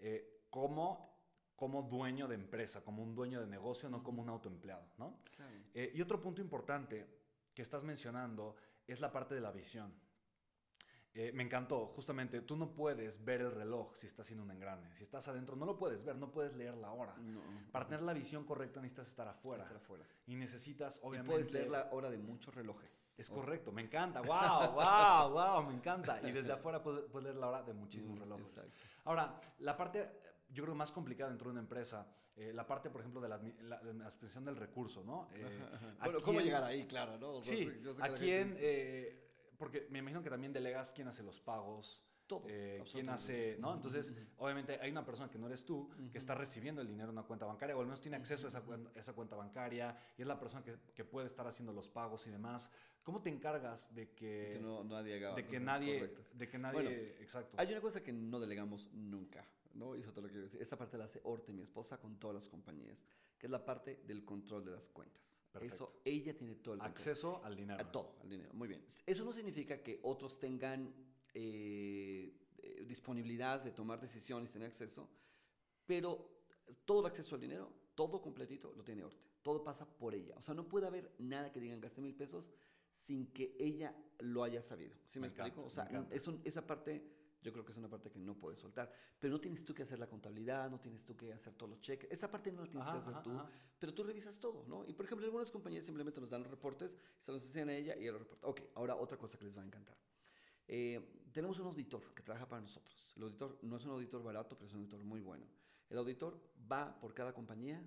eh, 0.00 0.42
como, 0.50 1.14
como 1.54 1.82
dueño 1.82 2.26
de 2.26 2.34
empresa, 2.34 2.82
como 2.82 3.04
un 3.04 3.14
dueño 3.14 3.40
de 3.40 3.46
negocio, 3.46 3.88
no 3.88 4.02
como 4.02 4.20
un 4.20 4.28
autoempleado, 4.28 4.84
¿no? 4.98 5.20
Claro. 5.36 5.52
Eh, 5.74 5.92
y 5.94 6.02
otro 6.02 6.20
punto 6.20 6.40
importante 6.40 7.06
que 7.54 7.62
estás 7.62 7.84
mencionando 7.84 8.56
es 8.88 9.00
la 9.00 9.12
parte 9.12 9.36
de 9.36 9.40
la 9.40 9.52
visión. 9.52 9.94
Eh, 11.14 11.30
me 11.34 11.42
encantó, 11.42 11.86
justamente, 11.88 12.40
tú 12.40 12.56
no 12.56 12.72
puedes 12.74 13.22
ver 13.22 13.42
el 13.42 13.50
reloj 13.52 13.94
si 13.94 14.06
estás 14.06 14.24
haciendo 14.24 14.44
un 14.44 14.50
engrane. 14.50 14.94
Si 14.94 15.02
estás 15.02 15.28
adentro, 15.28 15.56
no 15.56 15.66
lo 15.66 15.76
puedes 15.76 16.04
ver, 16.04 16.16
no 16.16 16.30
puedes 16.30 16.54
leer 16.54 16.74
la 16.78 16.90
hora. 16.92 17.14
No. 17.18 17.40
Para 17.70 17.86
tener 17.86 18.00
la 18.02 18.14
visión 18.14 18.44
correcta 18.44 18.80
necesitas 18.80 19.08
estar 19.08 19.28
afuera. 19.28 19.62
Estar 19.62 19.76
afuera. 19.76 20.06
Y 20.26 20.36
necesitas, 20.36 20.96
Y 20.96 21.06
obviamente... 21.06 21.30
puedes 21.32 21.52
leer 21.52 21.68
la 21.70 21.90
hora 21.92 22.10
de 22.10 22.16
muchos 22.16 22.54
relojes. 22.54 23.18
Es 23.18 23.30
O- 23.30 23.34
correcto, 23.34 23.72
me 23.72 23.82
encanta. 23.82 24.22
¡Wow! 24.22 24.72
¡Wow! 24.72 25.32
¡Wow! 25.32 25.66
Me 25.68 25.74
encanta. 25.74 26.18
Y 26.26 26.32
desde 26.32 26.52
afuera 26.54 26.82
puedes, 26.82 27.04
puedes 27.10 27.24
leer 27.24 27.36
la 27.36 27.48
hora 27.48 27.62
de 27.62 27.74
muchísimos 27.74 28.16
Mm, 28.18 28.22
relojes. 28.22 28.48
exacto. 28.56 28.72
Ahora, 29.04 29.38
la 29.58 29.76
parte, 29.76 30.00
eh, 30.00 30.10
yo 30.48 30.62
creo, 30.64 30.74
más 30.74 30.92
complicada 30.92 31.28
dentro 31.28 31.48
de 31.48 31.52
una 31.52 31.60
empresa, 31.60 32.06
eh, 32.36 32.54
la 32.54 32.66
parte, 32.66 32.88
por 32.88 33.02
ejemplo, 33.02 33.20
de 33.20 33.28
la, 33.28 33.38
la, 33.60 33.80
del 33.82 34.56
recurso, 34.56 35.04
¿no? 35.04 35.28
Eh, 35.34 35.60
¿a 36.00 36.04
Bueno, 36.06 36.20
¿cómo 36.22 36.38
quién- 36.38 36.44
llegar 36.46 36.64
ahí? 36.64 36.86
Claro, 36.86 37.18
¿no? 37.18 37.32
O 37.32 37.42
sea, 37.42 37.54
Sí, 37.54 37.70
yo 37.82 37.92
sé 37.92 38.00
que 38.00 38.08
¿a 38.08 38.14
quién? 38.14 38.56
Porque 39.62 39.86
me 39.90 40.00
imagino 40.00 40.24
que 40.24 40.28
también 40.28 40.52
delegas 40.52 40.90
quién 40.90 41.06
hace 41.06 41.22
los 41.22 41.38
pagos. 41.40 42.02
Todo, 42.26 42.42
eh, 42.48 42.82
quién 42.90 43.08
hace, 43.10 43.56
¿no? 43.60 43.74
Entonces, 43.74 44.12
obviamente 44.38 44.76
hay 44.80 44.90
una 44.90 45.04
persona 45.04 45.30
que 45.30 45.38
no 45.38 45.46
eres 45.46 45.64
tú, 45.64 45.88
que 46.10 46.18
está 46.18 46.34
recibiendo 46.34 46.80
el 46.80 46.88
dinero 46.88 47.10
en 47.10 47.18
una 47.18 47.24
cuenta 47.26 47.46
bancaria, 47.46 47.76
o 47.76 47.80
al 47.80 47.86
menos 47.86 48.00
tiene 48.00 48.16
acceso 48.16 48.46
a 48.46 48.48
esa, 48.48 48.64
cuen- 48.64 48.88
esa 48.96 49.12
cuenta 49.12 49.36
bancaria, 49.36 49.96
y 50.18 50.22
es 50.22 50.26
la 50.26 50.36
persona 50.38 50.64
que, 50.64 50.76
que 50.94 51.04
puede 51.04 51.28
estar 51.28 51.46
haciendo 51.46 51.72
los 51.72 51.88
pagos 51.88 52.26
y 52.26 52.30
demás. 52.30 52.72
¿Cómo 53.04 53.20
te 53.22 53.30
encargas 53.30 53.94
de 53.94 54.08
que, 54.10 54.50
que 54.54 54.58
no, 54.60 54.82
nadie 54.82 55.14
haga 55.16 55.34
de 55.34 55.46
que 55.46 55.60
nadie, 55.60 55.98
correctas. 56.00 56.36
de 56.38 56.48
que 56.48 56.58
nadie, 56.58 56.74
Bueno, 56.74 56.90
exacto. 57.20 57.56
Hay 57.60 57.70
una 57.70 57.80
cosa 57.80 58.02
que 58.02 58.12
no 58.12 58.40
delegamos 58.40 58.88
nunca, 58.92 59.46
¿no? 59.74 59.96
Y 59.96 60.00
eso 60.00 60.12
te 60.12 60.20
lo 60.20 60.28
quiero 60.28 60.42
decir. 60.44 60.60
Esa 60.60 60.76
parte 60.76 60.96
la 60.98 61.04
hace 61.04 61.20
Orte, 61.24 61.52
mi 61.52 61.62
esposa, 61.62 61.98
con 62.00 62.18
todas 62.18 62.34
las 62.34 62.48
compañías, 62.48 63.04
que 63.38 63.46
es 63.46 63.50
la 63.50 63.64
parte 63.64 64.02
del 64.06 64.24
control 64.24 64.64
de 64.64 64.70
las 64.72 64.88
cuentas. 64.88 65.44
Perfecto. 65.52 65.74
Eso, 65.74 66.00
ella 66.04 66.36
tiene 66.36 66.54
todo 66.56 66.74
el 66.74 66.80
control. 66.80 66.90
Acceso 66.96 67.44
al 67.44 67.56
dinero. 67.56 67.80
A 67.80 67.90
todo, 67.92 68.16
al 68.22 68.28
dinero. 68.28 68.52
Muy 68.54 68.68
bien. 68.68 68.84
Eso 69.06 69.24
no 69.24 69.32
significa 69.32 69.82
que 69.82 70.00
otros 70.02 70.38
tengan 70.38 70.92
eh, 71.34 72.32
eh, 72.58 72.84
disponibilidad 72.86 73.60
de 73.60 73.72
tomar 73.72 74.00
decisiones, 74.00 74.50
tener 74.52 74.68
acceso, 74.68 75.08
pero 75.86 76.28
todo 76.84 77.00
el 77.00 77.06
acceso 77.06 77.34
al 77.34 77.40
dinero, 77.40 77.72
todo 77.94 78.20
completito, 78.22 78.72
lo 78.74 78.84
tiene 78.84 79.04
Orte. 79.04 79.22
Todo 79.42 79.64
pasa 79.64 79.84
por 79.86 80.14
ella. 80.14 80.34
O 80.36 80.42
sea, 80.42 80.54
no 80.54 80.68
puede 80.68 80.86
haber 80.86 81.12
nada 81.18 81.50
que 81.52 81.60
digan 81.60 81.80
gaste 81.80 82.00
mil 82.00 82.14
pesos 82.14 82.50
sin 82.92 83.32
que 83.32 83.56
ella 83.58 83.94
lo 84.20 84.44
haya 84.44 84.62
sabido. 84.62 84.94
¿Sí 85.04 85.18
me, 85.18 85.26
Me 85.26 85.32
encanta, 85.32 85.46
explico? 85.48 85.66
O 85.66 85.70
sea, 85.70 85.84
encanta. 85.88 86.14
es 86.14 86.26
un- 86.28 86.40
esa 86.44 86.64
parte 86.66 87.02
yo 87.42 87.52
creo 87.52 87.64
que 87.64 87.72
es 87.72 87.78
una 87.78 87.88
parte 87.88 88.10
que 88.10 88.18
no 88.18 88.34
puedes 88.34 88.60
soltar. 88.60 88.90
Pero 89.18 89.32
no 89.32 89.40
tienes 89.40 89.64
tú 89.64 89.74
que 89.74 89.82
hacer 89.82 89.98
la 89.98 90.06
contabilidad, 90.06 90.70
no 90.70 90.78
tienes 90.78 91.04
tú 91.04 91.16
que 91.16 91.32
hacer 91.32 91.54
todos 91.54 91.70
los 91.70 91.80
cheques. 91.80 92.10
Esa 92.10 92.30
parte 92.30 92.52
no 92.52 92.62
la 92.62 92.68
tienes 92.68 92.88
que 92.88 92.96
hacer 92.96 93.22
tú, 93.22 93.38
pero 93.78 93.92
tú 93.92 94.04
revisas 94.04 94.38
todo, 94.38 94.64
¿no? 94.68 94.84
Y 94.86 94.92
por 94.92 95.06
ejemplo, 95.06 95.26
algunas 95.26 95.50
compañías 95.50 95.84
simplemente 95.84 96.20
nos 96.20 96.30
dan 96.30 96.42
los 96.42 96.50
reportes, 96.50 96.96
se 97.18 97.32
los 97.32 97.44
enseñan 97.44 97.70
a 97.70 97.74
ella 97.74 97.96
y 97.96 98.02
ella 98.02 98.12
lo 98.12 98.18
reporta. 98.20 98.46
Ok, 98.46 98.60
ahora 98.74 98.96
otra 98.96 99.18
cosa 99.18 99.38
que 99.38 99.44
les 99.44 99.56
va 99.56 99.62
a 99.62 99.66
encantar. 99.66 99.96
Eh, 100.68 101.28
tenemos 101.32 101.58
un 101.58 101.66
auditor 101.66 102.14
que 102.14 102.22
trabaja 102.22 102.48
para 102.48 102.62
nosotros. 102.62 103.12
El 103.16 103.24
auditor 103.24 103.58
no 103.62 103.76
es 103.76 103.84
un 103.84 103.92
auditor 103.92 104.22
barato, 104.22 104.56
pero 104.56 104.68
es 104.68 104.72
un 104.74 104.80
auditor 104.80 105.02
muy 105.02 105.20
bueno. 105.20 105.46
El 105.88 105.98
auditor 105.98 106.40
va 106.70 106.98
por 107.00 107.12
cada 107.12 107.32
compañía 107.32 107.82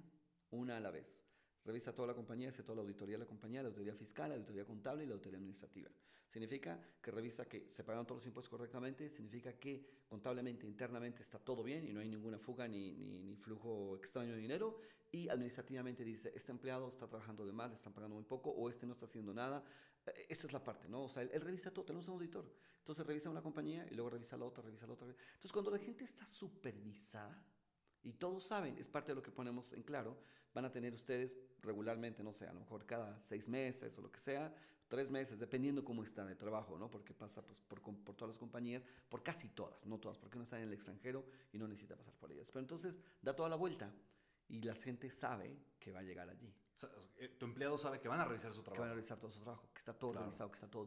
una 0.52 0.78
a 0.78 0.80
la 0.80 0.91
vez. 0.91 1.24
Revisa 1.65 1.93
toda 1.93 2.10
la 2.10 2.13
compañía, 2.13 2.49
hace 2.49 2.62
toda 2.62 2.75
la 2.75 2.82
auditoría 2.84 3.15
de 3.15 3.23
la 3.23 3.25
compañía, 3.25 3.63
la 3.63 3.69
auditoría 3.69 3.95
fiscal, 3.95 4.30
la 4.30 4.36
auditoría 4.36 4.65
contable 4.65 5.04
y 5.04 5.08
la 5.08 5.13
auditoría 5.13 5.39
administrativa. 5.39 5.89
Significa 6.28 6.80
que 7.01 7.12
revisa 7.12 7.45
que 7.45 7.67
se 7.67 7.84
pagan 7.84 8.06
todos 8.06 8.19
los 8.19 8.28
impuestos 8.28 8.49
correctamente, 8.49 9.10
significa 9.10 9.54
que 9.54 10.04
contablemente, 10.08 10.67
internamente 10.67 11.23
está 11.23 11.39
todo 11.39 11.63
bien 11.63 11.88
y 11.88 11.91
no 11.91 12.01
hay 12.01 12.10
ninguna 12.10 12.38
fuga 12.38 12.67
ni, 12.67 12.93
ni, 12.93 13.36
flujo 13.36 13.95
extraño 13.97 14.34
de 14.34 14.39
dinero. 14.39 14.80
Y 15.12 15.28
administrativamente 15.30 16.04
dice, 16.04 16.32
este 16.36 16.51
empleado 16.51 16.88
está 16.89 17.08
trabajando 17.08 17.45
de 17.45 17.51
más, 17.51 17.69
le 17.69 17.75
están 17.75 17.93
pagando 17.93 18.15
muy 18.15 18.25
poco 18.25 18.51
o 18.51 18.69
este 18.69 18.86
no 18.86 18.91
está 18.91 19.06
haciendo 19.06 19.34
nada. 19.34 19.63
Eh, 20.06 20.25
esa 20.30 20.45
es 20.45 20.54
la 20.54 20.63
parte, 20.63 20.88
¿no? 20.88 21.04
O 21.04 21.10
sea, 21.10 21.23
él, 21.23 21.41
revisa 21.41 21.71
todo, 21.71 21.86
tenemos 21.86 22.08
un 22.08 22.15
auditor. 22.15 22.51
Entonces 22.80 23.08
revisa 23.08 23.30
una 23.30 23.41
compañía 23.41 23.88
y 23.89 23.95
luego 23.95 24.12
revisa 24.12 24.38
la 24.38 24.45
otra, 24.45 24.63
revisa 24.63 24.86
la 24.86 24.93
otra. 24.93 25.08
Entonces 25.08 25.51
cuando 25.51 25.71
la 25.71 25.80
gente 25.80 26.04
está 26.04 26.25
supervisada, 26.25 27.43
y 28.06 28.13
todos 28.13 28.46
saben, 28.46 28.78
es 28.78 28.88
parte 28.88 29.12
de 29.12 29.15
lo 29.15 29.24
que 29.24 29.32
ponemos 29.32 29.74
en 29.74 29.82
claro, 29.82 30.15
van 30.54 30.63
a 30.63 30.72
tener 30.72 30.94
ustedes 30.94 31.38
regularmente, 31.62 32.24
no 32.24 32.32
sé, 32.32 32.48
a 32.48 32.54
lo 32.54 32.60
mejor 32.60 32.86
cada 32.86 33.20
seis 33.20 33.50
meses 33.50 33.98
o 33.98 34.02
lo 34.02 34.12
que 34.12 34.20
sea, 34.20 34.54
tres 34.88 35.10
meses, 35.10 35.39
dependiendo 35.39 35.84
cómo 35.84 36.04
está 36.04 36.24
de 36.24 36.36
trabajo, 36.36 36.78
¿no? 36.78 36.89
Porque 36.89 37.13
pasa 37.13 37.41
pues, 37.41 37.60
por, 37.62 37.82
por, 37.82 38.15
todas 38.15 38.36
las 38.36 38.38
compañías, 38.38 38.86
por 39.10 39.24
casi 39.24 39.50
todas, 39.50 39.86
no 39.88 40.00
todas, 40.00 40.20
porque 40.20 40.38
no 40.38 40.44
están 40.44 40.62
en 40.62 40.68
el 40.68 40.74
extranjero 40.74 41.26
y 41.52 41.58
no 41.58 41.68
necesita 41.68 41.96
pasar 41.96 42.13
por 42.13 42.32
ellas. 42.32 42.52
Pero 42.52 42.62
entonces 42.62 43.00
da 43.22 43.36
toda 43.36 43.50
la 43.50 43.56
vuelta 43.56 43.91
y 44.48 44.62
la 44.62 44.76
gente 44.76 45.10
sabe 45.10 45.58
que 45.80 45.91
va 45.91 46.00
a 46.00 46.04
llegar 46.04 46.30
allí. 46.30 46.54
Eh, 47.18 47.30
tu 47.39 47.46
empleado 47.46 47.78
sabe 47.78 48.00
que 48.00 48.08
van 48.08 48.20
a 48.20 48.26
revisar 48.26 48.54
su 48.54 48.62
trabajo. 48.62 48.76
Que 48.76 48.82
van 48.82 48.89
a 48.89 48.94
revisar 48.94 49.18
todo 49.18 49.32
su 49.32 49.39
trabajo, 49.39 49.68
que 49.74 49.80
está 49.80 49.98
todo 49.98 50.13
revisado, 50.13 50.52
que 50.52 50.56
está 50.56 50.70
todo 50.70 50.84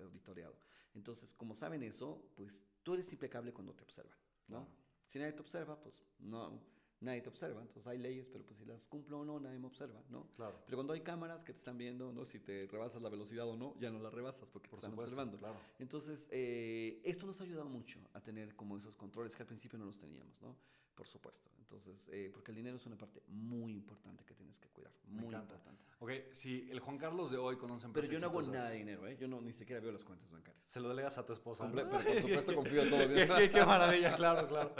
auditoreado. 0.00 0.56
Entonces, 0.94 1.32
como 1.32 1.54
saben 1.54 1.82
eso, 1.84 2.32
pues 2.34 2.66
tú 2.82 2.94
eres 2.94 3.12
impecable 3.12 3.52
cuando 3.52 3.74
te 3.74 3.84
observan, 3.84 4.18
¿no? 4.48 4.66
Si 5.06 5.18
nadie 5.18 5.32
te 5.32 5.40
observa, 5.40 5.80
pues 5.80 5.98
no, 6.18 6.60
nadie 7.00 7.20
te 7.22 7.28
observa. 7.28 7.62
Entonces 7.62 7.86
hay 7.86 7.98
leyes, 7.98 8.28
pero 8.28 8.44
pues 8.44 8.58
si 8.58 8.64
las 8.64 8.86
cumplo 8.88 9.20
o 9.20 9.24
no, 9.24 9.40
nadie 9.40 9.58
me 9.58 9.66
observa, 9.66 10.02
¿no? 10.10 10.28
Claro. 10.36 10.60
Pero 10.66 10.76
cuando 10.76 10.92
hay 10.92 11.00
cámaras 11.00 11.44
que 11.44 11.52
te 11.52 11.58
están 11.58 11.78
viendo, 11.78 12.12
¿no? 12.12 12.24
Si 12.24 12.40
te 12.40 12.66
rebasas 12.66 13.00
la 13.00 13.08
velocidad 13.08 13.46
o 13.46 13.56
no, 13.56 13.78
ya 13.78 13.90
no 13.90 14.00
la 14.00 14.10
rebasas 14.10 14.50
porque 14.50 14.68
te 14.68 14.76
están 14.76 14.92
observando. 14.92 15.38
Claro. 15.38 15.56
Entonces, 15.78 16.28
eh, 16.32 17.00
esto 17.04 17.26
nos 17.26 17.40
ha 17.40 17.44
ayudado 17.44 17.68
mucho 17.68 18.00
a 18.12 18.20
tener 18.20 18.54
como 18.56 18.76
esos 18.76 18.96
controles 18.96 19.36
que 19.36 19.42
al 19.42 19.46
principio 19.46 19.78
no 19.78 19.86
los 19.86 19.98
teníamos, 19.98 20.40
¿no? 20.42 20.56
Por 20.96 21.06
supuesto. 21.06 21.50
Entonces, 21.58 22.08
eh, 22.10 22.30
porque 22.32 22.52
el 22.52 22.56
dinero 22.56 22.78
es 22.78 22.86
una 22.86 22.96
parte 22.96 23.22
muy 23.28 23.72
importante 23.74 24.24
que 24.24 24.34
tienes 24.34 24.58
que 24.58 24.68
cuidar. 24.70 24.92
Muy 25.04 25.34
importante. 25.34 25.84
Ok, 25.98 26.10
si 26.32 26.70
el 26.70 26.80
Juan 26.80 26.96
Carlos 26.96 27.30
de 27.30 27.36
hoy 27.36 27.56
conoce 27.58 27.86
Pero 27.92 28.06
yo 28.06 28.18
no 28.18 28.26
hago 28.26 28.42
nada 28.42 28.70
de 28.70 28.78
dinero, 28.78 29.06
¿eh? 29.06 29.16
Yo 29.18 29.28
no, 29.28 29.42
ni 29.42 29.52
siquiera 29.52 29.80
veo 29.80 29.92
las 29.92 30.04
cuentas 30.04 30.30
bancarias. 30.30 30.66
Se 30.66 30.80
lo 30.80 30.88
delegas 30.88 31.18
a 31.18 31.26
tu 31.26 31.34
esposa. 31.34 31.70
Pero 31.74 31.90
por 31.90 32.20
supuesto 32.20 32.54
confío 32.54 32.82
en 32.82 32.90
todo 32.90 33.08
bien. 33.08 33.28
qué, 33.50 33.64
maravilla, 33.64 34.16
claro, 34.16 34.48
claro. 34.48 34.74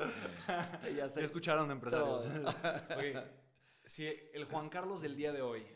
ya 0.97 1.09
se... 1.11 1.23
escucharon 1.23 1.71
empresarios. 1.71 2.27
okay. 2.97 3.15
Si 3.85 4.07
el 4.07 4.47
Juan 4.47 4.71
Carlos 4.71 5.03
del 5.03 5.17
día 5.17 5.33
de 5.33 5.43
hoy 5.43 5.67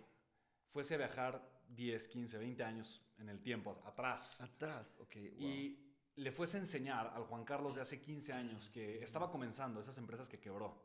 fuese 0.69 0.95
a 0.95 0.99
viajar 0.99 1.47
10, 1.69 2.09
15, 2.09 2.39
20 2.39 2.65
años 2.65 3.05
en 3.19 3.29
el 3.29 3.41
tiempo, 3.43 3.83
atrás. 3.85 4.41
Atrás, 4.41 4.99
ok. 5.01 5.17
Wow. 5.17 5.49
Y 5.49 5.90
le 6.21 6.33
fuese 6.33 6.59
a 6.59 6.61
enseñar 6.61 7.13
al 7.15 7.25
Juan 7.25 7.45
Carlos 7.45 7.75
de 7.75 7.81
hace 7.81 7.99
15 7.99 8.35
años 8.35 8.69
que 8.69 9.03
estaba 9.03 9.31
comenzando 9.31 9.81
esas 9.81 9.97
empresas 9.97 10.29
que 10.29 10.39
quebró, 10.39 10.85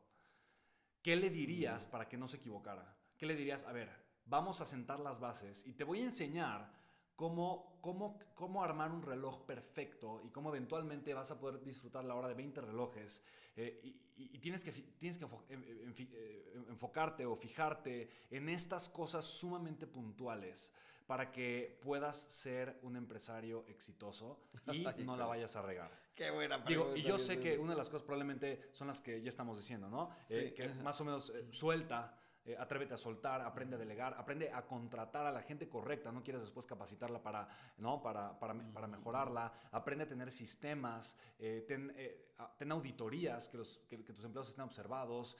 ¿qué 1.01 1.17
le 1.17 1.29
dirías 1.29 1.87
para 1.87 2.07
que 2.07 2.17
no 2.17 2.29
se 2.29 2.37
equivocara? 2.37 2.95
¿Qué 3.17 3.25
le 3.25 3.35
dirías? 3.35 3.65
A 3.65 3.73
ver, 3.73 3.89
vamos 4.25 4.61
a 4.61 4.65
sentar 4.65 5.01
las 5.01 5.19
bases 5.19 5.65
y 5.65 5.73
te 5.73 5.83
voy 5.83 5.99
a 5.99 6.05
enseñar 6.05 6.71
cómo, 7.15 7.77
cómo, 7.81 8.19
cómo 8.33 8.63
armar 8.63 8.91
un 8.91 9.01
reloj 9.01 9.45
perfecto 9.45 10.21
y 10.23 10.29
cómo 10.29 10.49
eventualmente 10.49 11.13
vas 11.13 11.31
a 11.31 11.39
poder 11.39 11.63
disfrutar 11.63 12.03
la 12.05 12.15
hora 12.15 12.27
de 12.27 12.33
20 12.33 12.61
relojes. 12.61 13.23
Eh, 13.55 13.81
y, 13.83 14.39
tienes 14.39 14.63
que, 14.63 14.71
tienes 14.71 15.17
que 15.17 15.25
eh, 15.49 16.63
enfocarte 16.69 17.25
o 17.25 17.35
fijarte 17.35 18.09
en 18.29 18.49
estas 18.49 18.87
cosas 18.89 19.25
sumamente 19.25 19.87
puntuales 19.87 20.71
para 21.07 21.31
que 21.31 21.79
puedas 21.83 22.17
ser 22.17 22.79
un 22.81 22.95
empresario 22.95 23.65
exitoso 23.67 24.39
y 24.71 24.83
no 25.05 25.15
la 25.17 25.25
vayas 25.25 25.55
a 25.55 25.61
regar. 25.61 25.91
Qué 26.15 26.31
buena 26.31 26.63
pregunta. 26.63 26.93
Digo, 26.93 27.05
y 27.05 27.07
yo 27.07 27.17
sé 27.17 27.39
que 27.39 27.57
una 27.57 27.73
de 27.73 27.77
las 27.77 27.89
cosas 27.89 28.03
probablemente 28.03 28.69
son 28.71 28.87
las 28.87 29.01
que 29.01 29.21
ya 29.21 29.29
estamos 29.29 29.57
diciendo, 29.57 29.89
¿no? 29.89 30.11
Eh, 30.29 30.53
que 30.55 30.69
más 30.75 30.99
o 31.01 31.05
menos 31.05 31.29
eh, 31.29 31.45
suelta 31.51 32.17
eh, 32.47 32.55
atrévete 32.59 32.93
a 32.93 32.97
soltar, 32.97 33.41
aprende 33.41 33.75
a 33.75 33.79
delegar, 33.79 34.13
aprende 34.13 34.51
a 34.51 34.61
contratar 34.67 35.25
a 35.25 35.31
la 35.31 35.41
gente 35.41 35.67
correcta, 35.67 36.11
no 36.11 36.21
quieres 36.21 36.43
después 36.43 36.67
capacitarla 36.67 37.19
para, 37.23 37.47
¿no? 37.79 38.03
para, 38.03 38.37
para, 38.37 38.53
para 38.71 38.85
mejorarla, 38.85 39.51
aprende 39.71 40.03
a 40.03 40.07
tener 40.07 40.31
sistemas, 40.31 41.17
eh, 41.39 41.65
ten, 41.67 41.91
eh, 41.97 42.33
ten, 42.55 42.71
auditorías, 42.71 43.47
que, 43.47 43.57
los, 43.57 43.79
que, 43.89 43.97
tus 43.97 44.23
empleados 44.23 44.49
estén 44.49 44.63
observados 44.63 45.37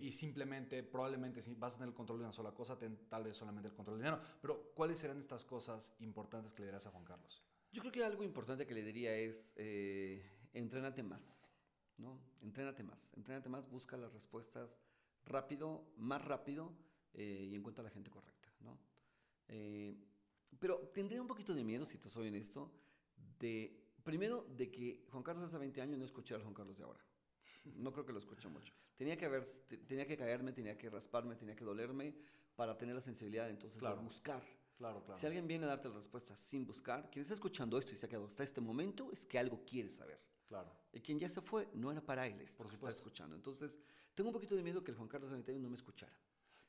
y 0.00 0.12
simplemente, 0.12 0.84
probablemente 0.84 1.42
si 1.42 1.52
vas 1.54 1.74
a 1.74 1.78
tener 1.78 1.88
el 1.88 1.94
control 1.94 2.20
de 2.20 2.24
una 2.26 2.32
sola 2.32 2.52
cosa, 2.52 2.78
ten 2.78 3.08
tal 3.08 3.24
vez 3.24 3.36
solamente 3.36 3.68
el 3.68 3.74
control 3.74 3.98
del 3.98 4.04
dinero. 4.06 4.22
Pero, 4.40 4.70
¿cuáles 4.74 5.00
serán 5.00 5.18
estas 5.18 5.44
cosas 5.44 5.96
importantes 5.98 6.52
que 6.52 6.62
le 6.62 6.66
dirás 6.66 6.86
a 6.86 6.90
Juan 6.90 7.04
Carlos? 7.04 7.42
Yo 7.72 7.80
creo 7.80 7.90
que 7.90 8.04
algo 8.04 8.22
importante 8.22 8.64
que 8.64 8.74
le 8.74 8.84
diría 8.84 9.12
es, 9.16 9.54
entrénate 10.52 11.02
más, 11.02 11.50
¿no? 11.96 12.20
Entrénate 12.42 12.84
más, 12.84 13.12
entrénate 13.14 13.48
más, 13.48 13.68
busca 13.68 13.96
las 13.96 14.12
respuestas 14.12 14.78
rápido, 15.24 15.92
más 15.96 16.24
rápido 16.24 16.72
eh, 17.14 17.46
y 17.50 17.54
encuentra 17.54 17.82
a 17.82 17.84
la 17.84 17.90
gente 17.90 18.10
correcta, 18.10 18.52
¿no? 18.60 18.78
Eh, 19.48 19.96
pero 20.58 20.78
tendría 20.94 21.20
un 21.20 21.28
poquito 21.28 21.54
de 21.54 21.64
miedo, 21.64 21.84
si 21.86 21.98
te 21.98 22.08
soy 22.08 22.28
honesto, 22.28 22.72
de, 23.38 23.84
primero, 24.02 24.46
de 24.56 24.70
que 24.70 25.04
Juan 25.10 25.22
Carlos 25.22 25.44
hace 25.44 25.58
20 25.58 25.80
años 25.82 25.98
no 25.98 26.04
escuché 26.04 26.34
al 26.34 26.42
Juan 26.42 26.54
Carlos 26.54 26.76
de 26.78 26.84
ahora. 26.84 27.04
No 27.64 27.92
creo 27.92 28.04
que 28.04 28.12
lo 28.12 28.18
escuche 28.18 28.48
mucho. 28.48 28.74
Tenía 28.96 29.16
que, 29.16 29.24
haber, 29.24 29.44
tenía 29.86 30.06
que 30.06 30.16
caerme, 30.16 30.52
tenía 30.52 30.76
que 30.76 30.88
rasparme, 30.90 31.34
tenía 31.34 31.56
que 31.56 31.64
dolerme 31.64 32.14
para 32.54 32.76
tener 32.76 32.94
la 32.94 33.00
sensibilidad 33.00 33.48
entonces 33.50 33.80
de 33.80 33.94
buscar. 33.94 34.42
Claro, 34.76 35.02
claro. 35.04 35.18
Si 35.18 35.26
alguien 35.26 35.46
viene 35.46 35.64
a 35.64 35.68
darte 35.68 35.88
la 35.88 35.96
respuesta 35.96 36.36
sin 36.36 36.66
buscar, 36.66 37.10
quien 37.10 37.22
está 37.22 37.34
escuchando 37.34 37.78
esto 37.78 37.92
y 37.92 37.96
se 37.96 38.06
ha 38.06 38.08
quedado 38.08 38.26
hasta 38.26 38.42
este 38.42 38.60
momento 38.60 39.10
es 39.12 39.24
que 39.24 39.38
algo 39.38 39.64
quiere 39.64 39.90
saber. 39.90 40.20
Claro. 40.46 40.70
Y 40.92 41.00
quien 41.00 41.18
ya 41.18 41.28
se 41.28 41.40
fue 41.40 41.68
no 41.74 41.90
era 41.90 42.00
para 42.00 42.26
él 42.26 42.40
esto 42.40 42.64
Por 42.64 42.72
está 42.72 42.88
escuchando. 42.88 43.34
Entonces, 43.34 43.78
tengo 44.14 44.30
un 44.30 44.34
poquito 44.34 44.54
de 44.54 44.62
miedo 44.62 44.84
que 44.84 44.90
el 44.90 44.96
Juan 44.96 45.08
Carlos 45.08 45.30
Sanitario 45.30 45.60
no 45.60 45.68
me 45.68 45.76
escuchara. 45.76 46.12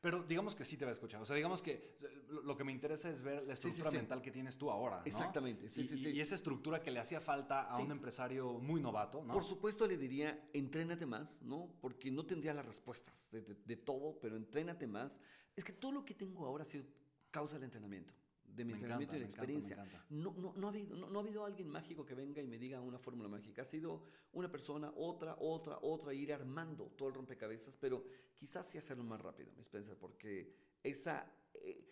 Pero 0.02 0.22
digamos 0.22 0.54
que 0.54 0.64
sí 0.64 0.78
te 0.78 0.86
va 0.86 0.92
a 0.92 0.94
escuchar. 0.94 1.20
O 1.22 1.26
sea, 1.26 1.36
digamos 1.36 1.64
que 1.64 1.98
lo 2.44 2.56
que 2.56 2.64
me 2.64 2.72
interesa 2.72 3.10
es 3.10 3.24
ver 3.24 3.44
la 3.44 3.54
estructura 3.54 3.90
mental 3.90 4.22
que 4.22 4.30
tienes 4.30 4.56
tú 4.56 4.70
ahora. 4.70 4.98
¿no? 4.98 5.06
Exactamente, 5.06 5.68
sí, 5.68 5.82
y, 5.82 5.88
sí, 5.88 5.98
sí. 5.98 6.10
Y 6.12 6.22
esa 6.22 6.36
estructura 6.36 6.80
que 6.80 6.92
le 6.92 7.00
hacía 7.00 7.20
falta 7.20 7.64
a 7.64 7.78
un 7.78 7.92
empresario 7.92 8.54
muy 8.60 8.80
novato, 8.80 9.24
¿no? 9.24 9.34
Por 9.34 9.44
supuesto 9.44 9.88
le 9.88 9.98
diría, 9.98 10.48
entrénate 10.54 11.08
más, 11.08 11.42
¿no? 11.42 11.74
Porque 11.82 12.12
no 12.12 12.24
tendría 12.24 12.54
las 12.54 12.68
respuestas 12.68 13.32
de, 13.32 13.42
de 13.42 13.78
todo, 13.78 14.20
pero 14.20 14.36
entrénate 14.36 14.86
más. 14.86 15.20
Es 15.56 15.64
que 15.64 15.74
todo 15.74 15.92
lo 15.92 16.06
que 16.06 16.14
tengo 16.14 16.46
ahora 16.46 16.62
ha 16.62 16.66
sido 16.66 16.86
causa 17.32 17.56
del 17.56 17.64
entrenamiento 17.64 18.14
de 18.56 18.66
mi 18.66 18.74
entrenamiento 18.74 19.16
y 19.16 19.20
la 19.20 19.26
experiencia. 19.26 19.86
no, 20.10 20.34
no, 20.34 20.54
no, 20.56 20.68
ha 20.68 20.70
habido, 20.70 20.96
no, 20.96 21.20
ha 21.20 21.22
habido 21.22 21.46
alguien 21.46 21.68
mágico 21.68 22.06
que 22.06 22.16
venga 22.16 22.42
y 22.42 22.48
me 22.48 22.58
diga 22.58 22.82
una 22.82 22.98
fórmula 22.98 23.30
mágica. 23.30 23.62
Ha 23.62 23.66
sido 23.66 24.04
una 24.34 24.50
persona, 24.52 24.92
otra, 24.96 25.36
otra, 25.40 25.80
otra, 25.82 26.14
ir 26.14 26.34
armando 26.34 26.92
todo 26.98 27.10
el 27.10 27.16
rompecabezas, 27.16 27.78
pero 27.78 28.04
quizás 28.34 28.68
sí 28.68 28.78
hacerlo 28.78 29.04
más 29.04 29.22
rápido, 29.22 29.52
Spencer, 29.60 29.98
porque 29.98 30.56
esa... 30.84 31.32
Eh, 31.54 31.92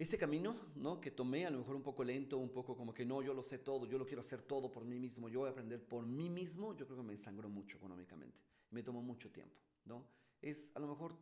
ese 0.00 0.16
camino, 0.16 0.56
¿no? 0.76 0.98
Que 0.98 1.10
tomé, 1.10 1.44
a 1.44 1.50
lo 1.50 1.58
mejor 1.58 1.76
un 1.76 1.82
poco 1.82 2.02
lento, 2.02 2.38
un 2.38 2.48
poco 2.48 2.74
como 2.74 2.94
que 2.94 3.04
no, 3.04 3.20
yo 3.20 3.34
lo 3.34 3.42
sé 3.42 3.58
todo, 3.58 3.84
yo 3.84 3.98
lo 3.98 4.06
quiero 4.06 4.22
hacer 4.22 4.40
todo 4.40 4.72
por 4.72 4.82
mí 4.82 4.98
mismo, 4.98 5.28
yo 5.28 5.40
voy 5.40 5.48
a 5.48 5.50
aprender 5.50 5.86
por 5.86 6.06
mí 6.06 6.30
mismo, 6.30 6.74
yo 6.74 6.86
creo 6.86 6.96
que 6.96 7.04
me 7.04 7.18
sangró 7.18 7.50
mucho 7.50 7.76
económicamente. 7.76 8.40
Me 8.70 8.82
tomó 8.82 9.02
mucho 9.02 9.30
tiempo, 9.30 9.60
¿no? 9.84 10.06
Es 10.40 10.74
a 10.74 10.78
lo 10.78 10.88
mejor 10.88 11.18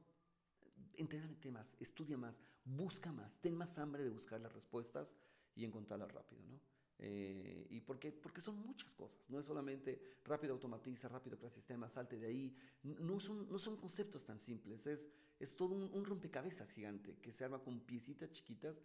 entrénate 0.98 1.50
más, 1.50 1.76
estudia 1.80 2.16
más, 2.16 2.40
busca 2.64 3.12
más, 3.12 3.40
ten 3.40 3.54
más 3.54 3.78
hambre 3.78 4.04
de 4.04 4.10
buscar 4.10 4.40
las 4.40 4.52
respuestas 4.52 5.16
y 5.54 5.64
encontrarlas 5.64 6.12
rápido, 6.12 6.44
¿no? 6.46 6.60
Eh, 7.00 7.66
y 7.70 7.80
porque, 7.80 8.10
porque 8.10 8.40
son 8.40 8.56
muchas 8.56 8.92
cosas, 8.92 9.30
no 9.30 9.38
es 9.38 9.46
solamente 9.46 10.00
rápido 10.24 10.54
automatiza, 10.54 11.08
rápido 11.08 11.38
crea 11.38 11.48
sistemas, 11.48 11.92
salte 11.92 12.18
de 12.18 12.26
ahí, 12.26 12.56
no 12.82 13.20
son, 13.20 13.48
no 13.48 13.58
son 13.58 13.76
conceptos 13.76 14.24
tan 14.24 14.36
simples, 14.36 14.84
es, 14.88 15.08
es 15.38 15.54
todo 15.54 15.76
un, 15.76 16.04
rompecabezas 16.04 16.72
gigante 16.72 17.16
que 17.18 17.32
se 17.32 17.44
arma 17.44 17.60
con 17.60 17.80
piecitas 17.80 18.32
chiquitas 18.32 18.82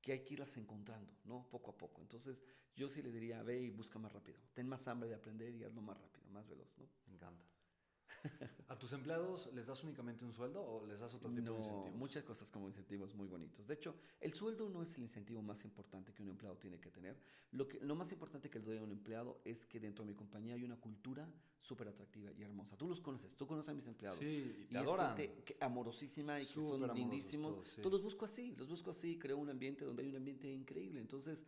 que 0.00 0.10
hay 0.10 0.24
que 0.24 0.34
irlas 0.34 0.56
encontrando, 0.56 1.14
¿no? 1.24 1.48
Poco 1.48 1.70
a 1.70 1.78
poco. 1.78 2.02
Entonces, 2.02 2.42
yo 2.74 2.88
sí 2.88 3.00
le 3.00 3.12
diría, 3.12 3.44
ve 3.44 3.60
y 3.60 3.70
busca 3.70 4.00
más 4.00 4.12
rápido, 4.12 4.40
ten 4.54 4.68
más 4.68 4.88
hambre 4.88 5.08
de 5.08 5.14
aprender 5.14 5.54
y 5.54 5.62
hazlo 5.62 5.82
más 5.82 5.96
rápido, 5.96 6.28
más 6.30 6.48
veloz, 6.48 6.76
¿no? 6.78 6.88
Me 7.06 7.14
encanta. 7.14 7.51
¿A 8.68 8.78
tus 8.78 8.92
empleados 8.92 9.50
les 9.52 9.66
das 9.66 9.82
únicamente 9.84 10.24
un 10.24 10.32
sueldo 10.32 10.62
o 10.62 10.86
les 10.86 11.00
das 11.00 11.12
otro 11.14 11.28
tipo 11.28 11.52
de 11.52 11.58
incentivos? 11.58 11.94
muchas 11.94 12.24
cosas 12.24 12.50
como 12.50 12.68
incentivos 12.68 13.14
muy 13.14 13.26
bonitos. 13.26 13.66
De 13.66 13.74
hecho, 13.74 13.94
el 14.20 14.32
sueldo 14.32 14.68
no 14.68 14.82
es 14.82 14.94
el 14.96 15.02
incentivo 15.02 15.42
más 15.42 15.64
importante 15.64 16.12
que 16.14 16.22
un 16.22 16.30
empleado 16.30 16.56
tiene 16.56 16.80
que 16.80 16.90
tener. 16.90 17.16
Lo, 17.50 17.68
que, 17.68 17.80
lo 17.80 17.94
más 17.94 18.10
importante 18.12 18.48
que 18.48 18.58
le 18.58 18.64
doy 18.64 18.78
a 18.78 18.82
un 18.82 18.92
empleado 18.92 19.40
es 19.44 19.66
que 19.66 19.78
dentro 19.78 20.04
de 20.04 20.12
mi 20.12 20.16
compañía 20.16 20.54
hay 20.54 20.64
una 20.64 20.76
cultura 20.76 21.28
súper 21.58 21.88
atractiva 21.88 22.32
y 22.32 22.42
hermosa. 22.42 22.76
Tú 22.76 22.88
los 22.88 23.00
conoces, 23.00 23.36
tú 23.36 23.46
conoces 23.46 23.68
a 23.68 23.74
mis 23.74 23.86
empleados. 23.86 24.18
Sí, 24.18 24.66
y, 24.70 24.76
es 24.76 24.88
gente 24.88 25.44
amorosísima 25.60 26.40
y 26.40 26.46
que 26.46 26.52
son 26.52 26.94
lindísimos. 26.94 27.58
Todos, 27.76 27.92
los 27.92 28.02
busco 28.02 28.24
así, 28.24 28.54
los 28.56 28.68
busco 28.68 28.90
así, 28.90 29.18
creo 29.18 29.36
un 29.36 29.50
ambiente 29.50 29.84
donde 29.84 30.02
hay 30.02 30.08
un 30.08 30.16
ambiente 30.16 30.50
increíble. 30.50 31.00
Entonces, 31.00 31.44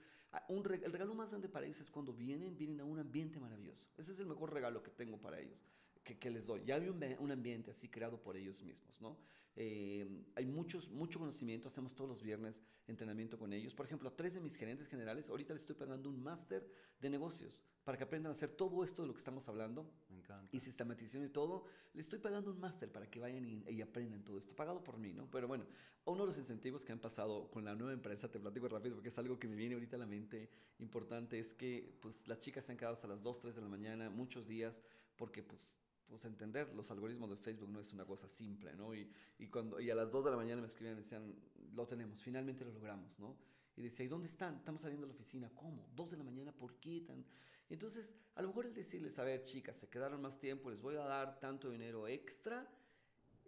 un 0.48 0.64
el 0.70 0.92
regalo 0.92 1.14
más 1.14 1.30
grande 1.30 1.48
para 1.48 1.64
ellos 1.64 1.80
es 1.80 1.90
cuando 1.90 2.12
vienen, 2.12 2.56
vienen 2.56 2.80
a 2.80 2.84
un 2.84 2.98
ambiente 2.98 3.40
maravilloso. 3.40 3.88
Ese 3.96 4.12
es 4.12 4.18
el 4.18 4.26
mejor 4.26 4.52
regalo 4.52 4.82
que 4.82 4.90
tengo 4.90 5.18
para 5.18 5.40
ellos 5.40 5.64
que, 6.05 6.30
les 6.30 6.46
doy. 6.46 6.62
Ya 6.64 6.76
hay 6.76 6.88
un, 6.88 7.02
un, 7.18 7.32
ambiente 7.32 7.70
así 7.70 7.88
creado 7.88 8.20
por 8.20 8.36
ellos 8.36 8.62
mismos, 8.62 9.00
¿no? 9.00 9.16
Eh, 9.57 10.24
hay 10.34 10.46
muchos, 10.46 10.90
mucho 10.90 11.20
conocimiento, 11.20 11.68
hacemos 11.68 11.94
todos 11.94 12.11
los 12.11 12.22
viernes 12.22 12.61
entrenamiento 12.88 13.38
con 13.38 13.52
ellos. 13.52 13.74
Por 13.74 13.86
ejemplo, 13.86 14.09
a 14.09 14.16
tres 14.16 14.34
de 14.34 14.40
mis 14.40 14.57
gerentes 14.57 14.88
generales, 14.88 15.30
ahorita 15.30 15.52
les 15.52 15.62
estoy 15.62 15.76
pagando 15.76 16.11
un 16.11 16.20
máster 16.20 16.68
de 17.00 17.09
negocios 17.09 17.62
para 17.84 17.96
que 17.96 18.05
aprendan 18.05 18.30
a 18.30 18.32
hacer 18.32 18.50
todo 18.50 18.82
esto 18.82 19.02
de 19.02 19.09
lo 19.09 19.14
que 19.14 19.18
estamos 19.18 19.48
hablando. 19.48 19.88
Me 20.09 20.16
encanta. 20.18 20.48
Y 20.50 20.59
sistematización 20.59 21.24
y 21.24 21.28
todo. 21.28 21.64
Les 21.92 22.07
estoy 22.07 22.18
pagando 22.18 22.50
un 22.50 22.59
máster 22.59 22.90
para 22.90 23.09
que 23.09 23.20
vayan 23.20 23.44
y, 23.44 23.62
y, 23.70 23.80
aprendan 23.80 24.24
todo 24.24 24.38
esto, 24.38 24.57
pagado 24.57 24.82
por 24.82 24.98
mí, 24.98 25.12
¿no? 25.12 25.30
Pero 25.30 25.46
bueno, 25.46 25.64
uno 26.05 26.22
de 26.22 26.26
los 26.26 26.36
incentivos 26.36 26.84
que 26.84 26.92
han 26.92 27.00
pasado 27.00 27.48
con 27.50 27.64
la 27.64 27.76
nueva 27.76 27.92
empresa, 27.92 28.30
te 28.30 28.40
platico 28.40 28.68
rápido 28.68 28.96
porque 28.96 29.09
es 29.11 29.18
algo 29.18 29.38
que 29.38 29.46
me 29.46 29.55
viene 29.55 29.74
ahorita 29.74 29.94
a 29.96 30.00
la 30.00 30.07
mente 30.07 30.50
importante, 30.80 31.38
es 31.38 31.55
que 31.55 31.96
pues 32.00 32.26
las 32.26 32.40
chicas 32.40 32.64
se 32.64 32.72
han 32.72 32.78
quedado 32.78 32.94
hasta 32.94 33.07
las 33.07 33.22
2, 33.22 33.38
3 33.38 33.55
de 33.55 33.61
la 33.62 33.68
mañana, 33.68 34.11
muchos 34.11 34.48
días, 34.48 34.82
porque 35.16 35.42
pues 35.42 35.78
pues 36.07 36.24
entender 36.24 36.72
los 36.74 36.90
algoritmos 36.90 37.30
de 37.30 37.36
Facebook 37.36 37.68
no 37.68 37.80
es 37.80 37.92
una 37.92 38.05
cosa 38.05 38.28
simple, 38.28 38.74
¿no? 38.74 38.94
Y, 38.94 39.11
y, 39.38 39.48
cuando, 39.48 39.80
y 39.80 39.90
a 39.90 39.94
las 39.94 40.11
2 40.11 40.24
de 40.24 40.30
la 40.30 40.36
mañana 40.36 40.61
me 40.61 40.68
escribían 40.68 40.96
y 40.96 41.02
decían, 41.02 41.34
lo 41.74 41.86
tenemos, 41.86 42.20
finalmente 42.20 42.64
lo 42.64 42.72
logramos, 42.72 43.18
¿no? 43.18 43.36
Y 43.76 43.82
decía, 43.82 44.05
¿y 44.05 44.09
dónde 44.09 44.26
están? 44.26 44.57
Estamos 44.57 44.82
saliendo 44.82 45.07
de 45.07 45.12
la 45.12 45.18
oficina, 45.18 45.50
¿cómo? 45.55 45.88
¿2 45.96 46.11
de 46.11 46.16
la 46.18 46.24
mañana? 46.24 46.52
¿Por 46.52 46.76
qué 46.76 47.00
tan...? 47.00 47.24
Entonces, 47.68 48.14
a 48.34 48.42
lo 48.42 48.48
mejor 48.48 48.66
el 48.66 48.74
decirles, 48.74 49.18
a 49.18 49.24
ver, 49.24 49.42
chicas, 49.42 49.76
se 49.76 49.88
quedaron 49.88 50.20
más 50.20 50.38
tiempo, 50.38 50.70
les 50.70 50.80
voy 50.80 50.96
a 50.96 51.05
dar 51.05 51.40
tanto 51.40 51.70
dinero 51.70 52.07
extra, 52.07 52.70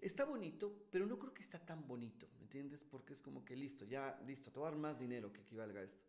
está 0.01 0.25
bonito, 0.25 0.87
pero 0.91 1.07
no 1.07 1.19
creo 1.19 1.35
que 1.35 1.43
está 1.43 1.59
tan 1.59 1.87
bonito, 1.87 2.29
¿me 2.39 2.43
entiendes? 2.43 2.85
Porque 2.85 3.13
es 3.13 3.23
como 3.23 3.45
que 3.45 3.55
listo, 3.57 3.85
ya, 3.85 4.19
listo, 4.27 4.51
te 4.51 4.59
a 4.59 4.63
dar 4.63 4.77
más 4.77 4.99
dinero 4.99 5.33
que 5.33 5.43
equivalga 5.43 5.81
a 5.81 5.85
esto. 5.85 6.03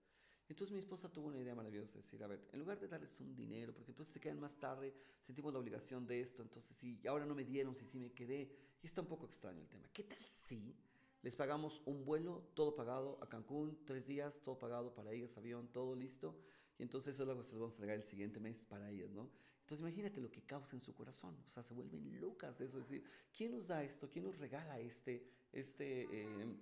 Entonces 0.49 0.71
mi 0.71 0.79
esposa 0.79 1.11
tuvo 1.11 1.27
una 1.27 1.39
idea 1.39 1.53
maravillosa 1.53 1.93
de 1.93 1.99
decir, 1.99 2.23
a 2.23 2.27
ver, 2.27 2.47
en 2.53 2.59
lugar 2.59 2.79
de 2.79 2.87
darles 2.87 3.19
un 3.19 3.35
dinero, 3.35 3.73
porque 3.73 3.91
entonces 3.91 4.13
se 4.13 4.19
quedan 4.19 4.39
más 4.39 4.57
tarde, 4.57 4.93
sentimos 5.19 5.51
la 5.51 5.59
obligación 5.59 6.07
de 6.07 6.21
esto, 6.21 6.41
entonces 6.41 6.75
si 6.75 7.05
ahora 7.07 7.25
no 7.25 7.35
me 7.35 7.43
dieron, 7.43 7.75
si 7.75 7.83
sí 7.85 7.99
me 7.99 8.11
quedé, 8.13 8.49
y 8.81 8.85
está 8.85 9.01
un 9.01 9.07
poco 9.07 9.25
extraño 9.25 9.61
el 9.61 9.67
tema. 9.67 9.89
¿Qué 9.91 10.03
tal 10.03 10.23
si 10.25 10.73
les 11.21 11.35
pagamos 11.35 11.81
un 11.85 12.05
vuelo, 12.05 12.49
todo 12.53 12.75
pagado 12.75 13.19
a 13.21 13.27
Cancún, 13.27 13.77
tres 13.85 14.07
días, 14.07 14.41
todo 14.41 14.57
pagado 14.57 14.93
para 14.93 15.11
ellas, 15.11 15.37
avión, 15.37 15.67
todo 15.67 15.95
listo, 15.95 16.39
y 16.79 16.83
entonces 16.83 17.15
eso 17.15 17.23
es 17.23 17.29
lo 17.29 17.37
que 17.37 17.43
se 17.43 17.51
los 17.51 17.59
vamos 17.59 17.73
a 17.73 17.77
entregar 17.77 17.97
el 17.97 18.03
siguiente 18.03 18.39
mes 18.39 18.65
para 18.65 18.89
ellas, 18.89 19.11
¿no? 19.11 19.29
Entonces 19.61 19.81
imagínate 19.81 20.21
lo 20.21 20.31
que 20.31 20.43
causa 20.43 20.77
en 20.77 20.79
su 20.79 20.93
corazón, 20.93 21.35
o 21.45 21.49
sea, 21.49 21.61
se 21.61 21.73
vuelven 21.73 22.21
locas 22.21 22.57
de 22.59 22.65
eso, 22.65 22.79
es 22.79 22.87
decir, 22.87 23.03
¿quién 23.35 23.51
nos 23.51 23.67
da 23.67 23.83
esto? 23.83 24.09
¿Quién 24.09 24.23
nos 24.23 24.39
regala 24.39 24.79
este, 24.79 25.27
este, 25.51 26.03
eh, 26.03 26.55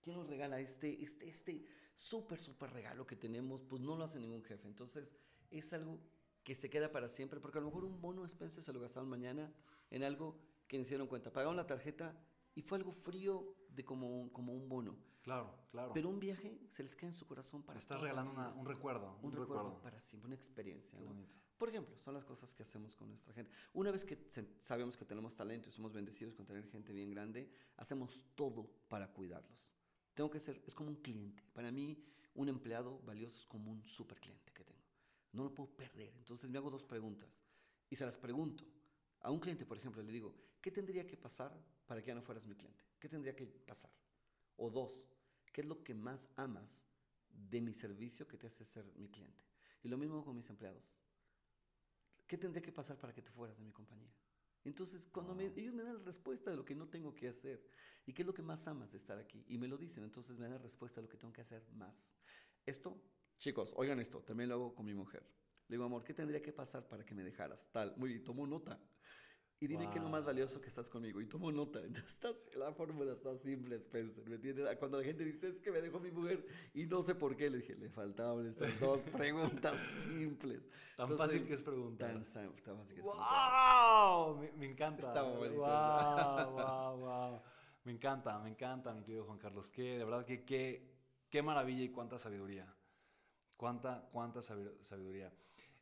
¿quién 0.00 0.16
nos 0.16 0.26
regala 0.26 0.60
este, 0.60 1.02
este, 1.02 1.28
este? 1.28 1.64
súper, 2.00 2.38
súper 2.38 2.72
regalo 2.72 3.06
que 3.06 3.14
tenemos, 3.14 3.62
pues 3.62 3.82
no 3.82 3.94
lo 3.94 4.04
hace 4.04 4.18
ningún 4.18 4.42
jefe. 4.42 4.66
Entonces 4.66 5.14
es 5.50 5.72
algo 5.74 6.00
que 6.42 6.54
se 6.54 6.70
queda 6.70 6.90
para 6.90 7.08
siempre, 7.08 7.40
porque 7.40 7.58
a 7.58 7.60
lo 7.60 7.66
mejor 7.66 7.84
un 7.84 8.00
bono 8.00 8.24
Spencer 8.24 8.62
se 8.62 8.72
lo 8.72 8.80
gastaron 8.80 9.08
mañana 9.08 9.52
en 9.90 10.02
algo 10.02 10.38
que 10.66 10.78
ni 10.78 10.84
se 10.84 10.90
dieron 10.90 11.06
cuenta. 11.06 11.30
Pagaron 11.30 11.56
la 11.56 11.66
tarjeta 11.66 12.18
y 12.54 12.62
fue 12.62 12.78
algo 12.78 12.92
frío 12.92 13.54
de 13.68 13.84
como 13.84 14.08
un, 14.08 14.30
como 14.30 14.54
un 14.54 14.66
bono. 14.68 14.96
Claro, 15.20 15.54
claro. 15.70 15.92
Pero 15.92 16.08
un 16.08 16.18
viaje 16.18 16.58
se 16.70 16.82
les 16.82 16.96
queda 16.96 17.08
en 17.08 17.12
su 17.12 17.26
corazón 17.26 17.62
para 17.62 17.78
Estás 17.78 18.00
regalando 18.00 18.32
un 18.56 18.64
recuerdo. 18.64 19.18
Un, 19.20 19.32
recuerdo, 19.32 19.82
para 19.82 20.00
siempre, 20.00 20.28
una 20.28 20.36
experiencia. 20.36 20.98
Por 21.58 21.68
ejemplo, 21.68 21.94
son 21.98 22.14
las 22.14 22.24
cosas 22.24 22.54
que 22.54 22.62
hacemos 22.62 22.96
con 22.96 23.10
nuestra 23.10 23.34
gente. 23.34 23.52
Una 23.74 23.90
vez 23.90 24.06
que 24.06 24.26
sabemos 24.60 24.96
que 24.96 25.04
tenemos 25.04 25.36
talento 25.36 25.68
y 25.68 25.72
somos 25.72 25.92
bendecidos 25.92 26.34
con 26.34 26.46
tener 26.46 26.66
gente 26.66 26.94
bien 26.94 27.10
grande, 27.10 27.52
hacemos 27.76 28.24
todo 28.34 28.70
para 28.88 29.12
cuidarlos. 29.12 29.70
Tengo 30.14 30.30
que 30.30 30.40
ser, 30.40 30.62
es 30.66 30.74
como 30.74 30.90
un 30.90 30.96
cliente. 30.96 31.42
Para 31.52 31.70
mí, 31.70 32.02
un 32.34 32.48
empleado 32.48 33.00
valioso 33.00 33.38
es 33.38 33.46
como 33.46 33.70
un 33.70 33.84
super 33.84 34.20
cliente 34.20 34.52
que 34.52 34.64
tengo. 34.64 34.84
No 35.32 35.44
lo 35.44 35.54
puedo 35.54 35.70
perder. 35.76 36.12
Entonces 36.16 36.50
me 36.50 36.58
hago 36.58 36.70
dos 36.70 36.84
preguntas 36.84 37.42
y 37.88 37.96
se 37.96 38.04
las 38.04 38.16
pregunto. 38.16 38.64
A 39.20 39.30
un 39.30 39.40
cliente, 39.40 39.66
por 39.66 39.76
ejemplo, 39.76 40.02
le 40.02 40.12
digo, 40.12 40.34
¿qué 40.60 40.70
tendría 40.70 41.06
que 41.06 41.16
pasar 41.16 41.52
para 41.86 42.00
que 42.00 42.08
ya 42.08 42.14
no 42.14 42.22
fueras 42.22 42.46
mi 42.46 42.54
cliente? 42.54 42.84
¿Qué 42.98 43.08
tendría 43.08 43.36
que 43.36 43.46
pasar? 43.46 43.90
O 44.56 44.70
dos, 44.70 45.08
¿qué 45.52 45.60
es 45.60 45.66
lo 45.66 45.82
que 45.82 45.94
más 45.94 46.28
amas 46.36 46.86
de 47.28 47.60
mi 47.60 47.74
servicio 47.74 48.26
que 48.26 48.38
te 48.38 48.46
hace 48.46 48.64
ser 48.64 48.84
mi 48.96 49.08
cliente? 49.08 49.44
Y 49.82 49.88
lo 49.88 49.98
mismo 49.98 50.24
con 50.24 50.36
mis 50.36 50.48
empleados. 50.48 50.96
¿Qué 52.26 52.38
tendría 52.38 52.62
que 52.62 52.72
pasar 52.72 52.96
para 52.96 53.12
que 53.12 53.22
te 53.22 53.30
fueras 53.30 53.58
de 53.58 53.64
mi 53.64 53.72
compañía? 53.72 54.12
Entonces, 54.64 55.06
cuando 55.06 55.38
ellos 55.40 55.74
me 55.74 55.82
dan 55.82 55.98
la 55.98 56.04
respuesta 56.04 56.50
de 56.50 56.56
lo 56.56 56.64
que 56.64 56.74
no 56.74 56.88
tengo 56.88 57.14
que 57.14 57.28
hacer 57.28 57.64
y 58.06 58.12
qué 58.12 58.22
es 58.22 58.26
lo 58.26 58.34
que 58.34 58.42
más 58.42 58.66
amas 58.68 58.92
de 58.92 58.98
estar 58.98 59.18
aquí, 59.18 59.44
y 59.48 59.58
me 59.58 59.68
lo 59.68 59.78
dicen, 59.78 60.04
entonces 60.04 60.36
me 60.36 60.44
dan 60.44 60.52
la 60.52 60.58
respuesta 60.58 61.00
de 61.00 61.06
lo 61.06 61.08
que 61.08 61.16
tengo 61.16 61.32
que 61.32 61.40
hacer 61.40 61.64
más. 61.72 62.10
Esto, 62.66 63.00
chicos, 63.38 63.72
oigan 63.76 64.00
esto, 64.00 64.20
también 64.22 64.48
lo 64.48 64.56
hago 64.56 64.74
con 64.74 64.84
mi 64.84 64.94
mujer. 64.94 65.22
Le 65.68 65.76
digo, 65.76 65.84
amor, 65.84 66.02
¿qué 66.04 66.12
tendría 66.12 66.42
que 66.42 66.52
pasar 66.52 66.88
para 66.88 67.04
que 67.04 67.14
me 67.14 67.22
dejaras? 67.22 67.70
Tal, 67.70 67.96
muy 67.96 68.10
bien, 68.10 68.24
tomo 68.24 68.46
nota 68.46 68.80
y 69.62 69.66
dime 69.66 69.90
qué 69.90 69.98
es 69.98 70.02
lo 70.02 70.08
más 70.08 70.24
valioso 70.24 70.58
que 70.58 70.68
estás 70.68 70.88
conmigo. 70.88 71.20
Y 71.20 71.26
tomo 71.26 71.52
nota. 71.52 71.80
Entonces, 71.84 72.50
la 72.56 72.72
fórmula 72.72 73.12
está 73.12 73.36
simple, 73.36 73.76
Spencer. 73.76 74.26
¿Me 74.26 74.36
entiendes? 74.36 74.66
Cuando 74.78 74.96
la 74.96 75.04
gente 75.04 75.22
dice, 75.22 75.48
es 75.48 75.60
que 75.60 75.70
me 75.70 75.82
dejó 75.82 76.00
mi 76.00 76.10
mujer 76.10 76.46
y 76.72 76.86
no 76.86 77.02
sé 77.02 77.14
por 77.14 77.36
qué, 77.36 77.50
le 77.50 77.58
dije, 77.58 77.76
le 77.76 77.90
faltaban 77.90 78.46
estas 78.46 78.80
dos 78.80 79.02
preguntas 79.12 79.78
simples. 80.02 80.66
Tan 80.96 81.14
fácil 81.14 81.44
que 81.44 81.52
es 81.52 81.62
preguntar. 81.62 82.10
Tan, 82.10 82.24
fácil 82.24 82.94
que 82.94 83.00
es 83.00 83.06
¡Wow! 83.06 84.38
Me, 84.38 84.52
me 84.52 84.66
encanta. 84.70 85.06
Está 85.06 85.22
bonito. 85.22 85.60
¡Wow! 85.60 86.50
¡Wow! 86.52 86.98
¡Wow! 86.98 87.42
Me 87.84 87.92
encanta, 87.92 88.38
me 88.38 88.48
encanta, 88.48 88.94
mi 88.94 89.02
querido 89.02 89.24
Juan 89.24 89.38
Carlos. 89.38 89.68
Que, 89.68 89.98
de 89.98 90.04
verdad, 90.04 90.24
que 90.24 90.42
qué 91.28 91.42
maravilla 91.42 91.82
y 91.82 91.90
cuánta 91.90 92.16
sabiduría. 92.16 92.66
Cuánta, 93.58 94.08
cuánta 94.10 94.40
sabiduría. 94.40 95.30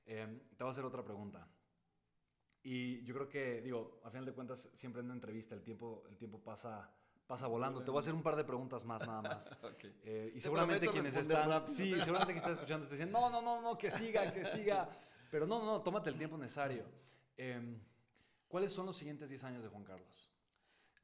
Eh, 0.05 0.41
te 0.57 0.65
voy 0.65 0.69
a 0.69 0.71
hacer 0.73 0.85
otra 0.85 1.05
pregunta. 1.05 1.47
Y 2.71 3.03
yo 3.03 3.15
creo 3.15 3.29
que, 3.31 3.63
digo, 3.63 3.99
a 4.05 4.11
final 4.11 4.27
de 4.27 4.35
cuentas, 4.35 4.69
siempre 4.75 5.01
en 5.01 5.07
una 5.07 5.15
entrevista 5.15 5.55
el 5.55 5.63
tiempo, 5.63 6.05
el 6.11 6.19
tiempo 6.19 6.39
pasa, 6.39 6.91
pasa 7.27 7.47
volando. 7.47 7.83
Te 7.83 7.91
voy 7.91 7.97
a 7.97 8.01
hacer 8.01 8.13
un 8.13 8.23
par 8.23 8.37
de 8.37 8.45
preguntas 8.45 8.85
más, 8.85 9.07
nada 9.07 9.23
más. 9.23 9.51
Eh, 10.05 10.33
y 10.35 10.41
seguramente 10.41 10.87
quienes 10.89 11.17
están, 11.17 11.67
sí, 11.67 11.95
seguramente 11.95 12.35
que 12.35 12.39
están 12.41 12.53
escuchando 12.53 12.87
te 12.87 12.93
dicen, 12.93 13.11
no, 13.11 13.31
no, 13.31 13.41
no, 13.41 13.63
no, 13.63 13.79
que 13.79 13.91
siga, 13.91 14.31
que 14.35 14.45
siga. 14.45 14.91
Pero 15.31 15.47
no, 15.47 15.59
no, 15.61 15.65
no, 15.65 15.81
tómate 15.81 16.11
el 16.11 16.19
tiempo 16.19 16.37
necesario. 16.37 16.85
Em, 17.39 17.81
¿Cuáles 18.49 18.71
son 18.71 18.85
los 18.85 18.97
siguientes 18.97 19.31
10 19.31 19.45
años 19.45 19.63
de 19.63 19.71
Juan 19.71 19.85
Carlos? 19.85 20.31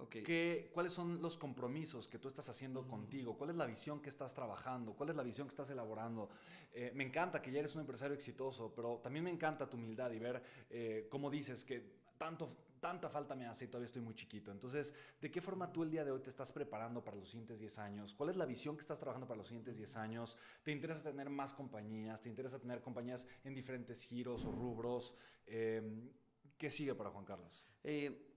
¿Qué, 0.08 0.70
¿Cuáles 0.72 0.92
son 0.92 1.22
los 1.22 1.36
compromisos 1.36 2.08
que 2.08 2.18
tú 2.18 2.28
estás 2.28 2.48
haciendo 2.48 2.82
mm. 2.82 2.88
contigo? 2.88 3.36
¿Cuál 3.36 3.50
es 3.50 3.56
la 3.56 3.66
visión 3.66 4.00
que 4.00 4.08
estás 4.08 4.34
trabajando? 4.34 4.92
¿Cuál 4.94 5.10
es 5.10 5.16
la 5.16 5.22
visión 5.22 5.46
que 5.46 5.52
estás 5.52 5.70
elaborando? 5.70 6.28
Eh, 6.72 6.92
me 6.94 7.04
encanta 7.04 7.40
que 7.40 7.52
ya 7.52 7.60
eres 7.60 7.74
un 7.74 7.80
empresario 7.80 8.14
exitoso, 8.14 8.72
pero 8.74 8.98
también 8.98 9.24
me 9.24 9.30
encanta 9.30 9.68
tu 9.68 9.76
humildad 9.76 10.10
y 10.10 10.18
ver 10.18 10.42
eh, 10.70 11.06
cómo 11.10 11.30
dices 11.30 11.64
que 11.64 12.04
tanto, 12.18 12.48
tanta 12.80 13.08
falta 13.08 13.34
me 13.34 13.46
hace 13.46 13.64
y 13.64 13.68
todavía 13.68 13.86
estoy 13.86 14.02
muy 14.02 14.14
chiquito. 14.14 14.50
Entonces, 14.50 14.92
¿de 15.20 15.30
qué 15.30 15.40
forma 15.40 15.72
tú 15.72 15.82
el 15.84 15.90
día 15.90 16.04
de 16.04 16.10
hoy 16.10 16.20
te 16.20 16.30
estás 16.30 16.52
preparando 16.52 17.02
para 17.02 17.16
los 17.16 17.28
siguientes 17.28 17.60
10 17.60 17.78
años? 17.78 18.14
¿Cuál 18.14 18.30
es 18.30 18.36
la 18.36 18.46
visión 18.46 18.76
que 18.76 18.80
estás 18.80 18.98
trabajando 18.98 19.26
para 19.26 19.38
los 19.38 19.46
siguientes 19.46 19.76
10 19.76 19.96
años? 19.96 20.36
¿Te 20.62 20.72
interesa 20.72 21.02
tener 21.02 21.30
más 21.30 21.54
compañías? 21.54 22.20
¿Te 22.20 22.28
interesa 22.28 22.58
tener 22.58 22.82
compañías 22.82 23.26
en 23.44 23.54
diferentes 23.54 24.04
giros 24.04 24.44
o 24.44 24.52
rubros? 24.52 25.14
Eh, 25.46 26.10
¿Qué 26.58 26.70
sigue 26.70 26.94
para 26.94 27.10
Juan 27.10 27.24
Carlos? 27.24 27.64
Eh, 27.82 28.33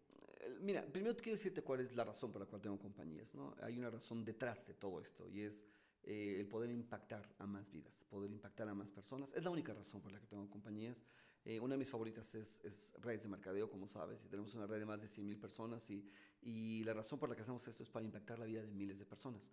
mira, 0.61 0.85
primero 0.85 1.15
quiero 1.15 1.31
decirte 1.31 1.61
cuál 1.61 1.81
es 1.81 1.95
la 1.95 2.03
razón 2.03 2.31
por 2.31 2.41
la 2.41 2.47
cual 2.47 2.61
tengo 2.61 2.77
compañías. 2.77 3.33
¿no? 3.35 3.55
Hay 3.61 3.77
una 3.77 3.89
razón 3.89 4.23
detrás 4.23 4.67
de 4.67 4.73
todo 4.73 4.99
esto 4.99 5.27
y 5.27 5.41
es 5.41 5.65
eh, 6.03 6.39
el 6.39 6.47
poder 6.47 6.69
impactar 6.71 7.27
a 7.37 7.45
más 7.45 7.69
vidas, 7.69 8.05
poder 8.09 8.31
impactar 8.31 8.67
a 8.69 8.73
más 8.73 8.91
personas. 8.91 9.33
Es 9.33 9.43
la 9.43 9.49
única 9.49 9.73
razón 9.73 10.01
por 10.01 10.11
la 10.11 10.19
que 10.19 10.27
tengo 10.27 10.49
compañías. 10.49 11.03
Eh, 11.43 11.59
una 11.59 11.75
de 11.75 11.79
mis 11.79 11.89
favoritas 11.89 12.35
es, 12.35 12.63
es, 12.65 12.93
redes 13.01 13.23
de 13.23 13.29
mercadeo, 13.29 13.69
como 13.69 13.87
sabes, 13.87 14.23
y 14.25 14.27
tenemos 14.27 14.53
una 14.55 14.67
red 14.67 14.79
de 14.79 14.85
más 14.85 15.01
de 15.01 15.07
100 15.07 15.25
mil 15.25 15.37
personas 15.37 15.89
y, 15.89 16.05
y, 16.41 16.83
la 16.83 16.93
razón 16.93 17.19
por 17.19 17.29
la 17.29 17.35
que 17.35 17.41
hacemos 17.41 17.65
esto 17.67 17.83
es 17.83 17.89
para 17.89 18.05
impactar 18.05 18.37
la 18.37 18.45
vida 18.45 18.61
de 18.61 18.71
miles 18.71 18.99
de 18.99 19.05
personas. 19.05 19.49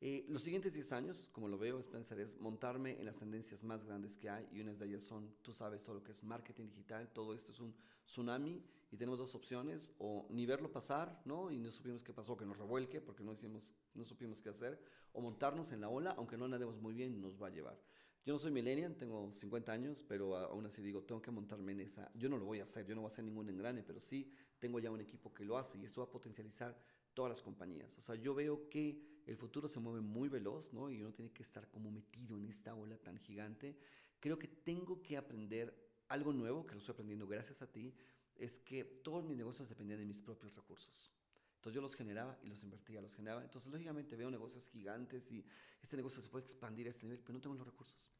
Eh, 0.00 0.26
los 0.28 0.42
siguientes 0.42 0.74
10 0.74 0.92
años, 0.92 1.28
como 1.32 1.48
lo 1.48 1.56
veo, 1.56 1.78
Spencer, 1.80 2.18
es 2.20 2.38
montarme 2.38 2.98
en 2.98 3.06
las 3.06 3.18
tendencias 3.18 3.64
más 3.64 3.84
grandes 3.84 4.16
que 4.16 4.28
hay 4.28 4.46
y 4.52 4.60
unas 4.60 4.78
de 4.78 4.86
ellas 4.86 5.04
son, 5.04 5.36
tú 5.42 5.52
sabes, 5.52 5.84
todo 5.84 5.96
lo 5.96 6.02
que 6.02 6.12
es 6.12 6.22
marketing 6.22 6.66
digital, 6.66 7.08
todo 7.12 7.32
esto 7.32 7.52
es 7.52 7.60
un 7.60 7.74
tsunami 8.04 8.62
y 8.90 8.96
tenemos 8.96 9.18
dos 9.18 9.34
opciones, 9.34 9.92
o 9.98 10.26
ni 10.30 10.46
verlo 10.46 10.70
pasar, 10.70 11.20
¿no? 11.24 11.50
Y 11.50 11.58
no 11.58 11.70
supimos 11.70 12.02
qué 12.04 12.12
pasó, 12.12 12.36
que 12.36 12.46
nos 12.46 12.56
revuelque 12.56 13.00
porque 13.00 13.24
no, 13.24 13.32
hicimos, 13.32 13.74
no 13.94 14.04
supimos 14.04 14.40
qué 14.40 14.50
hacer, 14.50 14.80
o 15.12 15.20
montarnos 15.20 15.72
en 15.72 15.80
la 15.80 15.88
ola, 15.88 16.12
aunque 16.12 16.36
no 16.36 16.46
nademos 16.48 16.80
muy 16.80 16.94
bien, 16.94 17.20
nos 17.20 17.40
va 17.40 17.48
a 17.48 17.50
llevar. 17.50 17.80
Yo 18.24 18.32
no 18.32 18.38
soy 18.40 18.50
millennial, 18.50 18.96
tengo 18.96 19.30
50 19.32 19.72
años, 19.72 20.02
pero 20.02 20.36
aún 20.36 20.66
así 20.66 20.82
digo, 20.82 21.04
tengo 21.04 21.22
que 21.22 21.30
montarme 21.30 21.72
en 21.72 21.80
esa. 21.80 22.10
Yo 22.14 22.28
no 22.28 22.36
lo 22.36 22.44
voy 22.44 22.58
a 22.58 22.64
hacer, 22.64 22.84
yo 22.84 22.94
no 22.96 23.02
voy 23.02 23.06
a 23.06 23.12
hacer 23.12 23.24
ningún 23.24 23.48
engrane, 23.48 23.84
pero 23.84 24.00
sí 24.00 24.32
tengo 24.58 24.80
ya 24.80 24.90
un 24.90 25.00
equipo 25.00 25.32
que 25.32 25.44
lo 25.44 25.56
hace 25.56 25.78
y 25.78 25.84
esto 25.84 26.00
va 26.00 26.06
a 26.06 26.10
potencializar 26.10 26.76
todas 27.14 27.30
las 27.30 27.40
compañías. 27.40 27.96
O 27.96 28.00
sea, 28.00 28.16
yo 28.16 28.34
veo 28.34 28.68
que 28.68 29.22
el 29.26 29.36
futuro 29.36 29.68
se 29.68 29.78
mueve 29.78 30.00
muy 30.00 30.28
veloz, 30.28 30.72
¿no? 30.72 30.90
Y 30.90 31.00
uno 31.00 31.12
tiene 31.12 31.30
que 31.30 31.44
estar 31.44 31.70
como 31.70 31.90
metido 31.90 32.36
en 32.36 32.48
esta 32.48 32.74
ola 32.74 32.98
tan 32.98 33.16
gigante. 33.16 33.78
Creo 34.18 34.38
que 34.38 34.48
tengo 34.48 35.02
que 35.02 35.16
aprender 35.16 35.72
algo 36.08 36.32
nuevo, 36.32 36.66
que 36.66 36.74
lo 36.74 36.80
estoy 36.80 36.94
aprendiendo 36.94 37.28
gracias 37.28 37.62
a 37.62 37.70
ti, 37.70 37.94
es 38.38 38.58
que 38.58 38.84
todos 38.84 39.24
mis 39.24 39.36
negocios 39.36 39.68
dependían 39.68 40.00
de 40.00 40.06
mis 40.06 40.20
propios 40.20 40.54
recursos. 40.54 41.12
Entonces 41.56 41.74
yo 41.74 41.80
los 41.80 41.94
generaba 41.94 42.38
y 42.42 42.48
los 42.48 42.62
invertía, 42.62 43.00
los 43.00 43.14
generaba. 43.14 43.42
Entonces 43.42 43.72
lógicamente 43.72 44.14
veo 44.14 44.30
negocios 44.30 44.68
gigantes 44.68 45.32
y 45.32 45.44
este 45.82 45.96
negocio 45.96 46.22
se 46.22 46.28
puede 46.28 46.44
expandir 46.44 46.86
a 46.86 46.90
este 46.90 47.04
nivel, 47.04 47.20
pero 47.20 47.34
no 47.34 47.40
tengo 47.40 47.56
los 47.56 47.66
recursos 47.66 48.12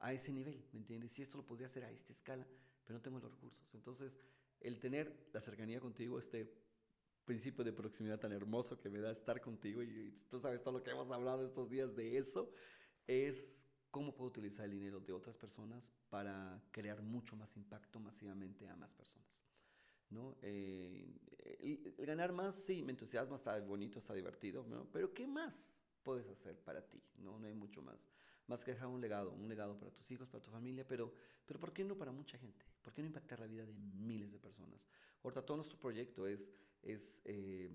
a 0.00 0.12
ese 0.12 0.32
nivel, 0.32 0.64
¿me 0.72 0.78
entiendes? 0.78 1.12
Si 1.12 1.22
esto 1.22 1.36
lo 1.36 1.46
podría 1.46 1.66
hacer 1.66 1.84
a 1.84 1.90
esta 1.90 2.12
escala, 2.12 2.46
pero 2.84 2.98
no 2.98 3.02
tengo 3.02 3.18
los 3.18 3.30
recursos. 3.30 3.72
Entonces 3.74 4.18
el 4.60 4.78
tener 4.78 5.28
la 5.32 5.40
cercanía 5.40 5.80
contigo, 5.80 6.18
este 6.18 6.52
principio 7.24 7.62
de 7.64 7.72
proximidad 7.72 8.18
tan 8.18 8.32
hermoso 8.32 8.78
que 8.78 8.88
me 8.88 8.98
da 8.98 9.10
estar 9.10 9.40
contigo 9.40 9.82
y, 9.82 10.12
tú 10.28 10.40
sabes 10.40 10.62
todo 10.62 10.78
lo 10.78 10.82
que 10.82 10.90
hemos 10.90 11.10
hablado 11.10 11.44
estos 11.44 11.70
días 11.70 11.94
de 11.94 12.18
eso, 12.18 12.50
es 13.06 13.68
cómo 13.90 14.14
puedo 14.14 14.28
utilizar 14.28 14.64
el 14.64 14.72
dinero 14.72 15.00
de 15.00 15.12
otras 15.12 15.36
personas 15.36 15.92
para 16.08 16.62
crear 16.70 17.02
mucho 17.02 17.36
más 17.36 17.56
impacto 17.56 18.00
masivamente 18.00 18.68
a 18.68 18.76
más 18.76 18.94
personas. 18.94 19.42
¿No? 20.10 20.36
Eh, 20.42 21.20
el, 21.60 22.06
ganar 22.06 22.32
más, 22.32 22.54
sí, 22.54 22.82
me 22.82 22.92
entusiasma, 22.92 23.36
está 23.36 23.58
bonito, 23.60 23.98
está 23.98 24.14
divertido, 24.14 24.66
pero 24.92 25.12
¿qué 25.12 25.26
más 25.26 25.80
puedes 26.02 26.28
hacer 26.28 26.58
para 26.60 26.86
ti? 26.86 27.02
¿no? 27.18 27.38
no 27.38 27.46
hay 27.46 27.54
mucho 27.54 27.82
más. 27.82 28.06
Más 28.46 28.64
que 28.64 28.72
dejar 28.72 28.88
un 28.88 29.00
legado, 29.00 29.32
un 29.32 29.48
legado 29.48 29.78
para 29.78 29.92
tus 29.92 30.10
hijos, 30.10 30.28
para 30.28 30.42
tu 30.42 30.50
familia, 30.50 30.86
pero, 30.86 31.12
pero 31.46 31.60
¿por 31.60 31.72
qué 31.72 31.84
no 31.84 31.96
para 31.96 32.10
mucha 32.10 32.36
gente? 32.36 32.66
¿Por 32.82 32.92
qué 32.92 33.02
no 33.02 33.06
impactar 33.06 33.38
la 33.38 33.46
vida 33.46 33.64
de 33.64 33.72
miles 33.72 34.32
de 34.32 34.40
personas? 34.40 34.88
Ahorita 35.22 35.44
todo 35.44 35.58
nuestro 35.58 35.78
proyecto 35.78 36.26
es, 36.26 36.50
es 36.82 37.20
eh, 37.24 37.70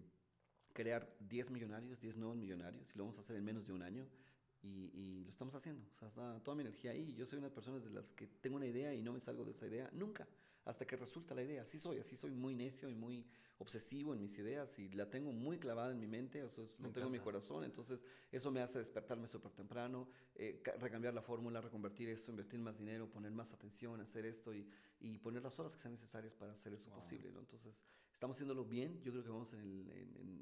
crear 0.74 1.16
10 1.22 1.52
millonarios, 1.52 2.02
10 2.02 2.18
nuevos 2.18 2.36
millonarios, 2.36 2.94
y 2.94 2.98
lo 2.98 3.06
vamos 3.06 3.18
a 3.18 3.22
hacer 3.22 3.38
en 3.38 3.46
menos 3.46 3.68
de 3.68 3.74
un 3.74 3.84
año. 3.84 4.06
Y, 4.62 4.90
y, 4.94 5.24
lo 5.24 5.30
estamos 5.30 5.54
haciendo. 5.54 5.86
O 5.92 5.96
sea, 5.96 6.08
está 6.08 6.40
toda 6.44 6.56
mi 6.56 6.62
energía 6.62 6.90
ahí. 6.90 7.14
Yo 7.14 7.24
soy 7.28 7.38
una 7.38 7.46
de 7.46 7.52
las 7.52 7.56
personas 7.56 7.84
de 7.84 7.92
las 7.92 8.12
que 8.12 8.26
tengo 8.26 8.56
una 8.56 8.66
idea 8.66 8.96
y 8.96 9.04
no 9.04 9.14
me 9.14 9.20
salgo 9.20 9.46
de 9.46 9.52
esa 9.52 9.68
idea 9.68 9.88
nunca 9.94 10.28
hasta 10.66 10.86
que 10.86 10.96
resulta 10.96 11.34
la 11.34 11.44
idea. 11.44 11.62
Así 11.62 11.80
soy, 11.80 12.00
así 12.00 12.18
soy 12.18 12.32
muy 12.32 12.56
necio 12.56 12.90
y 12.90 12.96
muy 12.96 13.26
obsesivo 13.60 14.14
en 14.14 14.20
mis 14.20 14.38
ideas 14.38 14.78
y 14.80 14.90
la 14.90 15.10
tengo 15.10 15.32
muy 15.32 15.58
clavada 15.58 15.92
en 15.92 16.00
mi 16.00 16.08
mente, 16.08 16.44
o 16.44 16.50
sea, 16.50 16.66
lo 16.82 16.92
tengo 16.92 17.08
en 17.08 17.14
mi 17.14 17.20
corazón, 17.20 17.64
entonces 17.64 18.04
eso 18.32 18.52
me 18.52 18.62
hace 18.62 18.80
despertarme 18.80 19.28
súper 19.28 19.52
temprano, 19.54 20.10
eh, 20.36 20.62
recambiar 20.80 21.14
la 21.14 21.22
fórmula, 21.22 21.62
reconvertir 21.62 22.10
esto, 22.10 22.32
invertir 22.32 22.60
más 22.60 22.80
dinero, 22.80 23.10
poner 23.10 23.32
más 23.32 23.54
atención, 23.54 24.02
hacer 24.02 24.26
esto 24.26 24.54
y, 24.54 24.68
y 25.00 25.18
poner 25.20 25.42
las 25.42 25.58
horas 25.58 25.74
que 25.74 25.80
sean 25.80 25.94
necesarias 25.94 26.34
para 26.34 26.52
hacer 26.52 26.74
eso 26.74 26.90
posible, 26.90 27.32
¿no? 27.32 27.40
Entonces, 27.40 27.86
estamos 28.12 28.36
haciéndolo 28.36 28.66
bien, 28.66 29.02
yo 29.04 29.12
creo 29.12 29.24
que 29.24 29.30
vamos 29.30 29.54
en 29.54 29.60
el, 29.62 29.90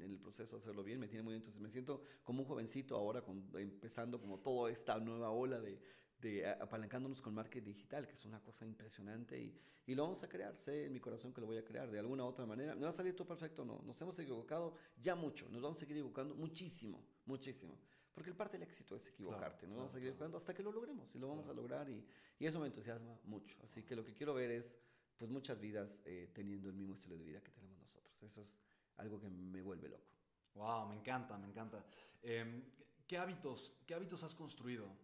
el 0.00 0.18
proceso 0.18 0.56
de 0.56 0.62
hacerlo 0.62 0.82
bien, 0.82 0.98
me 0.98 1.08
tiene 1.08 1.22
muy 1.22 1.34
entonces 1.34 1.60
me 1.60 1.68
siento 1.68 2.02
como 2.22 2.42
un 2.42 2.48
jovencito 2.48 2.96
ahora, 2.96 3.22
con, 3.22 3.48
empezando 3.54 4.20
como 4.20 4.38
toda 4.38 4.70
esta 4.70 4.98
nueva 4.98 5.30
ola 5.30 5.60
de 5.60 5.78
de 6.24 6.48
apalancándonos 6.48 7.20
con 7.20 7.34
marketing 7.34 7.66
digital, 7.66 8.06
que 8.06 8.14
es 8.14 8.24
una 8.24 8.40
cosa 8.40 8.64
impresionante 8.64 9.38
y, 9.38 9.54
y, 9.86 9.94
lo 9.94 10.04
vamos 10.04 10.22
a 10.22 10.28
crear, 10.28 10.58
sé 10.58 10.86
en 10.86 10.92
mi 10.92 11.00
corazón 11.00 11.32
que 11.32 11.40
lo 11.40 11.46
voy 11.46 11.58
a 11.58 11.64
crear 11.64 11.90
de 11.90 11.98
alguna 11.98 12.24
u 12.24 12.28
otra 12.28 12.46
manera. 12.46 12.74
No 12.74 12.82
va 12.82 12.88
a 12.88 12.92
salir 12.92 13.14
todo 13.14 13.28
perfecto, 13.28 13.64
no, 13.64 13.82
nos 13.84 14.00
hemos 14.00 14.18
equivocado 14.18 14.74
ya 15.00 15.14
mucho, 15.14 15.48
nos 15.50 15.60
vamos 15.60 15.76
a 15.76 15.80
seguir 15.80 15.96
equivocando 15.98 16.34
muchísimo, 16.34 17.04
muchísimo, 17.26 17.78
porque 18.12 18.30
el 18.30 18.36
parte 18.36 18.56
del 18.56 18.66
éxito 18.66 18.96
es 18.96 19.06
equivocarte, 19.08 19.66
nos 19.66 19.76
vamos 19.76 19.92
a 19.92 19.94
seguir 19.94 20.08
equivocando 20.08 20.38
hasta 20.38 20.54
que 20.54 20.62
lo 20.62 20.72
logremos 20.72 21.14
y 21.14 21.18
lo 21.18 21.28
vamos 21.28 21.46
a 21.48 21.52
lograr 21.52 21.88
y, 21.90 22.04
y, 22.38 22.46
eso 22.46 22.58
me 22.58 22.66
entusiasma 22.66 23.18
mucho. 23.24 23.58
Así 23.62 23.82
que 23.82 23.94
lo 23.94 24.04
que 24.04 24.14
quiero 24.14 24.32
ver 24.32 24.50
es 24.50 24.78
pues 25.18 25.30
muchas 25.30 25.60
vidas 25.60 26.02
eh, 26.06 26.30
teniendo 26.32 26.68
el 26.68 26.74
mismo 26.74 26.94
estilo 26.94 27.16
de 27.16 27.24
vida 27.24 27.42
que 27.42 27.50
tenemos 27.50 27.78
nosotros. 27.78 28.22
Eso 28.22 28.40
es 28.40 28.58
algo 28.96 29.20
que 29.20 29.28
me 29.28 29.60
vuelve 29.60 29.88
loco. 29.88 30.10
Wow, 30.54 30.88
me 30.88 30.96
encanta, 30.96 31.36
me 31.36 31.48
encanta. 31.48 31.84
Em, 32.22 32.62
¿qué, 33.06 33.18
hábitos, 33.18 33.72
¿Qué 33.86 33.94
hábitos 33.94 34.22
has 34.22 34.34
construido 34.34 35.03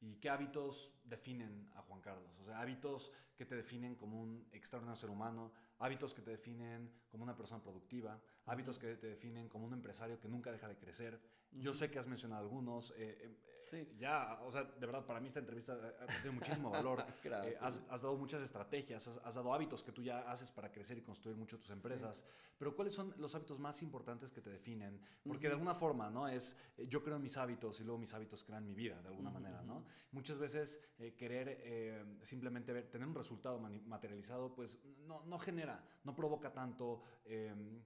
y 0.00 0.16
qué 0.16 0.30
hábitos 0.30 0.92
definen 1.04 1.70
a 1.74 1.82
Juan 1.82 2.00
Carlos. 2.00 2.38
O 2.40 2.44
sea, 2.44 2.60
hábitos 2.60 3.12
que 3.36 3.44
te 3.44 3.56
definen 3.56 3.96
como 3.96 4.20
un 4.20 4.46
extraordinario 4.52 5.00
ser 5.00 5.10
humano, 5.10 5.52
hábitos 5.78 6.14
que 6.14 6.22
te 6.22 6.30
definen 6.30 6.92
como 7.08 7.24
una 7.24 7.36
persona 7.36 7.62
productiva, 7.62 8.20
hábitos 8.46 8.78
que 8.78 8.96
te 8.96 9.08
definen 9.08 9.48
como 9.48 9.66
un 9.66 9.72
empresario 9.72 10.18
que 10.20 10.28
nunca 10.28 10.52
deja 10.52 10.68
de 10.68 10.76
crecer. 10.76 11.20
Yo 11.52 11.72
sé 11.72 11.90
que 11.90 11.98
has 11.98 12.06
mencionado 12.06 12.42
algunos. 12.42 12.90
Eh, 12.92 13.18
eh, 13.20 13.36
sí. 13.58 13.88
Ya, 13.98 14.38
o 14.42 14.50
sea, 14.50 14.64
de 14.64 14.86
verdad, 14.86 15.04
para 15.04 15.20
mí 15.20 15.28
esta 15.28 15.40
entrevista 15.40 15.72
ha 15.72 16.06
tenido 16.06 16.32
muchísimo 16.32 16.70
valor. 16.70 17.04
Eh, 17.28 17.56
has, 17.60 18.02
dado 18.02 18.16
muchas 18.16 18.42
estrategias, 18.42 19.06
has, 19.06 19.34
dado 19.34 19.52
hábitos 19.52 19.82
que 19.82 19.92
tú 19.92 20.02
ya 20.02 20.30
haces 20.30 20.50
para 20.50 20.72
crecer 20.72 20.98
y 20.98 21.02
construir 21.02 21.36
mucho 21.36 21.58
tus 21.58 21.70
empresas. 21.70 22.24
Pero 22.56 22.74
¿cuáles 22.74 22.94
son 22.94 23.14
los 23.18 23.34
hábitos 23.34 23.58
más 23.60 23.82
importantes 23.82 24.32
que 24.32 24.40
te 24.40 24.50
definen? 24.50 25.00
Porque 25.26 25.46
de 25.46 25.54
alguna 25.54 25.74
forma, 25.74 26.10
¿no? 26.10 26.26
Es, 26.26 26.56
yo 26.88 27.02
creo 27.02 27.16
en 27.16 27.22
mis 27.22 27.36
hábitos 27.36 27.80
y 27.80 27.84
luego 27.84 27.98
mis 27.98 28.12
hábitos 28.14 28.44
crean 28.44 28.64
mi 28.64 28.74
vida, 28.74 29.00
de 29.02 29.08
alguna 29.08 29.30
manera, 29.30 29.62
¿no? 29.62 29.84
Muchas 30.12 30.38
veces 30.38 30.80
querer 31.16 32.18
simplemente 32.22 32.72
ver, 32.72 32.90
tener 32.90 33.06
un 33.06 33.14
resultado 33.14 33.58
materializado, 33.58 34.54
pues 34.54 34.82
no, 35.06 35.24
no 35.24 35.38
genera, 35.38 35.84
no 36.04 36.14
provoca 36.14 36.52
tanto, 36.52 37.02
em, 37.24 37.82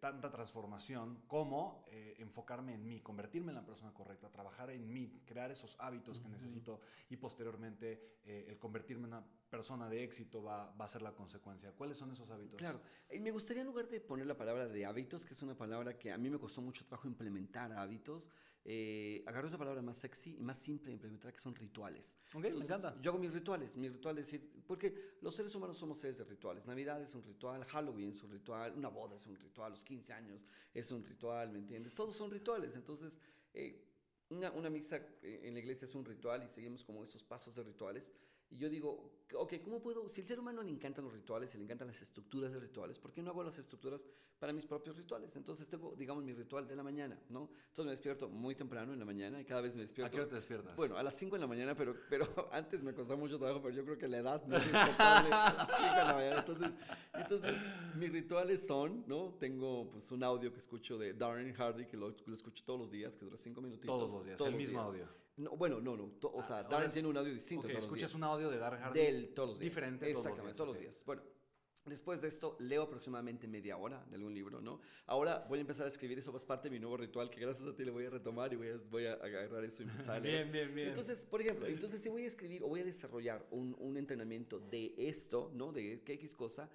tanta 0.00 0.30
transformación 0.30 1.22
como 1.26 1.84
enfocarme 1.90 2.74
en 2.74 2.84
mí, 2.90 3.00
convertirme 3.00 3.52
en 3.52 3.56
la 3.56 3.64
persona 3.64 3.94
correcta, 3.94 4.28
trabajar 4.30 4.70
en 4.70 4.92
mí, 4.92 5.22
crear 5.24 5.50
esos 5.52 5.76
hábitos 5.78 6.18
que 6.18 6.28
necesito 6.28 6.80
y 7.08 7.16
posteriormente 7.16 8.18
eh, 8.24 8.46
el 8.48 8.58
convertirme 8.58 9.06
en 9.06 9.14
una 9.14 9.24
persona 9.48 9.88
de 9.88 10.02
éxito 10.02 10.42
va, 10.42 10.72
va, 10.72 10.84
a 10.84 10.88
ser 10.88 11.02
la 11.02 11.12
consecuencia. 11.12 11.72
¿Cuáles 11.72 11.96
son 11.96 12.10
esos 12.10 12.28
hábitos? 12.30 12.58
Claro, 12.58 12.80
y 13.08 13.20
me 13.20 13.30
gustaría 13.30 13.62
en 13.62 13.68
lugar 13.68 13.88
de 13.88 14.00
poner 14.00 14.26
la 14.26 14.36
palabra 14.36 14.66
de 14.66 14.84
hábitos, 14.84 15.24
que 15.24 15.34
es 15.34 15.42
una 15.42 15.56
palabra 15.56 15.96
que 15.96 16.10
a 16.10 16.18
mí 16.18 16.28
me 16.28 16.38
costó 16.38 16.60
mucho 16.60 16.84
trabajo 16.84 17.06
implementar 17.06 17.72
hábitos, 17.72 18.28
eh, 18.64 19.22
agarré 19.26 19.46
otra 19.46 19.58
palabra 19.58 19.80
más 19.82 19.96
sexy 19.96 20.36
y 20.38 20.42
más 20.42 20.58
simple 20.58 20.88
de 20.88 20.94
implementar, 20.94 21.32
que 21.32 21.38
son 21.38 21.54
rituales. 21.54 22.18
Ok, 22.34 22.42
me 22.42 22.48
encanta. 22.64 22.96
Yo 23.00 23.10
hago 23.10 23.18
mis 23.18 23.32
rituales, 23.32 23.76
mis 23.76 23.92
rituales, 23.92 24.34
porque 24.66 25.16
los 25.22 25.34
seres 25.34 25.54
humanos 25.54 25.78
somos 25.78 25.98
seres 25.98 26.18
de 26.18 26.24
rituales. 26.24 26.66
Navidad 26.66 27.02
es 27.02 27.14
un 27.14 27.22
ritual, 27.22 27.64
Halloween 27.64 28.10
es 28.10 28.22
un 28.22 28.30
ritual, 28.30 28.74
una 28.76 28.88
boda 28.88 29.16
es 29.16 29.26
un 29.26 29.36
ritual, 29.36 29.72
los 29.72 29.84
15 29.84 30.12
años 30.12 30.46
es 30.74 30.90
un 30.90 31.04
ritual, 31.04 31.50
¿me 31.50 31.58
entiendes? 31.58 31.94
Todos 31.94 32.16
son 32.16 32.30
rituales, 32.30 32.76
entonces... 32.76 33.18
Eh, 33.54 33.86
una, 34.30 34.52
una, 34.52 34.70
misa 34.70 34.96
eh, 35.22 35.40
en 35.42 35.54
la 35.54 35.58
iglesia 35.58 35.86
es 35.86 35.94
un 35.96 36.04
ritual 36.04 36.44
y 36.44 36.48
seguimos 36.48 36.84
como 36.84 37.02
estos 37.02 37.24
pasos 37.24 37.56
de 37.56 37.64
rituales. 37.64 38.12
Y 38.50 38.58
yo 38.58 38.68
digo, 38.68 39.20
ok, 39.34 39.54
¿cómo 39.62 39.80
puedo? 39.80 40.08
Si 40.08 40.20
al 40.20 40.26
ser 40.26 40.40
humano 40.40 40.62
le 40.62 40.70
encantan 40.70 41.04
los 41.04 41.12
rituales, 41.14 41.54
y 41.54 41.58
le 41.58 41.64
encantan 41.64 41.86
las 41.86 42.00
estructuras 42.02 42.52
de 42.52 42.58
rituales, 42.58 42.98
¿por 42.98 43.12
qué 43.12 43.22
no 43.22 43.30
hago 43.30 43.44
las 43.44 43.58
estructuras 43.58 44.04
para 44.38 44.52
mis 44.52 44.66
propios 44.66 44.96
rituales? 44.96 45.34
Entonces 45.36 45.68
tengo, 45.68 45.94
digamos, 45.96 46.24
mi 46.24 46.32
ritual 46.32 46.66
de 46.66 46.74
la 46.74 46.82
mañana, 46.82 47.18
¿no? 47.28 47.48
Entonces 47.68 47.84
me 47.84 47.90
despierto 47.92 48.28
muy 48.28 48.54
temprano 48.54 48.92
en 48.92 48.98
la 48.98 49.04
mañana 49.04 49.40
y 49.40 49.44
cada 49.44 49.60
vez 49.60 49.74
me 49.74 49.82
despierto. 49.82 50.08
¿A 50.08 50.10
qué 50.10 50.20
hora 50.20 50.28
te 50.28 50.34
despiertas? 50.34 50.76
Bueno, 50.76 50.96
a 50.96 51.02
las 51.02 51.14
5 51.16 51.36
de 51.36 51.40
la 51.40 51.46
mañana, 51.46 51.74
pero, 51.74 51.94
pero 52.08 52.26
antes 52.52 52.82
me 52.82 52.92
costaba 52.92 53.18
mucho 53.18 53.38
trabajo, 53.38 53.62
pero 53.62 53.74
yo 53.74 53.84
creo 53.84 53.98
que 53.98 54.08
la 54.08 54.18
edad 54.18 54.44
no 54.46 54.56
es 54.56 54.74
a 54.74 55.22
las 55.28 55.66
5 55.80 55.94
de 55.94 56.04
la 56.04 56.14
mañana. 56.14 56.38
Entonces, 56.40 56.70
entonces, 57.14 57.56
mis 57.96 58.12
rituales 58.12 58.66
son, 58.66 59.04
¿no? 59.06 59.34
Tengo 59.38 59.90
pues 59.90 60.10
un 60.10 60.24
audio 60.24 60.52
que 60.52 60.58
escucho 60.58 60.98
de 60.98 61.14
Darren 61.14 61.52
Hardy, 61.54 61.86
que 61.86 61.96
lo, 61.96 62.14
lo 62.26 62.34
escucho 62.34 62.64
todos 62.64 62.80
los 62.80 62.90
días, 62.90 63.16
que 63.16 63.24
dura 63.24 63.36
5 63.36 63.60
minutitos. 63.60 63.86
Todos 63.86 64.12
los 64.12 64.24
días, 64.24 64.38
todos 64.38 64.50
el 64.50 64.56
mismo 64.56 64.80
audio. 64.80 65.06
No, 65.40 65.56
bueno, 65.56 65.80
no, 65.80 65.96
no. 65.96 66.12
o 66.22 66.42
sea, 66.42 66.58
ah, 66.58 66.62
Darren 66.64 66.92
tiene 66.92 67.08
un 67.08 67.16
audio 67.16 67.32
distinto. 67.32 67.66
Okay, 67.66 67.78
escuchas 67.78 68.14
un 68.14 68.24
audio 68.24 68.50
de 68.50 68.58
Darren 68.58 68.80
Hardy. 68.82 69.00
De 69.00 69.08
él 69.08 69.32
todos 69.34 69.50
los 69.50 69.58
días. 69.58 69.70
Diferente 69.70 70.10
Exactamente, 70.10 70.56
todos 70.56 70.68
los 70.74 70.78
días. 70.78 71.02
Bueno, 71.06 71.22
después 71.86 72.20
de 72.20 72.28
esto 72.28 72.56
leo 72.60 72.82
aproximadamente 72.82 73.48
media 73.48 73.76
hora 73.78 74.04
de 74.10 74.16
algún 74.16 74.34
libro, 74.34 74.60
¿no? 74.60 74.80
Ahora 75.06 75.46
voy 75.48 75.58
a 75.58 75.60
empezar 75.62 75.86
a 75.86 75.88
escribir, 75.88 76.18
eso 76.18 76.36
es 76.36 76.44
parte 76.44 76.68
de 76.68 76.74
mi 76.74 76.78
nuevo 76.78 76.96
ritual, 76.96 77.30
que 77.30 77.40
gracias 77.40 77.66
a 77.66 77.74
ti 77.74 77.84
le 77.84 77.90
voy 77.90 78.04
a 78.04 78.10
retomar 78.10 78.52
y 78.52 78.56
voy 78.56 78.68
a, 78.68 78.76
voy 78.90 79.06
a 79.06 79.14
agarrar 79.14 79.64
eso 79.64 79.82
y 79.82 79.86
empezar 79.86 80.20
bien, 80.22 80.52
bien, 80.52 80.74
bien. 80.74 80.88
Entonces, 80.88 81.24
por 81.24 81.40
ejemplo, 81.40 81.66
entonces 81.66 82.02
si 82.02 82.08
voy 82.08 82.24
a 82.24 82.28
escribir 82.28 82.62
o 82.62 82.68
voy 82.68 82.80
a 82.80 82.84
desarrollar 82.84 83.46
un, 83.50 83.74
un 83.78 83.96
entrenamiento 83.96 84.60
de 84.60 84.94
esto, 84.98 85.50
¿no? 85.54 85.72
De 85.72 86.02
qué 86.02 86.14
X 86.14 86.34
cosa, 86.34 86.70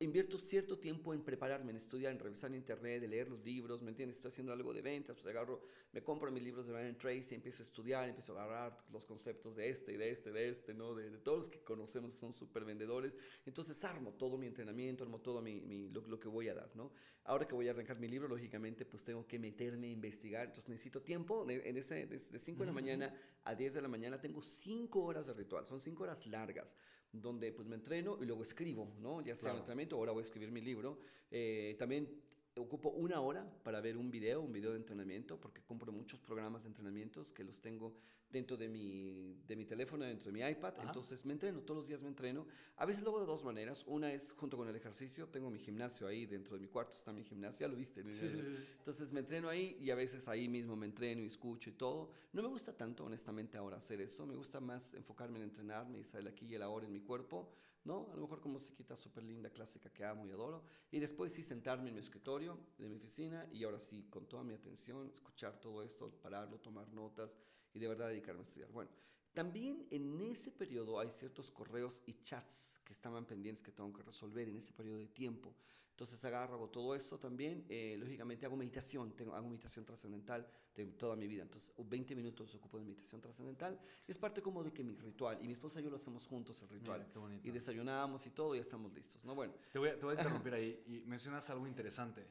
invierto 0.00 0.38
cierto 0.38 0.78
tiempo 0.78 1.14
en 1.14 1.22
prepararme, 1.22 1.70
en 1.70 1.76
estudiar, 1.76 2.12
en 2.12 2.18
revisar 2.18 2.50
en 2.50 2.56
internet, 2.56 3.00
de 3.00 3.08
leer 3.08 3.28
los 3.28 3.44
libros, 3.44 3.80
¿me 3.80 3.90
entiendes? 3.90 4.16
Estoy 4.16 4.30
haciendo 4.30 4.52
algo 4.52 4.74
de 4.74 4.82
ventas, 4.82 5.14
pues 5.14 5.26
agarro, 5.26 5.62
me 5.92 6.02
compro 6.02 6.30
mis 6.32 6.42
libros 6.42 6.66
de 6.66 6.72
Ryan 6.72 6.98
Tracy, 6.98 7.34
empiezo 7.34 7.62
a 7.62 7.66
estudiar, 7.66 8.08
empiezo 8.08 8.36
a 8.36 8.44
agarrar 8.44 8.84
los 8.92 9.04
conceptos 9.04 9.54
de 9.54 9.68
este 9.68 9.92
y 9.92 9.96
de 9.96 10.10
este, 10.10 10.32
de 10.32 10.48
este, 10.48 10.74
¿no? 10.74 10.94
De, 10.94 11.10
todos 11.18 11.38
los 11.38 11.48
que 11.48 11.60
conocemos 11.60 12.12
que 12.12 12.18
son 12.18 12.32
súper 12.32 12.64
vendedores. 12.64 13.14
Entonces 13.46 13.82
armo 13.84 14.12
todo 14.12 14.36
mi 14.36 14.46
entrenamiento, 14.46 15.04
armo 15.04 15.20
todo 15.20 15.40
mi, 15.40 15.60
mi 15.60 15.88
lo, 15.90 16.00
lo, 16.02 16.18
que 16.18 16.28
voy 16.28 16.48
a 16.48 16.54
dar, 16.54 16.74
¿no? 16.74 16.90
Ahora 17.24 17.46
que 17.46 17.54
voy 17.54 17.68
a 17.68 17.70
arrancar 17.70 17.98
mi 17.98 18.08
libro, 18.08 18.28
lógicamente, 18.28 18.84
pues 18.84 19.04
tengo 19.04 19.26
que 19.26 19.38
meterme 19.38 19.86
a 19.86 19.90
investigar, 19.90 20.46
entonces 20.46 20.68
necesito 20.68 21.02
tiempo, 21.02 21.48
en 21.48 21.76
ese, 21.76 22.06
de 22.06 22.38
5 22.38 22.60
de 22.60 22.66
la 22.66 22.72
mañana 22.72 23.14
a 23.44 23.54
10 23.54 23.74
de 23.74 23.82
la 23.82 23.88
mañana 23.88 24.20
tengo 24.20 24.42
5 24.42 25.00
horas 25.00 25.26
de 25.26 25.34
ritual, 25.34 25.66
son 25.66 25.80
5 25.80 26.02
horas 26.02 26.26
largas 26.26 26.76
donde 27.20 27.52
pues 27.52 27.68
me 27.68 27.76
entreno 27.76 28.18
y 28.20 28.26
luego 28.26 28.42
escribo, 28.42 28.92
¿no? 29.00 29.20
Ya 29.20 29.36
sea 29.36 29.52
el 29.52 29.58
entrenamiento, 29.58 29.93
ahora 29.96 30.12
voy 30.12 30.20
a 30.20 30.24
escribir 30.24 30.50
mi 30.50 30.60
libro. 30.60 30.98
Eh, 31.30 31.76
también 31.78 32.08
ocupo 32.56 32.90
una 32.90 33.20
hora 33.20 33.44
para 33.62 33.80
ver 33.80 33.96
un 33.96 34.10
video, 34.10 34.40
un 34.40 34.52
video 34.52 34.70
de 34.70 34.76
entrenamiento, 34.76 35.40
porque 35.40 35.62
compro 35.62 35.90
muchos 35.92 36.20
programas 36.20 36.62
de 36.62 36.68
entrenamientos 36.68 37.32
que 37.32 37.42
los 37.42 37.60
tengo 37.60 37.94
dentro 38.30 38.56
de 38.56 38.68
mi, 38.68 39.40
de 39.46 39.56
mi 39.56 39.64
teléfono, 39.64 40.04
dentro 40.04 40.30
de 40.30 40.32
mi 40.32 40.48
iPad. 40.48 40.74
Entonces 40.82 41.24
me 41.24 41.32
entreno, 41.32 41.60
todos 41.60 41.78
los 41.78 41.88
días 41.88 42.02
me 42.02 42.08
entreno. 42.08 42.46
A 42.76 42.84
veces 42.84 43.02
lo 43.02 43.10
hago 43.10 43.20
de 43.20 43.26
dos 43.26 43.44
maneras. 43.44 43.84
Una 43.86 44.12
es 44.12 44.32
junto 44.32 44.56
con 44.56 44.68
el 44.68 44.74
ejercicio. 44.76 45.28
Tengo 45.28 45.50
mi 45.50 45.58
gimnasio 45.58 46.06
ahí 46.06 46.26
dentro 46.26 46.54
de 46.54 46.60
mi 46.60 46.68
cuarto, 46.68 46.96
está 46.96 47.12
mi 47.12 47.22
gimnasio, 47.22 47.66
ya 47.66 47.68
lo 47.68 47.76
viste. 47.76 48.00
Entonces 48.00 49.12
me 49.12 49.20
entreno 49.20 49.48
ahí 49.48 49.76
y 49.80 49.90
a 49.90 49.94
veces 49.94 50.26
ahí 50.28 50.48
mismo 50.48 50.76
me 50.76 50.86
entreno 50.86 51.22
y 51.22 51.26
escucho 51.26 51.70
y 51.70 51.74
todo. 51.74 52.10
No 52.32 52.42
me 52.42 52.48
gusta 52.48 52.76
tanto, 52.76 53.04
honestamente, 53.04 53.56
ahora 53.56 53.76
hacer 53.76 54.00
eso. 54.00 54.26
Me 54.26 54.34
gusta 54.34 54.60
más 54.60 54.94
enfocarme 54.94 55.38
en 55.38 55.44
entrenarme 55.44 55.98
y 55.98 56.00
estar 56.02 56.26
aquí 56.26 56.46
y 56.46 56.54
el 56.54 56.62
ahora 56.62 56.86
en 56.86 56.92
mi 56.92 57.00
cuerpo. 57.00 57.52
¿No? 57.84 58.08
A 58.12 58.16
lo 58.16 58.22
mejor 58.22 58.40
con 58.40 58.52
musiquita 58.52 58.96
súper 58.96 59.24
linda, 59.24 59.50
clásica 59.50 59.90
que 59.90 60.04
amo 60.04 60.26
y 60.26 60.30
adoro. 60.30 60.64
Y 60.90 60.98
después 61.00 61.32
sí 61.32 61.42
sentarme 61.42 61.88
en 61.88 61.94
mi 61.94 62.00
escritorio 62.00 62.58
de 62.78 62.88
mi 62.88 62.96
oficina 62.96 63.46
y 63.52 63.64
ahora 63.64 63.80
sí, 63.80 64.04
con 64.10 64.26
toda 64.26 64.42
mi 64.42 64.54
atención, 64.54 65.10
escuchar 65.12 65.60
todo 65.60 65.82
esto, 65.82 66.10
pararlo, 66.22 66.58
tomar 66.58 66.88
notas 66.92 67.36
y 67.72 67.78
de 67.78 67.88
verdad 67.88 68.08
dedicarme 68.08 68.40
a 68.40 68.44
estudiar. 68.44 68.70
Bueno, 68.70 68.90
también 69.34 69.86
en 69.90 70.20
ese 70.20 70.50
periodo 70.50 71.00
hay 71.00 71.10
ciertos 71.10 71.50
correos 71.50 72.00
y 72.06 72.14
chats 72.22 72.80
que 72.84 72.92
estaban 72.92 73.26
pendientes 73.26 73.62
que 73.62 73.72
tengo 73.72 73.92
que 73.92 74.02
resolver 74.02 74.48
en 74.48 74.56
ese 74.56 74.72
periodo 74.72 74.98
de 74.98 75.08
tiempo. 75.08 75.54
Entonces 75.94 76.24
agarro, 76.24 76.54
hago 76.54 76.70
todo 76.70 76.92
eso 76.96 77.20
también. 77.20 77.64
Eh, 77.68 77.96
lógicamente 77.96 78.44
hago 78.44 78.56
meditación, 78.56 79.12
tengo, 79.12 79.32
hago 79.32 79.48
meditación 79.48 79.84
trascendental 79.84 80.44
de 80.74 80.86
toda 80.86 81.14
mi 81.14 81.28
vida. 81.28 81.44
Entonces 81.44 81.72
20 81.78 82.16
minutos 82.16 82.52
ocupo 82.56 82.78
de 82.78 82.84
meditación 82.84 83.20
trascendental. 83.20 83.78
Es 84.08 84.18
parte 84.18 84.42
como 84.42 84.64
de 84.64 84.72
que 84.72 84.82
mi 84.82 84.96
ritual, 84.96 85.38
y 85.40 85.46
mi 85.46 85.52
esposa 85.52 85.78
y 85.80 85.84
yo 85.84 85.90
lo 85.90 85.96
hacemos 85.96 86.26
juntos 86.26 86.60
el 86.62 86.68
ritual. 86.68 87.06
y 87.44 87.50
desayunamos 87.52 88.26
y 88.26 88.30
todo 88.30 88.56
y 88.56 88.58
ya 88.58 88.62
estamos 88.62 88.92
listos. 88.92 89.24
¿no? 89.24 89.36
Bueno. 89.36 89.54
Te 89.72 89.78
voy, 89.78 89.90
a, 89.90 89.96
te 89.96 90.04
voy 90.04 90.16
a 90.16 90.18
interrumpir 90.18 90.54
ahí 90.54 90.82
y 90.84 91.08
mencionas 91.08 91.48
algo 91.50 91.64
interesante. 91.68 92.26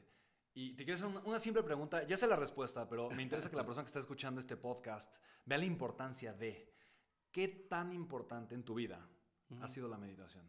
Y 0.52 0.74
te 0.74 0.84
quiero 0.84 0.96
hacer 0.96 1.06
una, 1.06 1.20
una, 1.20 1.38
simple 1.38 1.62
pregunta. 1.62 2.06
Ya 2.06 2.18
sé 2.18 2.26
la 2.26 2.36
respuesta, 2.36 2.86
pero 2.86 3.08
me 3.12 3.22
interesa 3.22 3.48
que 3.48 3.56
la 3.56 3.64
persona 3.64 3.84
que 3.84 3.88
está 3.88 4.00
escuchando 4.00 4.40
este 4.40 4.58
podcast 4.58 5.16
vea 5.46 5.56
la 5.56 5.64
importancia 5.64 6.34
de 6.34 6.70
qué 7.32 7.48
tan 7.48 7.94
importante 7.94 8.54
en 8.54 8.62
tu 8.62 8.74
vida 8.74 9.08
ha 9.62 9.68
sido 9.68 9.88
la 9.88 9.96
meditación. 9.96 10.46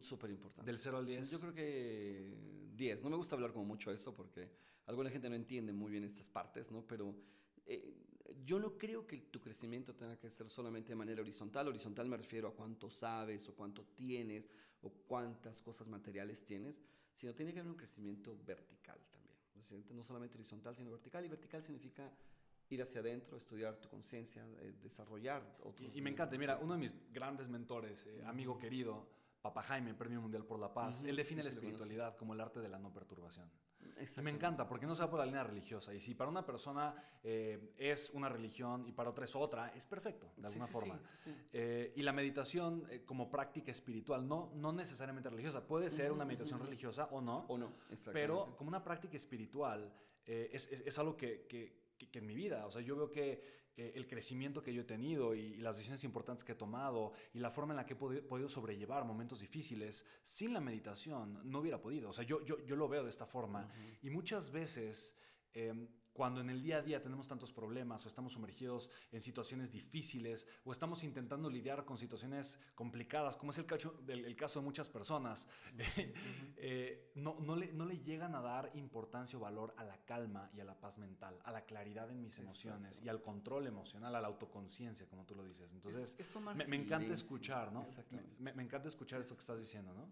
Súper 0.00 0.30
importante. 0.30 0.70
¿Del 0.70 0.78
0 0.78 0.98
al 0.98 1.06
10? 1.06 1.30
Yo 1.30 1.40
creo 1.40 1.54
que 1.54 2.34
10. 2.74 3.02
No 3.02 3.10
me 3.10 3.16
gusta 3.16 3.34
hablar 3.34 3.52
como 3.52 3.64
mucho 3.64 3.90
eso 3.90 4.14
porque 4.14 4.50
alguna 4.86 5.10
gente 5.10 5.28
no 5.28 5.34
entiende 5.34 5.72
muy 5.72 5.90
bien 5.90 6.04
estas 6.04 6.28
partes, 6.28 6.70
¿no? 6.70 6.86
Pero 6.86 7.14
eh, 7.66 7.94
yo 8.44 8.58
no 8.58 8.76
creo 8.76 9.06
que 9.06 9.18
tu 9.18 9.40
crecimiento 9.40 9.94
tenga 9.94 10.18
que 10.18 10.30
ser 10.30 10.48
solamente 10.48 10.90
de 10.90 10.96
manera 10.96 11.20
horizontal. 11.22 11.68
Horizontal 11.68 12.08
me 12.08 12.16
refiero 12.16 12.48
a 12.48 12.54
cuánto 12.54 12.90
sabes 12.90 13.48
o 13.48 13.54
cuánto 13.54 13.84
tienes 13.94 14.50
o 14.82 14.90
cuántas 14.90 15.62
cosas 15.62 15.88
materiales 15.88 16.44
tienes, 16.44 16.80
sino 17.12 17.34
tiene 17.34 17.52
que 17.52 17.60
haber 17.60 17.72
un 17.72 17.78
crecimiento 17.78 18.36
vertical 18.44 18.98
también. 19.10 19.34
No 19.90 20.02
solamente 20.02 20.36
horizontal, 20.36 20.76
sino 20.76 20.90
vertical. 20.90 21.24
Y 21.24 21.28
vertical 21.28 21.62
significa 21.62 22.12
ir 22.68 22.82
hacia 22.82 23.00
adentro, 23.00 23.36
estudiar 23.36 23.76
tu 23.80 23.88
conciencia, 23.88 24.46
eh, 24.60 24.74
desarrollar 24.82 25.58
otros. 25.62 25.94
Y, 25.94 25.98
y 25.98 26.02
me 26.02 26.10
encanta, 26.10 26.36
mira, 26.36 26.58
uno 26.58 26.74
de 26.74 26.80
mis 26.80 26.94
grandes 27.12 27.48
mentores, 27.48 28.06
eh, 28.06 28.22
amigo 28.26 28.58
querido, 28.58 29.06
Papa 29.44 29.62
Jaime, 29.62 29.92
Premio 29.92 30.22
Mundial 30.22 30.46
por 30.46 30.58
la 30.58 30.72
Paz, 30.72 31.04
él 31.04 31.16
define 31.16 31.42
la 31.42 31.50
espiritualidad 31.50 32.16
como 32.16 32.32
el 32.32 32.40
arte 32.40 32.60
de 32.60 32.68
la 32.70 32.78
no 32.78 32.90
perturbación. 32.90 33.46
Y 34.00 34.20
me 34.22 34.30
encanta, 34.30 34.66
porque 34.66 34.86
no 34.86 34.94
se 34.94 35.02
va 35.02 35.10
por 35.10 35.18
la 35.18 35.26
línea 35.26 35.44
religiosa. 35.44 35.92
Y 35.92 36.00
si 36.00 36.14
para 36.14 36.30
una 36.30 36.46
persona 36.46 36.94
eh, 37.22 37.74
es 37.76 38.08
una 38.14 38.30
religión 38.30 38.88
y 38.88 38.92
para 38.92 39.10
otra 39.10 39.26
es 39.26 39.36
otra, 39.36 39.68
es 39.76 39.84
perfecto, 39.84 40.32
de 40.38 40.46
alguna 40.46 40.66
forma. 40.66 40.98
Eh, 41.52 41.92
y 41.94 42.00
la 42.00 42.14
meditación 42.14 42.86
eh, 42.88 43.04
como 43.04 43.30
práctica 43.30 43.70
espiritual, 43.70 44.26
no, 44.26 44.50
no 44.54 44.72
necesariamente 44.72 45.28
religiosa, 45.28 45.66
puede 45.66 45.90
ser 45.90 46.10
una 46.10 46.24
meditación 46.24 46.58
religiosa 46.60 47.08
o 47.10 47.20
no. 47.20 47.44
O 47.48 47.58
no, 47.58 47.70
Pero 48.14 48.56
como 48.56 48.68
una 48.68 48.82
práctica 48.82 49.18
espiritual, 49.18 49.92
es, 50.24 50.72
es, 50.72 50.86
es, 50.86 50.98
algo 50.98 51.18
que, 51.18 51.46
que, 51.46 51.92
que, 51.98 52.18
en 52.18 52.24
mi 52.24 52.34
vida, 52.34 52.64
o 52.64 52.70
sea, 52.70 52.80
yo 52.80 52.96
veo 52.96 53.10
que 53.10 53.63
eh, 53.76 53.92
el 53.94 54.06
crecimiento 54.06 54.62
que 54.62 54.72
yo 54.72 54.82
he 54.82 54.84
tenido 54.84 55.34
y, 55.34 55.56
las 55.56 55.76
decisiones 55.76 56.04
importantes 56.04 56.44
que 56.44 56.52
he 56.52 56.56
tomado 56.56 57.12
y 57.32 57.38
la 57.38 57.50
forma 57.50 57.72
en 57.72 57.76
la 57.76 57.86
que 57.86 57.94
he 57.94 57.96
podido, 57.96 58.48
sobrellevar 58.48 59.04
momentos 59.04 59.40
difíciles, 59.40 60.04
sin 60.22 60.52
la 60.52 60.60
meditación 60.60 61.40
no 61.44 61.60
hubiera 61.60 61.80
podido. 61.80 62.10
O 62.10 62.12
sea, 62.12 62.24
yo, 62.24 62.44
yo, 62.44 62.64
yo 62.64 62.76
lo 62.76 62.88
veo 62.88 63.04
de 63.04 63.10
esta 63.10 63.26
forma. 63.26 63.68
Y 64.02 64.10
muchas 64.10 64.50
veces... 64.50 65.14
Em, 65.52 65.88
cuando 66.14 66.40
en 66.40 66.48
el 66.48 66.62
día 66.62 66.78
a 66.78 66.82
día 66.82 67.02
tenemos 67.02 67.26
tantos 67.26 67.52
problemas 67.52 68.04
o 68.04 68.08
estamos 68.08 68.32
sumergidos 68.32 68.88
en 69.10 69.20
situaciones 69.20 69.72
difíciles 69.72 70.46
o 70.64 70.72
estamos 70.72 71.02
intentando 71.02 71.50
lidiar 71.50 71.84
con 71.84 71.98
situaciones 71.98 72.58
complicadas, 72.76 73.36
como 73.36 73.50
es 73.50 73.58
el 73.58 73.66
caso, 73.66 74.00
el 74.06 74.36
caso 74.36 74.60
de 74.60 74.64
muchas 74.64 74.88
personas, 74.88 75.48
eh, 76.56 77.10
no, 77.16 77.36
no, 77.40 77.56
le, 77.56 77.72
no, 77.72 77.84
le, 77.84 77.98
llegan 77.98 78.36
a 78.36 78.40
dar 78.40 78.70
importancia 78.74 79.36
o 79.36 79.42
valor 79.42 79.74
a 79.76 79.84
la 79.84 79.98
calma 80.04 80.50
y 80.54 80.60
a 80.60 80.64
la 80.64 80.78
paz 80.78 80.98
mental, 80.98 81.36
a 81.44 81.50
la 81.50 81.64
claridad 81.66 82.08
en 82.10 82.22
mis 82.22 82.38
emociones 82.38 83.02
y 83.02 83.08
al 83.08 83.20
control 83.20 83.66
emocional, 83.66 84.14
a 84.14 84.20
la 84.20 84.28
autoconciencia, 84.28 85.06
como 85.08 85.26
tú 85.26 85.34
lo 85.34 85.44
dices. 85.44 85.72
Entonces, 85.72 86.16
me, 86.54 86.66
me, 86.66 86.76
encanta 86.76 87.12
escuchar, 87.12 87.72
¿no? 87.72 87.84
Me, 88.38 88.52
me, 88.52 88.62
encanta 88.62 88.86
escuchar 88.86 89.20
esto 89.20 89.34
que 89.34 89.40
estás 89.40 89.58
diciendo, 89.58 89.92
¿no? 89.92 90.08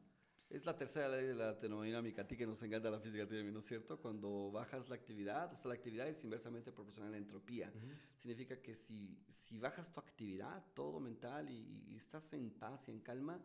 Es 0.52 0.66
la 0.66 0.76
tercera 0.76 1.08
ley 1.08 1.24
de 1.24 1.34
la 1.34 1.58
termodinámica, 1.58 2.20
a 2.20 2.28
ti 2.28 2.36
que 2.36 2.46
nos 2.46 2.62
encanta 2.62 2.90
la 2.90 3.00
física 3.00 3.24
¿no 3.24 3.58
es 3.58 3.64
cierto? 3.64 3.98
Cuando 3.98 4.50
bajas 4.52 4.86
la 4.90 4.96
actividad, 4.96 5.50
o 5.50 5.56
sea, 5.56 5.68
la 5.68 5.74
actividad 5.76 6.06
es 6.06 6.22
inversamente 6.24 6.70
proporcional 6.70 7.08
a 7.08 7.12
la 7.12 7.16
entropía. 7.16 7.72
Significa 8.18 8.60
que 8.60 8.74
si, 8.74 9.18
si 9.28 9.58
bajas 9.58 9.90
tu 9.90 9.98
actividad, 9.98 10.62
todo 10.74 11.00
mental, 11.00 11.48
y, 11.48 11.96
estás 11.96 12.34
en 12.34 12.50
paz 12.50 12.86
y 12.88 12.90
en 12.90 13.00
calma, 13.00 13.42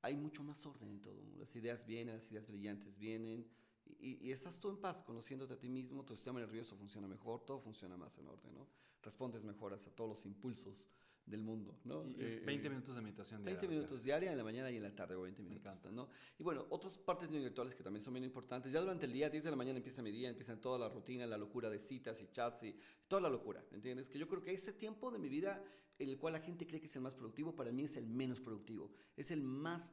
hay 0.00 0.16
mucho 0.16 0.42
más 0.42 0.64
orden 0.64 0.88
en 0.88 1.02
todo. 1.02 1.22
Las 1.36 1.54
ideas 1.56 1.84
vienen, 1.84 2.14
las 2.14 2.30
ideas 2.30 2.48
brillantes 2.48 2.96
vienen, 2.96 3.46
y, 3.84 4.26
y, 4.26 4.32
estás 4.32 4.58
tú 4.58 4.70
en 4.70 4.78
paz, 4.78 5.02
conociéndote 5.02 5.52
a 5.52 5.58
ti 5.58 5.68
mismo, 5.68 6.06
tu 6.06 6.14
sistema 6.14 6.40
nervioso 6.40 6.74
funciona 6.74 7.06
mejor, 7.06 7.44
todo 7.44 7.60
funciona 7.60 7.98
más 7.98 8.16
en 8.16 8.28
orden, 8.28 8.54
¿no? 8.54 8.66
Respondes 9.02 9.44
mejor 9.44 9.74
a 9.74 9.76
todos 9.76 10.08
los 10.08 10.24
impulsos 10.24 10.88
del 11.26 11.42
mundo, 11.42 11.76
¿no? 11.84 12.04
Y 12.16 12.22
es 12.22 12.44
20 12.44 12.66
eh, 12.66 12.70
minutos 12.70 12.94
de 12.94 13.02
meditación 13.02 13.42
diaria. 13.42 13.60
20 13.60 13.74
minutos 13.74 14.02
diaria 14.02 14.30
en 14.30 14.38
la 14.38 14.44
mañana 14.44 14.70
y 14.70 14.76
en 14.76 14.82
la 14.84 14.94
tarde, 14.94 15.16
o 15.16 15.22
20 15.22 15.42
minutos, 15.42 15.92
¿no? 15.92 16.08
Y 16.38 16.42
bueno, 16.44 16.66
otras 16.70 16.96
partes 16.98 17.28
intelectuales 17.28 17.74
que 17.74 17.82
también 17.82 18.02
son 18.02 18.14
bien 18.14 18.24
importantes. 18.24 18.72
Ya 18.72 18.80
durante 18.80 19.06
el 19.06 19.12
día, 19.12 19.28
10 19.28 19.42
de 19.42 19.50
la 19.50 19.56
mañana 19.56 19.78
empieza 19.78 20.02
mi 20.02 20.12
día, 20.12 20.28
empieza 20.28 20.60
toda 20.60 20.78
la 20.78 20.88
rutina, 20.88 21.26
la 21.26 21.36
locura 21.36 21.68
de 21.68 21.80
citas 21.80 22.20
y 22.22 22.28
chats 22.28 22.62
y 22.62 22.76
toda 23.08 23.22
la 23.22 23.28
locura, 23.28 23.64
¿entiendes? 23.72 24.08
Que 24.08 24.20
yo 24.20 24.28
creo 24.28 24.42
que 24.42 24.54
ese 24.54 24.72
tiempo 24.72 25.10
de 25.10 25.18
mi 25.18 25.28
vida, 25.28 25.62
en 25.98 26.08
el 26.08 26.16
cual 26.16 26.34
la 26.34 26.40
gente 26.40 26.64
cree 26.64 26.80
que 26.80 26.86
es 26.86 26.94
el 26.94 27.02
más 27.02 27.14
productivo, 27.14 27.56
para 27.56 27.72
mí 27.72 27.84
es 27.84 27.96
el 27.96 28.06
menos 28.06 28.40
productivo. 28.40 28.92
Es 29.16 29.32
el 29.32 29.42
más, 29.42 29.92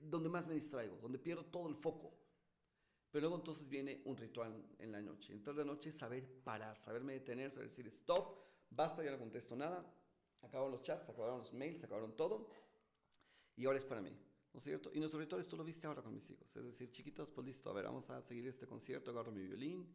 donde 0.00 0.28
más 0.28 0.48
me 0.48 0.54
distraigo, 0.54 0.98
donde 1.00 1.18
pierdo 1.20 1.44
todo 1.44 1.68
el 1.68 1.76
foco. 1.76 2.12
Pero 3.12 3.22
luego 3.22 3.36
entonces 3.36 3.68
viene 3.68 4.02
un 4.04 4.16
ritual 4.16 4.64
en 4.78 4.90
la 4.90 5.00
noche. 5.00 5.32
Entonces 5.32 5.64
la 5.64 5.72
noche 5.72 5.90
es 5.90 5.96
saber 5.96 6.42
parar, 6.42 6.76
saberme 6.76 7.12
detener, 7.12 7.52
saber 7.52 7.68
decir 7.68 7.86
stop, 7.88 8.36
basta, 8.70 9.04
ya 9.04 9.10
no 9.10 9.18
contesto 9.18 9.56
nada, 9.56 9.84
Acabaron 10.42 10.72
los 10.72 10.82
chats, 10.82 11.08
acabaron 11.08 11.38
los 11.38 11.52
mails, 11.52 11.82
acabaron 11.84 12.16
todo. 12.16 12.48
Y 13.56 13.66
ahora 13.66 13.78
es 13.78 13.84
para 13.84 14.00
mí. 14.00 14.10
¿No 14.52 14.58
es 14.58 14.64
cierto? 14.64 14.90
Y 14.92 14.98
nuestro 14.98 15.20
ritual 15.20 15.40
esto 15.40 15.56
lo 15.56 15.64
viste 15.64 15.86
ahora 15.86 16.02
con 16.02 16.12
mis 16.12 16.28
hijos. 16.30 16.54
Es 16.56 16.64
decir, 16.64 16.90
chiquitos, 16.90 17.30
pues 17.30 17.46
listo, 17.46 17.70
a 17.70 17.72
ver, 17.72 17.84
vamos 17.84 18.10
a 18.10 18.20
seguir 18.22 18.46
este 18.48 18.66
concierto, 18.66 19.12
agarro 19.12 19.30
mi 19.30 19.42
violín, 19.42 19.86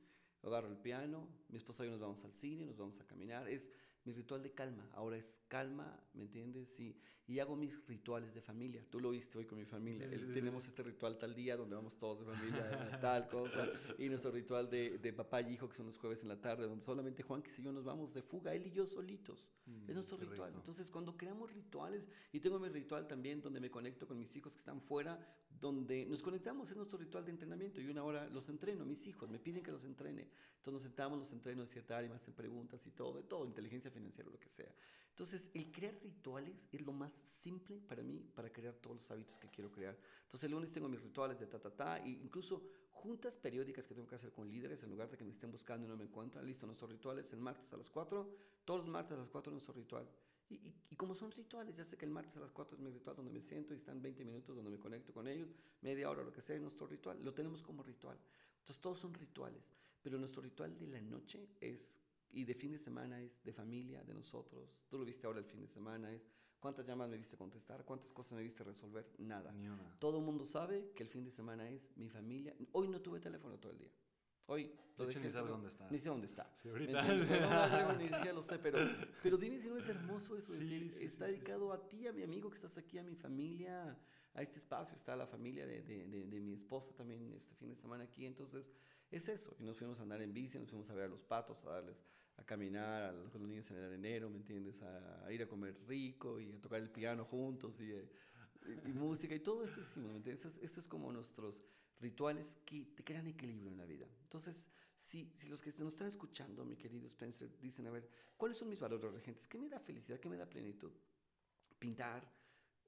agarro 0.44 0.68
el 0.68 0.78
piano, 0.78 1.28
mi 1.50 1.58
esposa 1.58 1.84
y 1.84 1.88
yo 1.88 1.92
nos 1.92 2.00
vamos 2.00 2.24
al 2.24 2.34
cine, 2.34 2.66
nos 2.66 2.78
vamos 2.78 3.00
a 3.02 3.06
caminar. 3.06 3.50
Es 3.50 3.70
mi 4.06 4.14
ritual 4.14 4.42
de 4.44 4.52
calma. 4.52 4.88
Ahora 4.94 5.18
es 5.18 5.42
calma, 5.48 6.00
¿me 6.14 6.24
entiendes? 6.24 6.80
Y, 6.80 6.96
y 7.28 7.40
hago 7.40 7.56
mis 7.56 7.84
rituales 7.88 8.36
de 8.36 8.42
familia. 8.42 8.86
Tú 8.90 9.00
lo 9.00 9.10
viste 9.10 9.40
hoy 9.40 9.46
con 9.46 9.58
mi 9.58 9.66
familia. 9.66 10.08
Tenemos 10.32 10.68
este 10.68 10.84
ritual 10.84 11.18
tal 11.18 11.34
día 11.34 11.58
donde 11.58 11.76
vamos 11.76 11.98
todos 11.98 12.20
de 12.20 12.26
familia, 12.26 13.00
tal 13.02 13.28
cosa. 13.28 13.68
Y 13.98 14.08
nuestro 14.08 14.30
ritual 14.30 14.70
de, 14.70 15.00
de, 15.00 15.12
papá 15.12 15.42
y 15.42 15.54
hijo, 15.54 15.68
que 15.68 15.76
son 15.76 15.88
los 15.88 15.98
jueves 15.98 16.22
en 16.22 16.30
la 16.30 16.40
tarde, 16.40 16.68
donde 16.68 16.84
solamente 16.84 17.24
Juan 17.24 17.44
y 17.46 17.62
yo 17.64 17.72
nos 17.72 17.84
vamos 17.84 18.14
de 18.14 18.22
fuga, 18.22 18.54
él 18.54 18.68
y 18.68 18.72
yo 18.72 18.86
solitos. 18.86 19.52
Mm, 19.66 19.90
es 19.90 19.96
nuestro 19.96 20.18
ritual. 20.18 20.54
Entonces, 20.54 20.92
cuando 20.92 21.18
creamos 21.18 21.52
rituales, 21.52 22.08
y 22.32 22.40
tengo 22.40 22.60
mi 22.60 22.70
ritual 22.70 23.08
también 23.08 23.42
donde 23.42 23.60
me 23.60 23.72
conecto 23.72 24.06
con 24.06 24.20
mis 24.20 24.36
hijos 24.36 24.54
que 24.54 24.60
están 24.60 24.80
fuera, 24.80 25.20
donde 25.60 26.06
nos 26.06 26.22
conectamos, 26.22 26.70
es 26.70 26.78
nuestro 26.78 26.98
ritual 26.98 27.26
de 27.26 27.32
entrenamiento. 27.32 27.82
Y 27.82 27.88
una 27.88 28.04
hora 28.04 28.28
los 28.30 28.50
entreno, 28.50 28.86
mis 28.86 29.06
hijos 29.08 29.30
me 29.30 29.40
piden 29.40 29.64
que 29.64 29.72
los 29.72 29.84
entrene. 29.84 30.28
Entonces 30.58 30.74
nos 30.74 30.82
sentamos, 30.82 31.18
los 31.18 31.32
entreno 31.32 31.62
en 31.62 31.68
cierta 31.68 31.98
área, 31.98 32.10
me 32.10 32.16
hacen 32.16 32.34
preguntas 32.34 32.86
y 32.88 32.92
todo, 32.92 33.18
de 33.18 33.24
todo, 33.24 33.46
inteligencia 33.46 33.90
financiera, 33.92 34.30
lo 34.30 34.40
que 34.40 34.50
sea. 34.50 34.72
Entonces, 35.16 35.50
el 35.54 35.72
crear 35.72 35.96
rituales 36.04 36.68
es 36.74 36.82
lo 36.82 36.92
más 36.92 37.22
simple 37.24 37.80
para 37.88 38.04
mí 38.04 38.22
para 38.36 38.52
crear 38.52 38.74
todos 38.74 38.98
los 38.98 39.12
hábitos 39.12 39.40
que 39.40 39.48
quiero 39.48 39.72
crear. 39.72 39.98
Entonces, 40.24 40.44
el 40.44 40.52
lunes 40.52 40.74
tengo 40.74 40.90
mis 40.90 41.02
rituales 41.02 41.40
de 41.40 41.48
ta, 41.48 41.58
ta, 41.58 41.72
ta, 41.72 41.98
e 42.00 42.10
incluso 42.10 42.62
juntas 42.92 43.38
periódicas 43.38 43.88
que 43.88 43.94
tengo 43.94 44.10
que 44.10 44.16
hacer 44.16 44.34
con 44.34 44.50
líderes 44.50 44.84
en 44.84 44.90
lugar 44.90 45.10
de 45.10 45.16
que 45.16 45.24
me 45.24 45.32
estén 45.32 45.52
buscando 45.52 45.86
y 45.86 45.90
no 45.90 45.96
me 45.96 46.04
encuentran. 46.04 46.46
Listo, 46.46 46.66
nuestros 46.66 46.92
rituales 46.92 47.32
el 47.32 47.40
martes 47.40 47.72
a 47.72 47.78
las 47.78 47.90
4, 47.90 48.30
todos 48.66 48.82
los 48.82 48.90
martes 48.90 49.14
a 49.14 49.22
las 49.22 49.30
4 49.30 49.54
nuestro 49.54 49.74
ritual. 49.74 50.06
Y, 50.50 50.56
y, 50.56 50.76
y, 50.92 50.96
como 50.96 51.16
son 51.16 51.32
rituales, 51.32 51.76
ya 51.76 51.84
sé 51.84 51.98
que 51.98 52.06
el 52.06 52.12
martes 52.12 52.38
a 52.38 52.40
las 52.40 52.52
4 52.52 52.78
es 52.78 52.82
mi 52.82 52.92
ritual 52.92 53.16
donde 53.16 53.32
me 53.32 53.42
siento 53.42 53.74
y 53.74 53.78
están 53.78 54.02
20 54.02 54.24
minutos 54.26 54.56
donde 54.56 54.70
me 54.70 54.78
conecto 54.78 55.12
con 55.14 55.28
ellos, 55.28 55.50
media 55.82 56.10
hora, 56.10 56.24
lo 56.24 56.32
que 56.32 56.42
sea, 56.42 56.56
es 56.56 56.62
nuestro 56.62 56.86
ritual. 56.86 57.24
Lo 57.24 57.34
tenemos 57.34 57.62
como 57.62 57.82
ritual. 57.82 58.18
Entonces, 58.60 58.80
todos 58.80 59.00
son 59.00 59.14
rituales. 59.14 59.72
Pero 60.02 60.20
nuestro 60.20 60.42
ritual 60.42 60.78
de 60.78 60.88
la 60.88 61.02
noche 61.02 61.50
es 61.60 62.00
y 62.36 62.44
de 62.44 62.54
fin 62.54 62.74
de 62.74 62.80
semana 62.80 63.22
es 63.22 63.44
de 63.44 63.54
familia, 63.54 64.04
de 64.04 64.14
nosotros. 64.14 64.86
Tú 64.90 64.98
lo 64.98 65.06
viste 65.06 65.26
ahora 65.26 65.40
el 65.40 65.46
fin 65.46 65.62
de 65.62 65.68
semana, 65.68 66.12
es 66.12 66.28
cuántas 66.60 66.86
llamadas 66.86 67.12
me 67.12 67.18
viste 67.18 67.38
contestar, 67.38 67.86
cuántas 67.86 68.12
cosas 68.12 68.34
me 68.34 68.44
viste 68.44 68.64
resolver, 68.64 69.10
nada. 69.18 69.54
Todo 70.00 70.20
el 70.20 70.26
mundo 70.26 70.46
sabe 70.46 70.92
que 70.96 71.04
el 71.04 71.10
fin 71.10 71.24
de 71.24 71.32
semana 71.32 71.70
es 71.70 71.96
mi 71.96 72.10
familia. 72.10 72.54
Hoy 72.74 72.90
no 72.90 73.02
tuve 73.02 73.20
teléfono 73.20 73.58
todo 73.58 73.72
el 73.72 73.80
día. 73.80 73.92
Hoy 74.48 74.72
de 74.98 75.06
hecho, 75.06 75.20
ni 75.20 75.30
sabes 75.30 75.52
dónde 75.52 75.68
está. 75.68 75.90
Ni 75.90 76.00
sé 76.00 76.10
dónde 76.10 76.26
está. 76.26 76.50
Sí, 76.62 76.70
ahorita. 76.70 77.02
No, 77.02 77.14
no, 77.14 77.94
no, 77.94 77.98
ni 77.98 78.04
siquiera 78.08 78.34
lo 78.34 78.42
sé, 78.42 78.60
pero, 78.60 78.80
pero 79.24 79.38
dime 79.38 79.60
si 79.60 79.68
no 79.68 79.78
es 79.78 79.90
hermoso 79.90 80.38
eso. 80.38 80.54
Sí, 80.54 80.60
decir, 80.60 80.92
sí, 80.92 81.06
está 81.06 81.26
dedicado 81.26 81.74
a 81.74 81.90
ti, 81.90 82.08
a 82.08 82.14
mi 82.14 82.24
amigo 82.24 82.50
que 82.50 82.56
estás 82.56 82.78
aquí, 82.78 82.98
a 82.98 83.04
mi 83.04 83.16
familia, 83.16 83.98
a 84.34 84.42
este 84.42 84.58
espacio. 84.58 84.96
Está 84.96 85.16
la 85.18 85.28
familia 85.28 85.66
de, 85.66 85.82
de, 85.82 86.08
de, 86.08 86.26
de 86.28 86.40
mi 86.40 86.54
esposa 86.54 86.94
también 86.94 87.34
este 87.34 87.54
fin 87.56 87.70
de 87.70 87.76
semana 87.76 88.06
aquí. 88.06 88.26
Entonces, 88.26 88.72
es 89.12 89.28
eso. 89.28 89.54
Y 89.60 89.64
nos 89.64 89.78
fuimos 89.78 90.00
a 90.00 90.04
andar 90.04 90.22
en 90.22 90.34
bici, 90.34 90.58
nos 90.60 90.70
fuimos 90.70 90.90
a 90.90 90.94
ver 90.94 91.06
a 91.06 91.10
los 91.10 91.24
patos, 91.24 91.66
a 91.66 91.72
darles 91.72 92.02
a 92.38 92.44
caminar 92.44 93.04
a 93.04 93.12
los, 93.12 93.30
con 93.30 93.42
los 93.42 93.50
niños 93.50 93.70
en 93.72 93.78
el 93.78 93.86
arenero, 93.86 94.30
¿me 94.30 94.38
entiendes? 94.38 94.82
A, 94.82 95.26
a, 95.26 95.32
ir 95.32 95.42
a 95.42 95.48
comer 95.48 95.78
rico 95.88 96.40
y 96.40 96.52
a 96.54 96.62
tocar 96.62 96.82
el 96.82 96.90
piano 96.90 97.26
juntos 97.26 97.80
y, 97.80 97.92
eh, 97.92 98.10
y, 98.66 98.90
y 98.90 98.94
música 98.94 99.34
y 99.36 99.40
todo 99.40 99.64
esto 99.64 99.82
hicimos, 99.82 100.12
¿me 100.12 100.18
entiendes? 100.18 100.58
Esto 100.58 100.80
es 100.80 100.88
como 100.88 101.12
nuestros 101.12 101.64
rituales 102.00 102.58
que 102.66 102.86
te 102.96 103.04
crean 103.04 103.28
equilibrio 103.28 103.70
en 103.70 103.78
la 103.78 103.86
vida. 103.86 104.08
Entonces, 104.24 104.70
si, 104.96 105.32
si 105.36 105.48
los 105.48 105.62
que 105.62 105.72
nos 105.80 105.94
están 105.94 106.08
escuchando, 106.08 106.66
mi 106.66 106.76
querido 106.76 107.08
Spencer, 107.08 107.50
dicen, 107.60 107.88
a 107.88 107.92
ver, 107.92 108.10
¿cuáles 108.38 108.58
son 108.58 108.70
mis 108.70 108.80
valores 108.80 109.12
regentes? 109.12 109.48
¿Qué 109.48 109.58
me 109.58 109.70
da 109.70 109.80
felicidad? 109.80 110.20
¿Qué 110.20 110.30
me 110.30 110.38
da 110.38 110.50
plenitud? 110.50 110.92
Pintar 111.80 112.32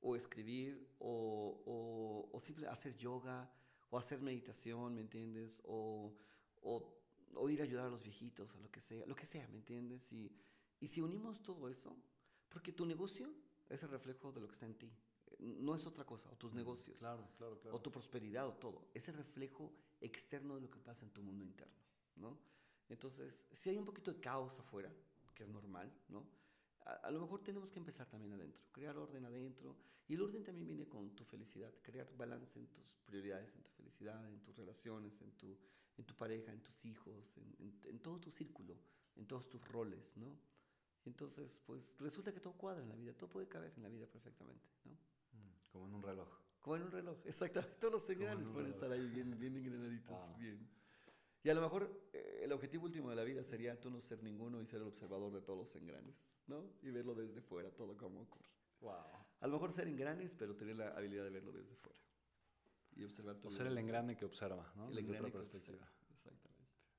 o 0.02 0.16
escribir 0.16 0.96
o, 1.00 1.62
o, 1.66 2.30
o 2.32 2.40
simple 2.40 2.68
hacer 2.68 2.98
yoga 2.98 3.52
o 3.90 3.98
hacer 3.98 4.22
meditación, 4.22 4.96
¿me 4.96 5.02
entiendes? 5.02 5.62
O, 5.66 6.14
o, 6.62 7.00
o, 7.36 7.50
ir 7.50 7.62
a 7.62 7.64
ayudar 7.64 7.88
a 7.88 7.90
los 7.90 8.04
viejitos, 8.04 8.56
o 8.56 8.60
lo 8.60 8.70
que 8.70 8.82
sea, 8.82 9.06
lo 9.06 9.16
que 9.16 9.26
sea, 9.26 9.48
¿me 9.48 9.58
entiendes? 9.58 10.12
Y, 10.12 10.32
y 10.80 10.88
si 10.88 11.02
unimos 11.02 11.42
todo 11.42 11.70
eso, 11.70 11.96
porque 12.50 12.72
tu 12.72 12.86
negocio 12.86 13.34
es 13.70 13.82
el 13.84 13.90
reflejo 13.90 14.32
de 14.32 14.42
lo 14.42 14.48
que 14.48 14.54
está 14.54 14.66
en 14.66 14.76
ti, 14.76 14.92
no 15.40 15.76
es 15.76 15.86
otra 15.86 16.06
cosa, 16.06 16.30
o 16.32 16.36
tus 16.36 16.54
negocios, 16.54 16.98
claro, 17.00 17.28
claro, 17.38 17.60
claro. 17.60 17.76
o 17.76 17.82
tu 17.82 17.92
prosperidad, 17.92 18.48
o 18.48 18.54
todo, 18.54 18.88
es 18.94 19.08
el 19.08 19.16
reflejo 19.16 19.74
externo 20.02 20.56
de 20.56 20.62
lo 20.62 20.70
que 20.70 20.80
pasa 20.80 21.06
en 21.06 21.12
tu 21.12 21.22
mundo 21.22 21.44
interno, 21.44 21.82
¿no? 22.16 22.38
Entonces, 22.90 23.46
si 23.52 23.70
hay 23.70 23.78
un 23.78 23.86
poquito 23.86 24.14
de 24.14 24.20
caos 24.20 24.60
afuera, 24.60 24.92
que 25.34 25.44
es 25.44 25.50
normal, 25.50 25.92
¿no? 26.08 26.26
A, 26.86 26.92
a, 26.94 27.12
lo 27.12 27.20
mejor 27.20 27.44
tenemos 27.44 27.72
que 27.72 27.80
empezar 27.80 28.08
también 28.08 28.34
adentro, 28.34 28.64
crear 28.72 28.98
orden 28.98 29.26
adentro, 29.26 29.76
y 30.08 30.14
el 30.14 30.22
orden 30.22 30.44
también 30.44 30.68
viene 30.68 30.88
con 30.88 31.14
tu 31.16 31.26
felicidad, 31.26 31.74
crear 31.82 32.08
balance 32.16 32.58
en 32.58 32.68
tus 32.68 32.98
prioridades, 33.06 33.54
en 33.56 33.64
tu 33.64 33.72
felicidad, 33.72 34.26
en 34.30 34.42
tus 34.42 34.56
relaciones, 34.56 35.22
en 35.22 35.32
tu, 35.34 35.58
en 35.98 36.06
tu 36.06 36.16
pareja, 36.16 36.54
en 36.54 36.64
tus 36.64 36.86
hijos, 36.86 37.38
en, 37.38 37.56
en, 37.60 37.82
en 37.84 38.00
todo 38.00 38.20
tu 38.20 38.32
círculo, 38.32 38.78
en 39.16 39.28
todos 39.28 39.50
tus 39.50 39.68
roles, 39.68 40.16
¿no? 40.16 40.38
Entonces, 41.06 41.62
pues 41.66 41.96
resulta 42.00 42.34
que 42.34 42.40
todo 42.40 42.54
cuadra 42.54 42.84
en 42.84 42.90
la 42.90 42.96
vida, 42.96 43.14
todo 43.14 43.30
puede 43.30 43.48
caber 43.48 43.74
en 43.76 43.84
la 43.84 43.90
vida 43.90 44.08
perfectamente, 44.08 44.70
¿no? 44.86 44.98
Como 45.78 45.90
en 45.90 45.94
un 45.94 46.02
reloj. 46.02 46.28
Como 46.60 46.76
en 46.76 46.84
un 46.84 46.92
reloj, 46.92 47.18
exactamente. 47.26 47.76
Todos 47.80 47.94
los 47.94 48.10
engranes 48.10 48.50
pueden 48.50 48.72
estar 48.72 48.92
ahí 48.92 49.08
bien, 49.08 49.38
bien 49.38 49.56
engranaditos, 49.56 50.20
ah. 50.20 50.36
bien. 50.40 50.68
Y 51.44 51.50
a 51.50 51.54
lo 51.54 51.62
mejor 51.62 52.10
eh, 52.14 52.42
el 52.44 52.52
objetivo 52.52 52.86
último 52.86 53.12
de 53.12 53.16
la 53.16 53.24
vida 53.24 53.44
sería 53.44 53.80
tú 53.80 53.92
no 53.92 54.02
ser 54.02 54.24
ninguno 54.24 54.60
y 54.60 54.66
ser 54.66 54.82
el 54.82 54.88
observador 54.88 55.32
de 55.32 55.42
todos 55.42 55.60
los 55.60 55.76
engranes, 55.76 56.26
¿no? 56.48 56.72
Y 56.82 56.90
verlo 56.90 57.14
desde 57.14 57.42
fuera, 57.42 57.70
todo 57.70 57.96
como 57.96 58.22
ocurre. 58.22 58.50
Wow. 58.82 58.94
A 59.40 59.48
lo 59.48 59.54
mejor 59.54 59.72
ser 59.72 59.88
engranes, 59.88 60.36
pero 60.36 60.56
tener 60.56 60.78
la 60.78 60.90
habilidad 60.90 61.24
de 61.24 61.30
verlo 61.30 61.52
desde 61.52 61.76
fuera. 61.76 62.00
Y 62.96 63.04
observar 63.04 63.38
todo. 63.38 63.50
O 63.50 63.52
ser 63.52 63.68
el 63.68 63.78
engrane 63.78 64.18
que 64.18 64.26
observa, 64.26 64.74
¿no? 64.76 64.90
El 64.90 64.96
desde 64.96 65.08
engrane 65.08 65.28
otra 65.28 65.42
perspectiva. 65.42 65.88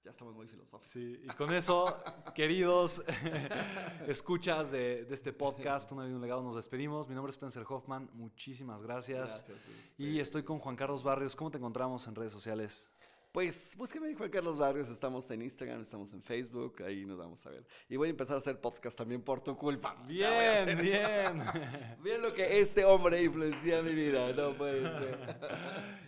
Ya 0.08 0.12
estamos 0.12 0.34
muy 0.34 0.46
filosóficos. 0.46 0.88
Sí, 0.88 1.20
y 1.22 1.26
con 1.34 1.52
eso, 1.52 1.94
queridos 2.34 3.04
escuchas 4.08 4.70
de, 4.70 5.04
de, 5.04 5.14
este 5.14 5.34
podcast, 5.34 5.92
Una 5.92 6.06
vida 6.06 6.16
un 6.16 6.22
legado, 6.22 6.42
nos 6.42 6.54
despedimos. 6.54 7.06
Mi 7.10 7.14
nombre 7.14 7.28
es 7.28 7.36
Spencer 7.36 7.62
Hoffman, 7.68 8.08
muchísimas 8.14 8.80
gracias. 8.80 9.44
Gracias. 9.46 9.58
Y 9.98 10.18
estoy 10.18 10.44
con 10.44 10.60
Juan 10.60 10.76
Carlos 10.76 11.02
Barrios. 11.02 11.36
¿Cómo 11.36 11.50
te 11.50 11.58
encontramos 11.58 12.06
en 12.06 12.14
redes 12.14 12.32
sociales? 12.32 12.88
Pues 13.30 13.76
búsqueme 13.76 14.14
Juan 14.14 14.30
Carlos 14.30 14.56
Barrios, 14.56 14.88
estamos 14.88 15.30
en 15.30 15.42
Instagram, 15.42 15.82
estamos 15.82 16.14
en 16.14 16.22
Facebook, 16.22 16.82
ahí 16.82 17.04
nos 17.04 17.18
vamos 17.18 17.44
a 17.44 17.50
ver. 17.50 17.66
Y 17.86 17.96
voy 17.96 18.08
a 18.08 18.10
empezar 18.10 18.36
a 18.36 18.38
hacer 18.38 18.58
podcast 18.58 18.96
también 18.96 19.20
por 19.20 19.42
tu 19.42 19.54
culpa. 19.54 19.94
Bien, 20.06 20.78
bien. 20.78 21.42
Bien 22.02 22.22
lo 22.22 22.32
que 22.32 22.58
este 22.60 22.86
hombre 22.86 23.22
influencia 23.22 23.80
en 23.80 23.84
mi 23.84 23.92
vida, 23.92 24.32
no 24.32 24.56
puede 24.56 24.80
ser. 24.80 25.38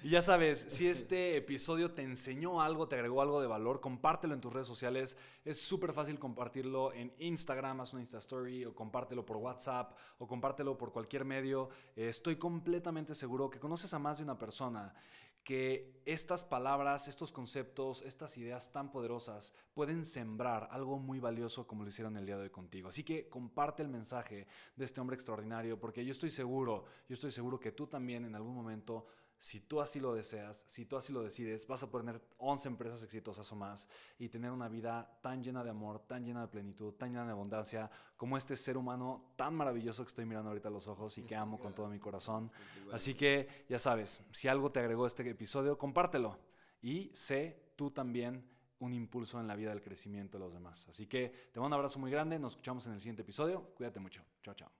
Y 0.03 0.11
ya 0.11 0.23
sabes, 0.23 0.65
si 0.71 0.89
este 0.89 1.37
episodio 1.37 1.93
te 1.93 2.03
enseñó 2.03 2.63
algo, 2.63 2.89
te 2.89 2.97
agregó 2.97 3.21
algo 3.21 3.43
de 3.43 3.47
valor, 3.47 3.81
compártelo 3.81 4.33
en 4.33 4.41
tus 4.41 4.53
redes 4.53 4.67
sociales. 4.67 5.15
Es 5.45 5.61
súper 5.61 5.93
fácil 5.93 6.19
compartirlo 6.19 6.95
en 6.95 7.13
Instagram, 7.19 7.83
haz 7.83 7.93
una 7.93 8.01
Insta 8.01 8.17
Story, 8.19 8.65
o 8.65 8.75
compártelo 8.75 9.27
por 9.27 9.37
WhatsApp, 9.37 9.95
o 10.19 10.27
compártelo 10.27 10.79
por 10.79 10.91
cualquier 10.91 11.27
medio. 11.27 11.69
Eh, 11.97 12.09
estoy 12.09 12.37
completamente 12.37 13.15
seguro 13.15 13.51
que 13.51 13.59
conoces 13.59 13.93
a 13.93 13.99
más 13.99 14.17
de 14.19 14.25
una 14.25 14.39
persona 14.39 14.95
que 15.45 16.01
estas 16.05 16.45
palabras, 16.45 17.09
estos 17.09 17.33
conceptos, 17.33 18.03
estas 18.03 18.37
ideas 18.39 18.73
tan 18.73 18.91
poderosas 18.91 19.55
pueden 19.75 20.05
sembrar 20.05 20.69
algo 20.71 20.99
muy 20.99 21.19
valioso 21.19 21.67
como 21.67 21.83
lo 21.83 21.89
hicieron 21.89 22.17
el 22.17 22.27
día 22.27 22.37
de 22.37 22.45
hoy 22.45 22.51
contigo. 22.51 22.89
Así 22.89 23.05
que 23.05 23.29
comparte 23.29 23.83
el 23.83 23.89
mensaje 23.89 24.47
de 24.77 24.85
este 24.85 25.01
hombre 25.01 25.15
extraordinario 25.15 25.79
porque 25.79 26.05
yo 26.05 26.13
estoy 26.13 26.31
seguro, 26.31 26.85
yo 27.09 27.15
estoy 27.15 27.33
seguro 27.33 27.59
que 27.59 27.73
tú 27.73 27.87
también 27.87 28.25
en 28.25 28.35
algún 28.35 28.55
momento 28.55 29.07
si 29.41 29.59
tú 29.59 29.81
así 29.81 30.01
lo 30.01 30.13
deseas, 30.13 30.65
si 30.67 30.85
tú 30.85 30.99
así 30.99 31.15
lo 31.15 31.23
decides, 31.23 31.67
vas 31.67 31.83
a 31.83 31.91
poner 31.91 32.21
11 32.37 32.69
empresas 32.69 33.03
exitosas 33.03 33.51
o 33.51 33.57
más 33.57 33.89
y 34.19 34.29
tener 34.29 34.51
una 34.51 34.69
vida 34.69 35.19
tan 35.23 35.43
llena 35.43 35.65
de 35.65 35.71
amor, 35.71 36.01
tan 36.01 36.27
llena 36.27 36.43
de 36.43 36.49
plenitud, 36.49 36.93
tan 36.93 37.09
llena 37.09 37.25
de 37.25 37.33
abundancia, 37.33 37.91
como 38.19 38.37
este 38.37 38.55
ser 38.55 38.77
humano 38.77 39.33
tan 39.37 39.55
maravilloso 39.55 40.05
que 40.05 40.09
estoy 40.09 40.27
mirando 40.27 40.51
ahorita 40.51 40.69
a 40.69 40.71
los 40.71 40.87
ojos 40.89 41.17
y 41.17 41.23
que 41.23 41.35
amo 41.35 41.59
con 41.59 41.75
todo 41.75 41.89
mi 41.89 41.99
corazón. 41.99 42.53
Así 42.93 43.15
que 43.15 43.65
ya 43.67 43.79
sabes, 43.79 44.21
si 44.31 44.47
algo 44.47 44.71
te 44.71 44.81
agregó 44.81 45.07
este 45.07 45.27
episodio, 45.27 45.79
compártelo 45.79 46.39
y 46.83 47.11
sé 47.15 47.73
tú 47.77 47.91
también 47.91 48.45
un 48.81 48.93
impulso 48.93 49.41
en 49.41 49.47
la 49.47 49.57
vida 49.57 49.71
del 49.71 49.81
crecimiento 49.81 50.37
de 50.37 50.45
los 50.45 50.53
demás. 50.53 50.87
Así 50.91 51.07
que 51.07 51.31
te 51.51 51.61
mando 51.61 51.77
un 51.77 51.81
abrazo 51.81 51.99
muy 51.99 52.11
grande, 52.11 52.39
nos 52.39 52.53
escuchamos 52.53 52.87
en 52.87 52.93
el 52.93 53.01
siguiente 53.01 53.23
episodio, 53.23 53.73
cuídate 53.75 54.01
mucho, 54.01 54.23
chao, 54.43 54.53
chao. 54.55 54.80